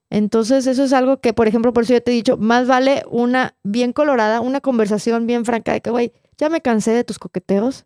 Entonces, 0.09 0.65
eso 0.65 0.83
es 0.83 0.93
algo 0.93 1.17
que, 1.17 1.33
por 1.33 1.47
ejemplo, 1.47 1.71
por 1.71 1.83
eso 1.83 1.93
yo 1.93 2.01
te 2.01 2.11
he 2.11 2.15
dicho, 2.15 2.37
más 2.37 2.67
vale 2.67 3.03
una 3.09 3.55
bien 3.63 3.93
colorada, 3.93 4.41
una 4.41 4.59
conversación 4.59 5.27
bien 5.27 5.45
franca 5.45 5.71
de 5.71 5.81
que, 5.81 5.91
güey, 5.91 6.13
ya 6.37 6.49
me 6.49 6.61
cansé 6.61 6.91
de 6.91 7.03
tus 7.03 7.19
coqueteos, 7.19 7.85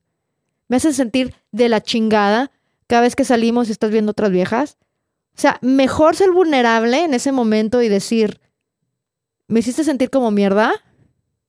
me 0.69 0.77
hacen 0.77 0.93
sentir 0.93 1.35
de 1.51 1.67
la 1.69 1.81
chingada 1.81 2.51
cada 2.93 3.01
vez 3.01 3.15
que 3.15 3.25
salimos 3.25 3.71
estás 3.71 3.89
viendo 3.89 4.11
otras 4.11 4.29
viejas. 4.29 4.77
O 5.35 5.41
sea, 5.41 5.57
mejor 5.61 6.15
ser 6.15 6.29
vulnerable 6.29 7.03
en 7.03 7.15
ese 7.15 7.31
momento 7.31 7.81
y 7.81 7.89
decir, 7.89 8.39
me 9.47 9.61
hiciste 9.61 9.83
sentir 9.83 10.11
como 10.11 10.29
mierda 10.29 10.71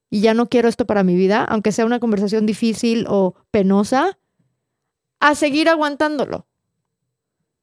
y 0.08 0.22
ya 0.22 0.32
no 0.32 0.46
quiero 0.46 0.70
esto 0.70 0.86
para 0.86 1.02
mi 1.02 1.14
vida, 1.16 1.44
aunque 1.44 1.70
sea 1.70 1.84
una 1.84 2.00
conversación 2.00 2.46
difícil 2.46 3.04
o 3.10 3.34
penosa, 3.50 4.18
a 5.20 5.34
seguir 5.34 5.68
aguantándolo 5.68 6.46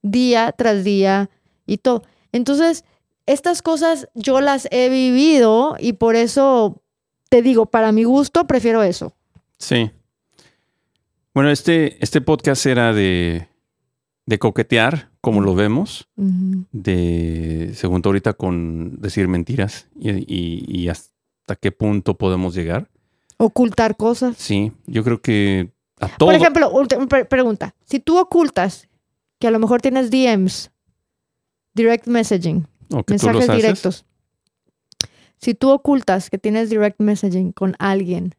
día 0.04 0.54
tras 0.56 0.84
día 0.84 1.32
y 1.66 1.80
todo. 1.80 2.04
Entonces, 2.32 2.86
estas 3.26 3.64
cosas 3.64 4.10
yo 4.14 4.42
las 4.42 4.68
he 4.70 4.90
vivido 4.90 5.76
y 5.80 5.94
por 5.94 6.16
eso 6.16 6.84
te 7.30 7.42
digo, 7.42 7.66
para 7.66 7.92
mi 7.92 8.04
gusto 8.04 8.46
prefiero 8.46 8.84
eso. 8.84 9.16
Sí. 9.58 9.90
Bueno, 11.34 11.50
este, 11.50 11.98
este 12.00 12.22
podcast 12.22 12.64
era 12.68 12.94
de, 12.94 13.48
de 14.26 14.40
coquetear, 14.40 15.10
como 15.20 15.42
lo 15.42 15.56
vemos, 15.56 16.08
de, 16.72 17.72
según 17.76 18.02
tú 18.02 18.10
ahorita, 18.10 18.34
con 18.34 19.00
decir 19.02 19.28
mentiras 19.28 19.88
y, 20.00 20.12
y- 20.12 20.66
y 20.68 20.88
hasta 20.90 21.56
qué 21.60 21.72
punto 21.72 22.18
podemos 22.18 22.54
llegar. 22.56 22.90
Ocultar 23.38 23.98
cosas. 23.98 24.38
Sí, 24.38 24.72
yo 24.86 25.04
creo 25.04 25.22
que 25.22 25.72
a 26.00 26.08
todo. 26.08 26.28
Por 26.28 26.36
ejemplo, 26.36 26.72
pregunta, 27.30 27.76
si 27.86 28.00
tú 28.00 28.18
ocultas 28.20 28.88
que 29.40 29.48
a 29.48 29.52
lo 29.52 29.60
mejor 29.60 29.82
tienes 29.82 30.12
DMs, 30.12 30.72
direct 31.74 32.06
messaging, 32.08 32.68
mensajes 33.08 33.48
directos. 33.58 34.06
Si 35.38 35.56
tú 35.56 35.70
ocultas 35.72 36.30
que 36.30 36.38
tienes 36.38 36.70
direct 36.70 37.00
messaging 37.00 37.52
con 37.52 37.76
alguien 37.80 38.36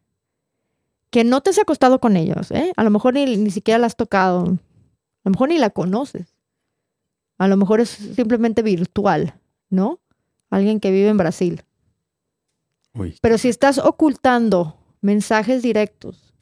que 1.09 1.25
no 1.25 1.41
te 1.41 1.49
has 1.49 1.59
acostado 1.59 1.99
con 1.99 2.15
ellos, 2.15 2.49
¿eh? 2.51 2.71
a 2.77 2.83
lo 2.83 2.89
mejor 2.89 3.13
ni, 3.13 3.35
ni 3.37 3.51
siquiera 3.51 3.77
la 3.77 3.87
has 3.87 3.97
tocado, 3.97 4.57
a 5.23 5.29
lo 5.29 5.31
mejor 5.31 5.49
ni 5.49 5.57
la 5.57 5.69
conoces, 5.69 6.35
a 7.37 7.47
lo 7.47 7.57
mejor 7.57 7.81
es 7.81 7.89
simplemente 7.89 8.61
virtual, 8.61 9.39
¿no? 9.69 9.99
Alguien 10.49 10.79
que 10.79 10.91
vive 10.91 11.09
en 11.09 11.17
Brasil. 11.17 11.63
Uy, 12.93 13.17
Pero 13.21 13.37
si 13.37 13.49
estás 13.49 13.79
ocultando 13.79 14.77
mensajes 15.01 15.63
directos 15.63 16.33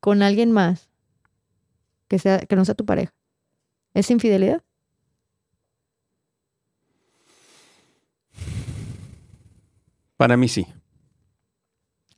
con 0.00 0.22
alguien 0.22 0.52
más 0.52 0.90
que, 2.08 2.18
sea, 2.18 2.40
que 2.40 2.56
no 2.56 2.64
sea 2.64 2.74
tu 2.74 2.84
pareja, 2.84 3.14
¿es 3.94 4.10
infidelidad? 4.10 4.62
para 10.22 10.36
mí 10.36 10.46
sí. 10.46 10.64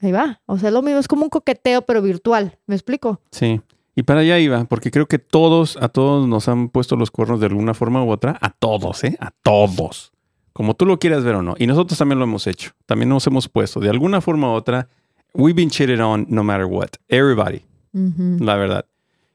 Ahí 0.00 0.12
va. 0.12 0.42
O 0.44 0.58
sea, 0.58 0.70
lo 0.70 0.82
mismo, 0.82 1.00
es 1.00 1.08
como 1.08 1.22
un 1.22 1.30
coqueteo, 1.30 1.80
pero 1.86 2.02
virtual. 2.02 2.58
¿Me 2.66 2.74
explico? 2.74 3.22
Sí. 3.30 3.62
Y 3.96 4.02
para 4.02 4.20
allá 4.20 4.38
iba, 4.38 4.64
porque 4.64 4.90
creo 4.90 5.06
que 5.06 5.18
todos, 5.18 5.76
a 5.80 5.88
todos 5.88 6.26
nos 6.26 6.48
han 6.48 6.68
puesto 6.68 6.96
los 6.96 7.10
cuernos 7.10 7.40
de 7.40 7.46
alguna 7.46 7.74
forma 7.74 8.02
u 8.02 8.10
otra. 8.10 8.36
A 8.40 8.50
todos, 8.50 9.04
¿eh? 9.04 9.16
A 9.20 9.30
todos. 9.42 10.12
Como 10.52 10.74
tú 10.74 10.86
lo 10.86 10.98
quieras 10.98 11.24
ver 11.24 11.36
o 11.36 11.42
no. 11.42 11.54
Y 11.58 11.66
nosotros 11.66 11.98
también 11.98 12.18
lo 12.18 12.24
hemos 12.24 12.46
hecho. 12.46 12.72
También 12.86 13.08
nos 13.08 13.26
hemos 13.26 13.48
puesto. 13.48 13.80
De 13.80 13.90
alguna 13.90 14.20
forma 14.20 14.50
u 14.50 14.54
otra, 14.54 14.88
we've 15.32 15.54
been 15.54 15.70
cheated 15.70 16.00
on 16.00 16.26
no 16.28 16.42
matter 16.42 16.66
what. 16.66 16.90
Everybody, 17.08 17.62
la 17.92 18.56
verdad. 18.56 18.86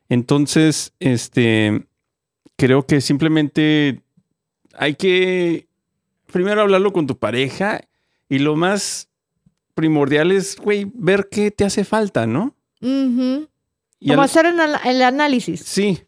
Entonces, 0.10 0.94
este, 1.00 1.86
creo 2.58 2.86
que 2.86 3.00
simplemente 3.00 4.02
hay 4.78 4.96
que 4.96 5.68
primero 6.32 6.62
hablarlo 6.62 6.94
con 6.94 7.08
tu 7.08 7.18
pareja 7.18 7.82
y 8.28 8.40
lo 8.40 8.56
más 8.56 9.10
primordial 9.74 10.32
es, 10.32 10.58
güey, 10.58 10.92
ver 10.94 11.30
qué 11.32 11.52
te 11.52 11.64
hace 11.64 11.84
falta, 11.84 12.28
¿no? 12.28 12.56
Ujú. 12.82 13.48
Y 14.00 14.10
Como 14.10 14.22
al- 14.22 14.26
hacer 14.26 14.46
el, 14.46 14.60
el 14.86 15.02
análisis. 15.02 15.62
Sí. 15.62 16.02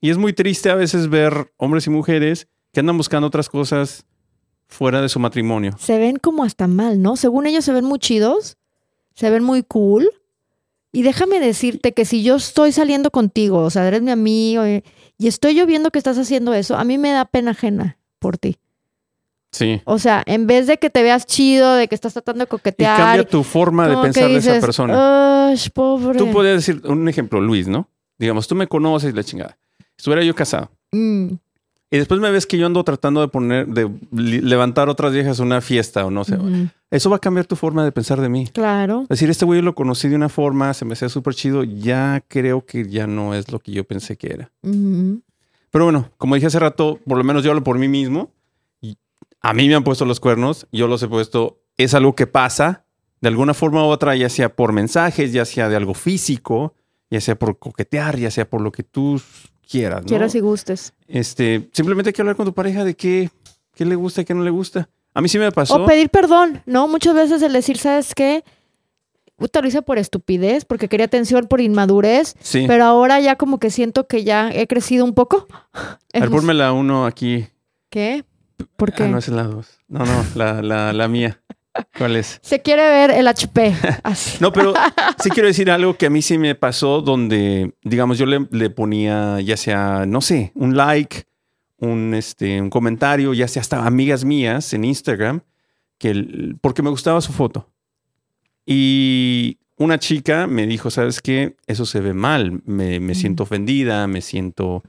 Y 0.00 0.10
es 0.10 0.18
muy 0.18 0.32
triste 0.32 0.70
a 0.70 0.74
veces 0.74 1.08
ver 1.08 1.52
hombres 1.56 1.86
y 1.86 1.90
mujeres 1.90 2.48
que 2.72 2.80
andan 2.80 2.96
buscando 2.96 3.26
otras 3.26 3.48
cosas 3.48 4.06
fuera 4.66 5.00
de 5.02 5.08
su 5.08 5.18
matrimonio. 5.18 5.76
Se 5.78 5.98
ven 5.98 6.16
como 6.16 6.44
hasta 6.44 6.66
mal, 6.68 7.00
¿no? 7.02 7.16
Según 7.16 7.46
ellos 7.46 7.64
se 7.64 7.72
ven 7.72 7.84
muy 7.84 7.98
chidos, 7.98 8.56
se 9.14 9.30
ven 9.30 9.42
muy 9.42 9.62
cool. 9.62 10.10
Y 10.92 11.02
déjame 11.02 11.38
decirte 11.40 11.92
que 11.92 12.04
si 12.04 12.22
yo 12.22 12.36
estoy 12.36 12.72
saliendo 12.72 13.10
contigo, 13.10 13.58
o 13.62 13.70
sea, 13.70 13.86
eres 13.88 14.00
mi 14.02 14.10
amigo, 14.10 14.64
eh, 14.64 14.84
y 15.18 15.26
estoy 15.26 15.54
yo 15.54 15.66
viendo 15.66 15.90
que 15.90 15.98
estás 15.98 16.16
haciendo 16.18 16.54
eso, 16.54 16.76
a 16.76 16.84
mí 16.84 16.96
me 16.96 17.10
da 17.10 17.24
pena 17.26 17.50
ajena 17.50 17.98
por 18.18 18.38
ti. 18.38 18.56
Sí. 19.58 19.80
O 19.84 19.98
sea, 19.98 20.22
en 20.26 20.46
vez 20.46 20.66
de 20.66 20.78
que 20.78 20.88
te 20.90 21.02
veas 21.02 21.26
chido, 21.26 21.74
de 21.74 21.88
que 21.88 21.94
estás 21.94 22.12
tratando 22.12 22.40
de 22.44 22.48
Y 22.48 22.50
coquetear. 22.50 22.96
cambia 22.96 23.24
tu 23.26 23.42
forma 23.42 23.88
de 23.88 23.96
pensar 23.96 24.28
de 24.28 24.36
esa 24.36 24.60
persona. 24.60 25.48
"Ay, 25.48 25.58
pobre. 25.74 26.18
Tú 26.18 26.30
podrías 26.30 26.56
decir 26.56 26.80
un 26.84 27.08
ejemplo, 27.08 27.40
Luis, 27.40 27.66
¿no? 27.68 27.88
Digamos, 28.18 28.46
tú 28.48 28.54
me 28.54 28.66
conoces 28.66 29.14
la 29.14 29.24
chingada. 29.24 29.58
Estuviera 29.96 30.22
yo 30.22 30.34
casado. 30.34 30.70
Mm, 30.92 31.28
Y 31.90 31.96
después 31.96 32.20
me 32.20 32.30
ves 32.30 32.44
que 32.44 32.58
yo 32.58 32.66
ando 32.66 32.84
tratando 32.84 33.22
de 33.22 33.28
poner, 33.28 33.66
de 33.66 33.90
levantar 34.12 34.90
otras 34.90 35.10
viejas 35.14 35.40
a 35.40 35.42
una 35.42 35.62
fiesta 35.62 36.04
o 36.04 36.10
no 36.10 36.22
sé. 36.22 36.34
ujú. 36.36 36.68
Eso 36.90 37.08
va 37.08 37.16
a 37.16 37.18
cambiar 37.18 37.46
tu 37.46 37.56
forma 37.56 37.82
de 37.82 37.92
pensar 37.92 38.20
de 38.20 38.28
mí. 38.28 38.46
Claro. 38.52 39.02
Es 39.04 39.08
decir, 39.08 39.30
este 39.30 39.46
güey 39.46 39.62
lo 39.62 39.74
conocí 39.74 40.06
de 40.08 40.14
una 40.16 40.28
forma, 40.28 40.74
se 40.74 40.84
me 40.84 40.92
hacía 40.92 41.08
súper 41.08 41.34
chido, 41.34 41.64
ya 41.64 42.22
creo 42.28 42.64
que 42.66 42.86
ya 42.88 43.06
no 43.06 43.32
es 43.34 43.50
lo 43.50 43.58
que 43.58 43.72
yo 43.72 43.84
pensé 43.84 44.16
que 44.16 44.26
era. 44.34 44.50
Ujú. 44.62 45.22
Pero 45.70 45.84
bueno, 45.84 46.10
como 46.18 46.34
dije 46.34 46.46
hace 46.46 46.58
rato, 46.58 46.98
por 47.06 47.16
lo 47.16 47.24
menos 47.24 47.42
yo 47.42 47.50
hablo 47.52 47.64
por 47.64 47.78
mí 47.78 47.88
mismo. 47.88 48.30
A 49.40 49.54
mí 49.54 49.68
me 49.68 49.74
han 49.74 49.84
puesto 49.84 50.04
los 50.04 50.20
cuernos, 50.20 50.66
yo 50.72 50.88
los 50.88 51.02
he 51.02 51.08
puesto. 51.08 51.60
Es 51.76 51.94
algo 51.94 52.14
que 52.14 52.26
pasa 52.26 52.84
de 53.20 53.28
alguna 53.28 53.54
forma 53.54 53.84
u 53.84 53.88
otra, 53.88 54.14
ya 54.16 54.28
sea 54.28 54.54
por 54.54 54.72
mensajes, 54.72 55.32
ya 55.32 55.44
sea 55.44 55.68
de 55.68 55.76
algo 55.76 55.94
físico, 55.94 56.74
ya 57.10 57.20
sea 57.20 57.36
por 57.38 57.58
coquetear, 57.58 58.18
ya 58.18 58.30
sea 58.30 58.48
por 58.48 58.60
lo 58.60 58.72
que 58.72 58.82
tú 58.82 59.20
quieras. 59.68 60.02
¿no? 60.02 60.06
Quieras 60.08 60.34
y 60.34 60.40
gustes. 60.40 60.92
Este, 61.06 61.68
simplemente 61.72 62.10
hay 62.10 62.12
que 62.12 62.22
hablar 62.22 62.36
con 62.36 62.46
tu 62.46 62.54
pareja 62.54 62.84
de 62.84 62.94
qué, 62.94 63.30
qué 63.74 63.84
le 63.84 63.94
gusta 63.94 64.22
y 64.22 64.24
qué 64.24 64.34
no 64.34 64.42
le 64.42 64.50
gusta. 64.50 64.88
A 65.14 65.20
mí 65.20 65.28
sí 65.28 65.38
me 65.38 65.50
pasó. 65.52 65.82
O 65.82 65.86
pedir 65.86 66.10
perdón, 66.10 66.62
¿no? 66.66 66.86
Muchas 66.88 67.14
veces 67.14 67.42
el 67.42 67.52
decir, 67.52 67.78
¿sabes 67.78 68.14
qué? 68.14 68.44
puta, 69.38 69.62
lo 69.62 69.68
hice 69.68 69.82
por 69.82 69.98
estupidez, 69.98 70.64
porque 70.64 70.88
quería 70.88 71.06
atención 71.06 71.46
por 71.46 71.60
inmadurez, 71.60 72.34
Sí. 72.40 72.64
pero 72.66 72.84
ahora 72.84 73.20
ya 73.20 73.36
como 73.36 73.58
que 73.58 73.70
siento 73.70 74.08
que 74.08 74.24
ya 74.24 74.50
he 74.52 74.66
crecido 74.66 75.04
un 75.04 75.14
poco. 75.14 75.46
A 76.12 76.20
ver, 76.20 76.28
uno 76.72 77.06
aquí. 77.06 77.46
¿Qué? 77.88 78.24
¿Por 78.76 78.92
qué? 78.92 79.04
Ah, 79.04 79.08
no, 79.08 79.18
esa 79.18 79.30
es 79.30 79.36
la 79.36 79.42
dos. 79.44 79.78
No, 79.88 80.04
no, 80.04 80.24
la, 80.34 80.62
la, 80.62 80.92
la 80.92 81.08
mía. 81.08 81.40
¿Cuál 81.96 82.16
es? 82.16 82.38
Se 82.42 82.60
quiere 82.60 82.82
ver 82.88 83.10
el 83.12 83.28
HP. 83.28 83.74
Así. 84.02 84.38
No, 84.40 84.52
pero 84.52 84.74
sí 85.22 85.30
quiero 85.30 85.46
decir 85.48 85.70
algo 85.70 85.96
que 85.96 86.06
a 86.06 86.10
mí 86.10 86.22
sí 86.22 86.36
me 86.38 86.54
pasó 86.54 87.00
donde, 87.02 87.74
digamos, 87.82 88.18
yo 88.18 88.26
le, 88.26 88.46
le 88.50 88.70
ponía 88.70 89.40
ya 89.40 89.56
sea, 89.56 90.04
no 90.06 90.20
sé, 90.20 90.50
un 90.54 90.76
like, 90.76 91.24
un, 91.78 92.14
este, 92.14 92.60
un 92.60 92.70
comentario, 92.70 93.32
ya 93.34 93.46
sea 93.46 93.60
hasta 93.62 93.86
amigas 93.86 94.24
mías 94.24 94.72
en 94.74 94.84
Instagram, 94.84 95.42
que 95.98 96.10
el- 96.10 96.56
porque 96.60 96.82
me 96.82 96.90
gustaba 96.90 97.20
su 97.20 97.32
foto. 97.32 97.70
Y 98.66 99.58
una 99.76 99.98
chica 99.98 100.46
me 100.46 100.66
dijo, 100.66 100.90
¿sabes 100.90 101.20
qué? 101.20 101.56
Eso 101.66 101.86
se 101.86 102.00
ve 102.00 102.12
mal, 102.14 102.60
me, 102.64 103.00
me 103.00 103.12
Mm. 103.12 103.16
siento 103.16 103.42
ofendida, 103.44 104.06
me 104.08 104.20
siento... 104.20 104.82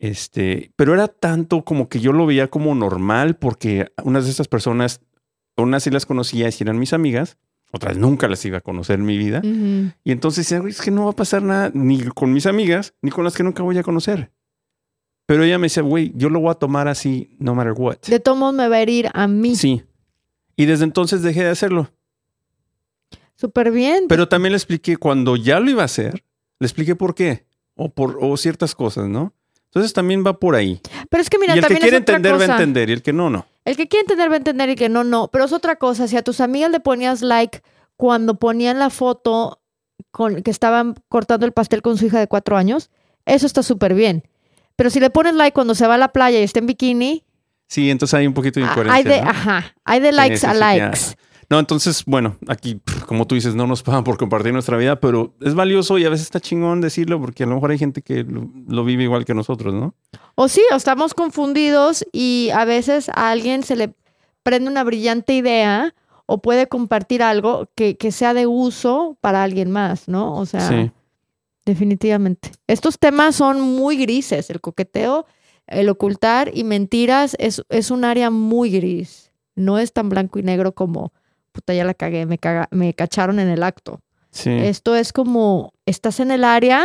Este, 0.00 0.72
pero 0.76 0.94
era 0.94 1.08
tanto 1.08 1.62
como 1.62 1.90
que 1.90 2.00
yo 2.00 2.12
lo 2.12 2.24
veía 2.24 2.48
como 2.48 2.74
normal 2.74 3.36
porque 3.36 3.92
unas 4.02 4.24
de 4.24 4.30
estas 4.30 4.48
personas, 4.48 5.02
unas 5.56 5.82
sí 5.82 5.90
las 5.90 6.06
conocía 6.06 6.48
y 6.48 6.62
eran 6.62 6.78
mis 6.78 6.94
amigas, 6.94 7.36
otras 7.70 7.98
nunca 7.98 8.26
las 8.26 8.42
iba 8.46 8.58
a 8.58 8.62
conocer 8.62 8.98
en 8.98 9.04
mi 9.04 9.18
vida. 9.18 9.42
Ujú. 9.44 9.92
Y 10.02 10.10
entonces 10.12 10.46
decía, 10.46 10.58
"Güey, 10.58 10.72
es 10.72 10.80
que 10.80 10.90
no 10.90 11.04
va 11.04 11.10
a 11.10 11.16
pasar 11.16 11.42
nada 11.42 11.70
ni 11.74 12.02
con 12.02 12.32
mis 12.32 12.46
amigas, 12.46 12.94
ni 13.02 13.10
con 13.10 13.24
las 13.24 13.36
que 13.36 13.42
nunca 13.42 13.62
voy 13.62 13.76
a 13.76 13.82
conocer. 13.82 14.32
Pero 15.26 15.44
ella 15.44 15.58
me 15.58 15.66
decía, 15.66 15.82
güey, 15.82 16.12
yo 16.16 16.30
lo 16.30 16.40
voy 16.40 16.50
a 16.50 16.54
tomar 16.54 16.88
así, 16.88 17.36
no 17.38 17.54
matter 17.54 17.74
what. 17.76 17.98
De 18.08 18.18
todos 18.18 18.52
me 18.54 18.68
va 18.68 18.76
a 18.76 18.80
herir 18.80 19.10
a 19.12 19.28
mí. 19.28 19.54
Sí. 19.54 19.84
Y 20.56 20.64
desde 20.64 20.84
entonces 20.84 21.22
dejé 21.22 21.44
de 21.44 21.50
hacerlo. 21.50 21.90
Súper 23.36 23.70
bien. 23.70 24.06
Pero 24.08 24.28
también 24.28 24.52
le 24.52 24.56
expliqué 24.56 24.96
cuando 24.96 25.36
ya 25.36 25.60
lo 25.60 25.70
iba 25.70 25.82
a 25.82 25.84
hacer, 25.84 26.24
le 26.58 26.66
expliqué 26.66 26.96
por 26.96 27.14
qué. 27.14 27.46
O 27.76 27.90
por 27.90 28.18
o 28.20 28.36
ciertas 28.36 28.74
cosas, 28.74 29.08
¿no? 29.08 29.32
Entonces 29.70 29.92
también 29.92 30.24
va 30.26 30.38
por 30.38 30.56
ahí. 30.56 30.80
Pero 31.08 31.22
es 31.22 31.30
que 31.30 31.38
mira, 31.38 31.54
y 31.54 31.58
el 31.58 31.64
que 31.64 31.68
también 31.68 31.82
quiere 31.82 31.96
es 31.96 32.02
otra 32.02 32.16
entender 32.16 32.40
va 32.40 32.54
a 32.54 32.56
entender 32.58 32.90
y 32.90 32.92
el 32.92 33.02
que 33.02 33.12
no, 33.12 33.30
no. 33.30 33.46
El 33.64 33.76
que 33.76 33.86
quiere 33.86 34.02
entender 34.02 34.28
va 34.28 34.34
a 34.34 34.38
entender 34.38 34.68
y 34.70 34.74
que 34.74 34.88
no, 34.88 35.04
no. 35.04 35.28
Pero 35.28 35.44
es 35.44 35.52
otra 35.52 35.76
cosa. 35.76 36.08
Si 36.08 36.16
a 36.16 36.22
tus 36.22 36.40
amigas 36.40 36.72
le 36.72 36.80
ponías 36.80 37.22
like 37.22 37.62
cuando 37.96 38.34
ponían 38.34 38.80
la 38.80 38.90
foto 38.90 39.60
con 40.10 40.42
que 40.42 40.50
estaban 40.50 40.96
cortando 41.08 41.46
el 41.46 41.52
pastel 41.52 41.82
con 41.82 41.96
su 41.98 42.06
hija 42.06 42.18
de 42.18 42.26
cuatro 42.26 42.56
años, 42.56 42.90
eso 43.26 43.46
está 43.46 43.62
súper 43.62 43.94
bien. 43.94 44.24
Pero 44.74 44.90
si 44.90 44.98
le 44.98 45.10
pones 45.10 45.34
like 45.34 45.54
cuando 45.54 45.76
se 45.76 45.86
va 45.86 45.94
a 45.94 45.98
la 45.98 46.08
playa 46.08 46.40
y 46.40 46.42
está 46.42 46.58
en 46.58 46.66
bikini, 46.66 47.24
Sí, 47.70 47.88
entonces 47.88 48.14
hay 48.14 48.26
un 48.26 48.34
poquito 48.34 48.58
de 48.58 48.66
ah, 48.66 48.70
incoherencia. 48.70 48.96
hay 48.96 49.04
de, 49.04 49.22
¿no? 49.22 49.30
ajá, 49.30 49.76
hay 49.84 50.00
de 50.00 50.10
likes 50.10 50.38
sí, 50.38 50.46
a 50.46 50.54
sí, 50.54 50.58
ya. 50.58 50.92
No, 51.50 51.58
entonces, 51.58 52.04
bueno, 52.06 52.36
aquí, 52.46 52.80
como 53.06 53.26
tú 53.26 53.34
dices, 53.34 53.56
no 53.56 53.66
nos 53.66 53.82
pagan 53.82 54.04
por 54.04 54.16
compartir 54.16 54.52
nuestra 54.52 54.76
vida, 54.76 55.00
pero 55.00 55.34
es 55.40 55.54
valioso 55.54 55.98
y 55.98 56.04
a 56.04 56.08
veces 56.08 56.26
está 56.26 56.38
chingón 56.38 56.80
decirlo 56.80 57.20
porque 57.20 57.42
a 57.42 57.46
lo 57.46 57.56
mejor 57.56 57.72
hay 57.72 57.78
gente 57.78 58.02
que 58.02 58.22
lo, 58.22 58.48
lo 58.68 58.84
vive 58.84 59.02
igual 59.02 59.24
que 59.24 59.34
nosotros, 59.34 59.74
¿no? 59.74 59.94
O 60.36 60.46
sí, 60.46 60.62
o 60.72 60.76
estamos 60.76 61.12
confundidos 61.12 62.06
y 62.12 62.50
a 62.54 62.64
veces 62.64 63.08
a 63.08 63.30
alguien 63.30 63.64
se 63.64 63.74
le 63.74 63.92
prende 64.44 64.70
una 64.70 64.84
brillante 64.84 65.34
idea 65.34 65.92
o 66.26 66.38
puede 66.40 66.68
compartir 66.68 67.20
algo 67.22 67.68
que, 67.74 67.96
que 67.96 68.12
sea 68.12 68.32
de 68.32 68.46
uso 68.46 69.18
para 69.20 69.42
alguien 69.42 69.72
más, 69.72 70.06
¿no? 70.06 70.36
O 70.36 70.46
sea, 70.46 70.68
Sí. 70.68 70.92
definitivamente. 71.66 72.52
Estos 72.68 72.98
temas 73.00 73.34
son 73.34 73.60
muy 73.60 73.96
grises. 73.96 74.50
El 74.50 74.60
coqueteo, 74.60 75.26
el 75.66 75.88
ocultar 75.88 76.50
y 76.54 76.62
mentiras 76.62 77.34
es, 77.40 77.62
es 77.68 77.90
un 77.90 78.04
área 78.04 78.30
muy 78.30 78.70
gris. 78.70 79.32
No 79.56 79.78
es 79.80 79.92
tan 79.92 80.08
blanco 80.08 80.38
y 80.38 80.42
negro 80.44 80.72
como, 80.76 81.12
puta, 81.52 81.74
ya 81.74 81.84
la 81.84 81.94
cagué, 81.94 82.26
me, 82.26 82.38
caga- 82.38 82.68
me 82.70 82.94
cacharon 82.94 83.38
en 83.40 83.48
el 83.48 83.62
acto. 83.62 84.00
Sí. 84.30 84.50
Esto 84.50 84.94
es 84.96 85.12
como, 85.12 85.72
estás 85.86 86.20
en 86.20 86.30
el 86.30 86.44
área, 86.44 86.84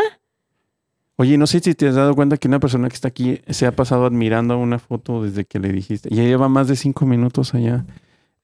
Oye, 1.18 1.38
no 1.38 1.48
sé 1.48 1.62
si 1.62 1.74
te 1.76 1.88
has 1.88 1.96
dado 1.96 2.14
cuenta 2.14 2.36
que 2.36 2.50
una 2.50 2.60
persona 2.60 2.90
que 2.90 2.96
está 2.96 3.08
aquí 3.08 3.40
se 3.48 3.66
ha 3.66 3.72
pasado 3.72 4.06
admirando 4.06 4.58
una 4.58 4.80
foto 4.80 5.24
desde 5.24 5.46
que 5.46 5.60
le 5.60 5.72
dijiste. 5.72 6.10
Ya 6.14 6.24
lleva 6.24 6.50
más 6.50 6.68
de 6.68 6.76
cinco 6.76 7.06
minutos 7.06 7.54
allá. 7.54 7.86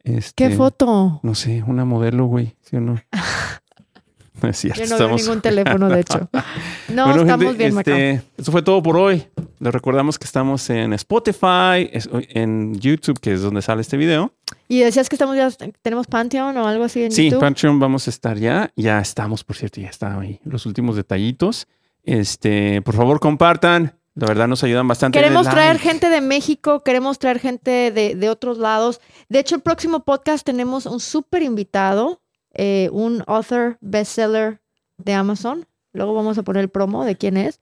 Este, 0.06 0.48
¿qué 0.48 0.56
foto? 0.56 1.20
No 1.22 1.36
sé, 1.36 1.64
una 1.68 1.84
modelo, 1.84 2.28
güey, 2.28 2.56
¿sí 2.62 2.78
o 2.78 2.80
no? 2.82 2.96
No 4.42 4.50
es 4.50 4.58
cierto. 4.58 4.82
Yo 4.84 4.90
no 4.90 4.98
veo 4.98 5.18
ningún 5.18 5.42
teléfono, 5.42 5.90
de 5.90 6.00
hecho. 6.00 6.30
No, 6.90 7.06
Bueno, 7.08 7.22
estamos 7.22 7.46
gente, 7.46 7.58
bien, 7.58 7.78
este, 7.78 8.24
Eso 8.38 8.52
fue 8.52 8.62
todo 8.64 8.82
por 8.82 8.98
hoy. 8.98 9.24
Les 9.62 9.72
recordamos 9.72 10.18
que 10.18 10.26
estamos 10.26 10.68
en 10.72 10.92
Spotify, 10.94 11.88
en 12.30 12.74
YouTube, 12.80 13.20
que 13.20 13.34
es 13.34 13.44
donde 13.44 13.62
sale 13.62 13.82
este 13.82 13.96
video. 13.96 14.34
Y 14.68 14.80
decías 14.80 15.08
que 15.08 15.14
estamos 15.16 15.36
ya, 15.36 15.52
tenemos 15.84 16.08
Pantheon 16.08 16.58
o 16.58 16.68
algo 16.68 16.84
así 16.84 17.04
en 17.04 17.12
Sí, 17.12 17.26
YouTube. 17.26 17.42
Patreon 17.42 17.80
vamos 17.80 18.08
a 18.08 18.10
estar 18.10 18.40
ya. 18.40 18.72
Ya 18.76 19.00
estamos, 19.00 19.44
por 19.44 19.56
cierto, 19.56 19.80
ya 19.80 19.90
está 19.90 20.20
ahí. 20.20 20.40
Los 20.46 20.66
últimos 20.66 20.96
detallitos. 20.96 21.68
Este, 22.02 22.82
por 22.82 22.96
favor, 22.96 23.20
compartan. 23.20 24.00
La 24.16 24.26
verdad 24.26 24.48
nos 24.48 24.64
ayudan 24.64 24.88
bastante. 24.88 25.20
Queremos 25.20 25.48
traer 25.48 25.78
gente 25.78 26.10
de 26.10 26.22
México, 26.22 26.82
queremos 26.84 27.20
traer 27.20 27.38
gente 27.38 27.92
de, 27.92 28.16
de 28.16 28.30
otros 28.32 28.58
lados. 28.58 29.00
De 29.30 29.38
hecho, 29.38 29.54
el 29.54 29.62
próximo 29.62 30.00
podcast 30.04 30.44
tenemos 30.44 30.88
un 30.88 31.00
súper 31.00 31.44
invitado, 31.44 32.20
eh, 32.56 32.90
un 32.92 33.24
author 33.28 33.78
bestseller 33.80 34.60
de 34.98 35.14
Amazon. 35.14 35.68
Luego 35.94 36.16
vamos 36.16 36.40
a 36.40 36.42
poner 36.44 36.64
el 36.64 36.70
promo 36.70 37.06
de 37.06 37.16
quién 37.16 37.38
es. 37.38 37.60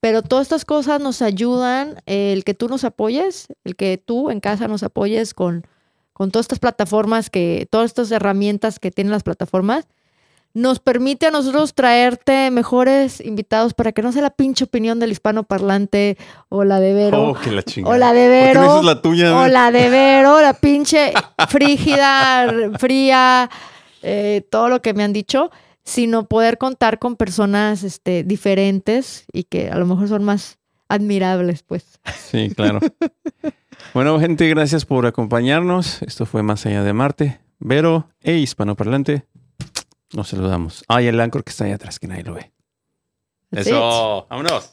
Pero 0.00 0.22
todas 0.22 0.46
estas 0.46 0.64
cosas 0.64 1.00
nos 1.00 1.20
ayudan, 1.20 2.02
eh, 2.06 2.32
el 2.32 2.44
que 2.44 2.54
tú 2.54 2.68
nos 2.68 2.84
apoyes, 2.84 3.48
el 3.64 3.76
que 3.76 3.98
tú 3.98 4.30
en 4.30 4.40
casa 4.40 4.66
nos 4.66 4.82
apoyes 4.82 5.34
con, 5.34 5.66
con 6.12 6.30
todas 6.30 6.44
estas 6.44 6.58
plataformas, 6.58 7.28
que, 7.28 7.68
todas 7.70 7.86
estas 7.86 8.10
herramientas 8.10 8.78
que 8.78 8.90
tienen 8.90 9.12
las 9.12 9.22
plataformas, 9.22 9.86
nos 10.52 10.80
permite 10.80 11.26
a 11.26 11.30
nosotros 11.30 11.74
traerte 11.74 12.50
mejores 12.50 13.20
invitados 13.20 13.72
para 13.72 13.92
que 13.92 14.02
no 14.02 14.10
sea 14.10 14.22
la 14.22 14.30
pinche 14.30 14.64
opinión 14.64 14.98
del 14.98 15.12
hispano 15.12 15.44
parlante 15.44 16.18
o 16.48 16.64
la 16.64 16.80
de 16.80 16.92
Vero. 16.92 17.30
Oh, 17.30 17.34
que 17.34 17.52
la 17.52 17.62
chingada. 17.62 17.94
O 17.94 17.98
la 17.98 18.12
de 18.12 18.26
¿Por 18.26 18.32
qué 18.32 18.54
no 18.54 18.60
Vero. 18.60 18.72
dices 18.72 18.84
la 18.84 19.02
tuya? 19.02 19.38
O 19.38 19.46
la 19.46 19.70
de 19.70 19.88
Vero, 19.90 20.40
la 20.40 20.54
pinche 20.60 21.12
frígida, 21.48 22.52
fría, 22.78 23.48
eh, 24.02 24.42
todo 24.50 24.68
lo 24.68 24.82
que 24.82 24.92
me 24.92 25.04
han 25.04 25.12
dicho, 25.12 25.50
sino 25.90 26.26
poder 26.26 26.56
contar 26.56 27.00
con 27.00 27.16
personas 27.16 27.82
este, 27.82 28.22
diferentes 28.22 29.24
y 29.32 29.42
que 29.42 29.70
a 29.70 29.76
lo 29.76 29.86
mejor 29.86 30.06
son 30.06 30.22
más 30.22 30.58
admirables, 30.88 31.64
pues. 31.64 31.98
Sí, 32.16 32.50
claro. 32.54 32.78
bueno, 33.94 34.20
gente, 34.20 34.48
gracias 34.48 34.84
por 34.84 35.04
acompañarnos. 35.06 36.00
Esto 36.02 36.26
fue 36.26 36.44
Más 36.44 36.64
Allá 36.64 36.84
de 36.84 36.92
Marte. 36.92 37.40
Vero 37.58 38.08
e 38.20 38.34
hispanoparlante. 38.36 39.26
Nos 40.12 40.28
saludamos. 40.28 40.84
Ay, 40.86 41.08
el 41.08 41.20
Anchor 41.20 41.42
que 41.42 41.50
está 41.50 41.64
ahí 41.64 41.72
atrás, 41.72 41.98
que 41.98 42.06
nadie 42.06 42.22
lo 42.22 42.34
ve. 42.34 42.52
That's 43.50 43.66
Eso, 43.66 44.28
vámonos. 44.30 44.72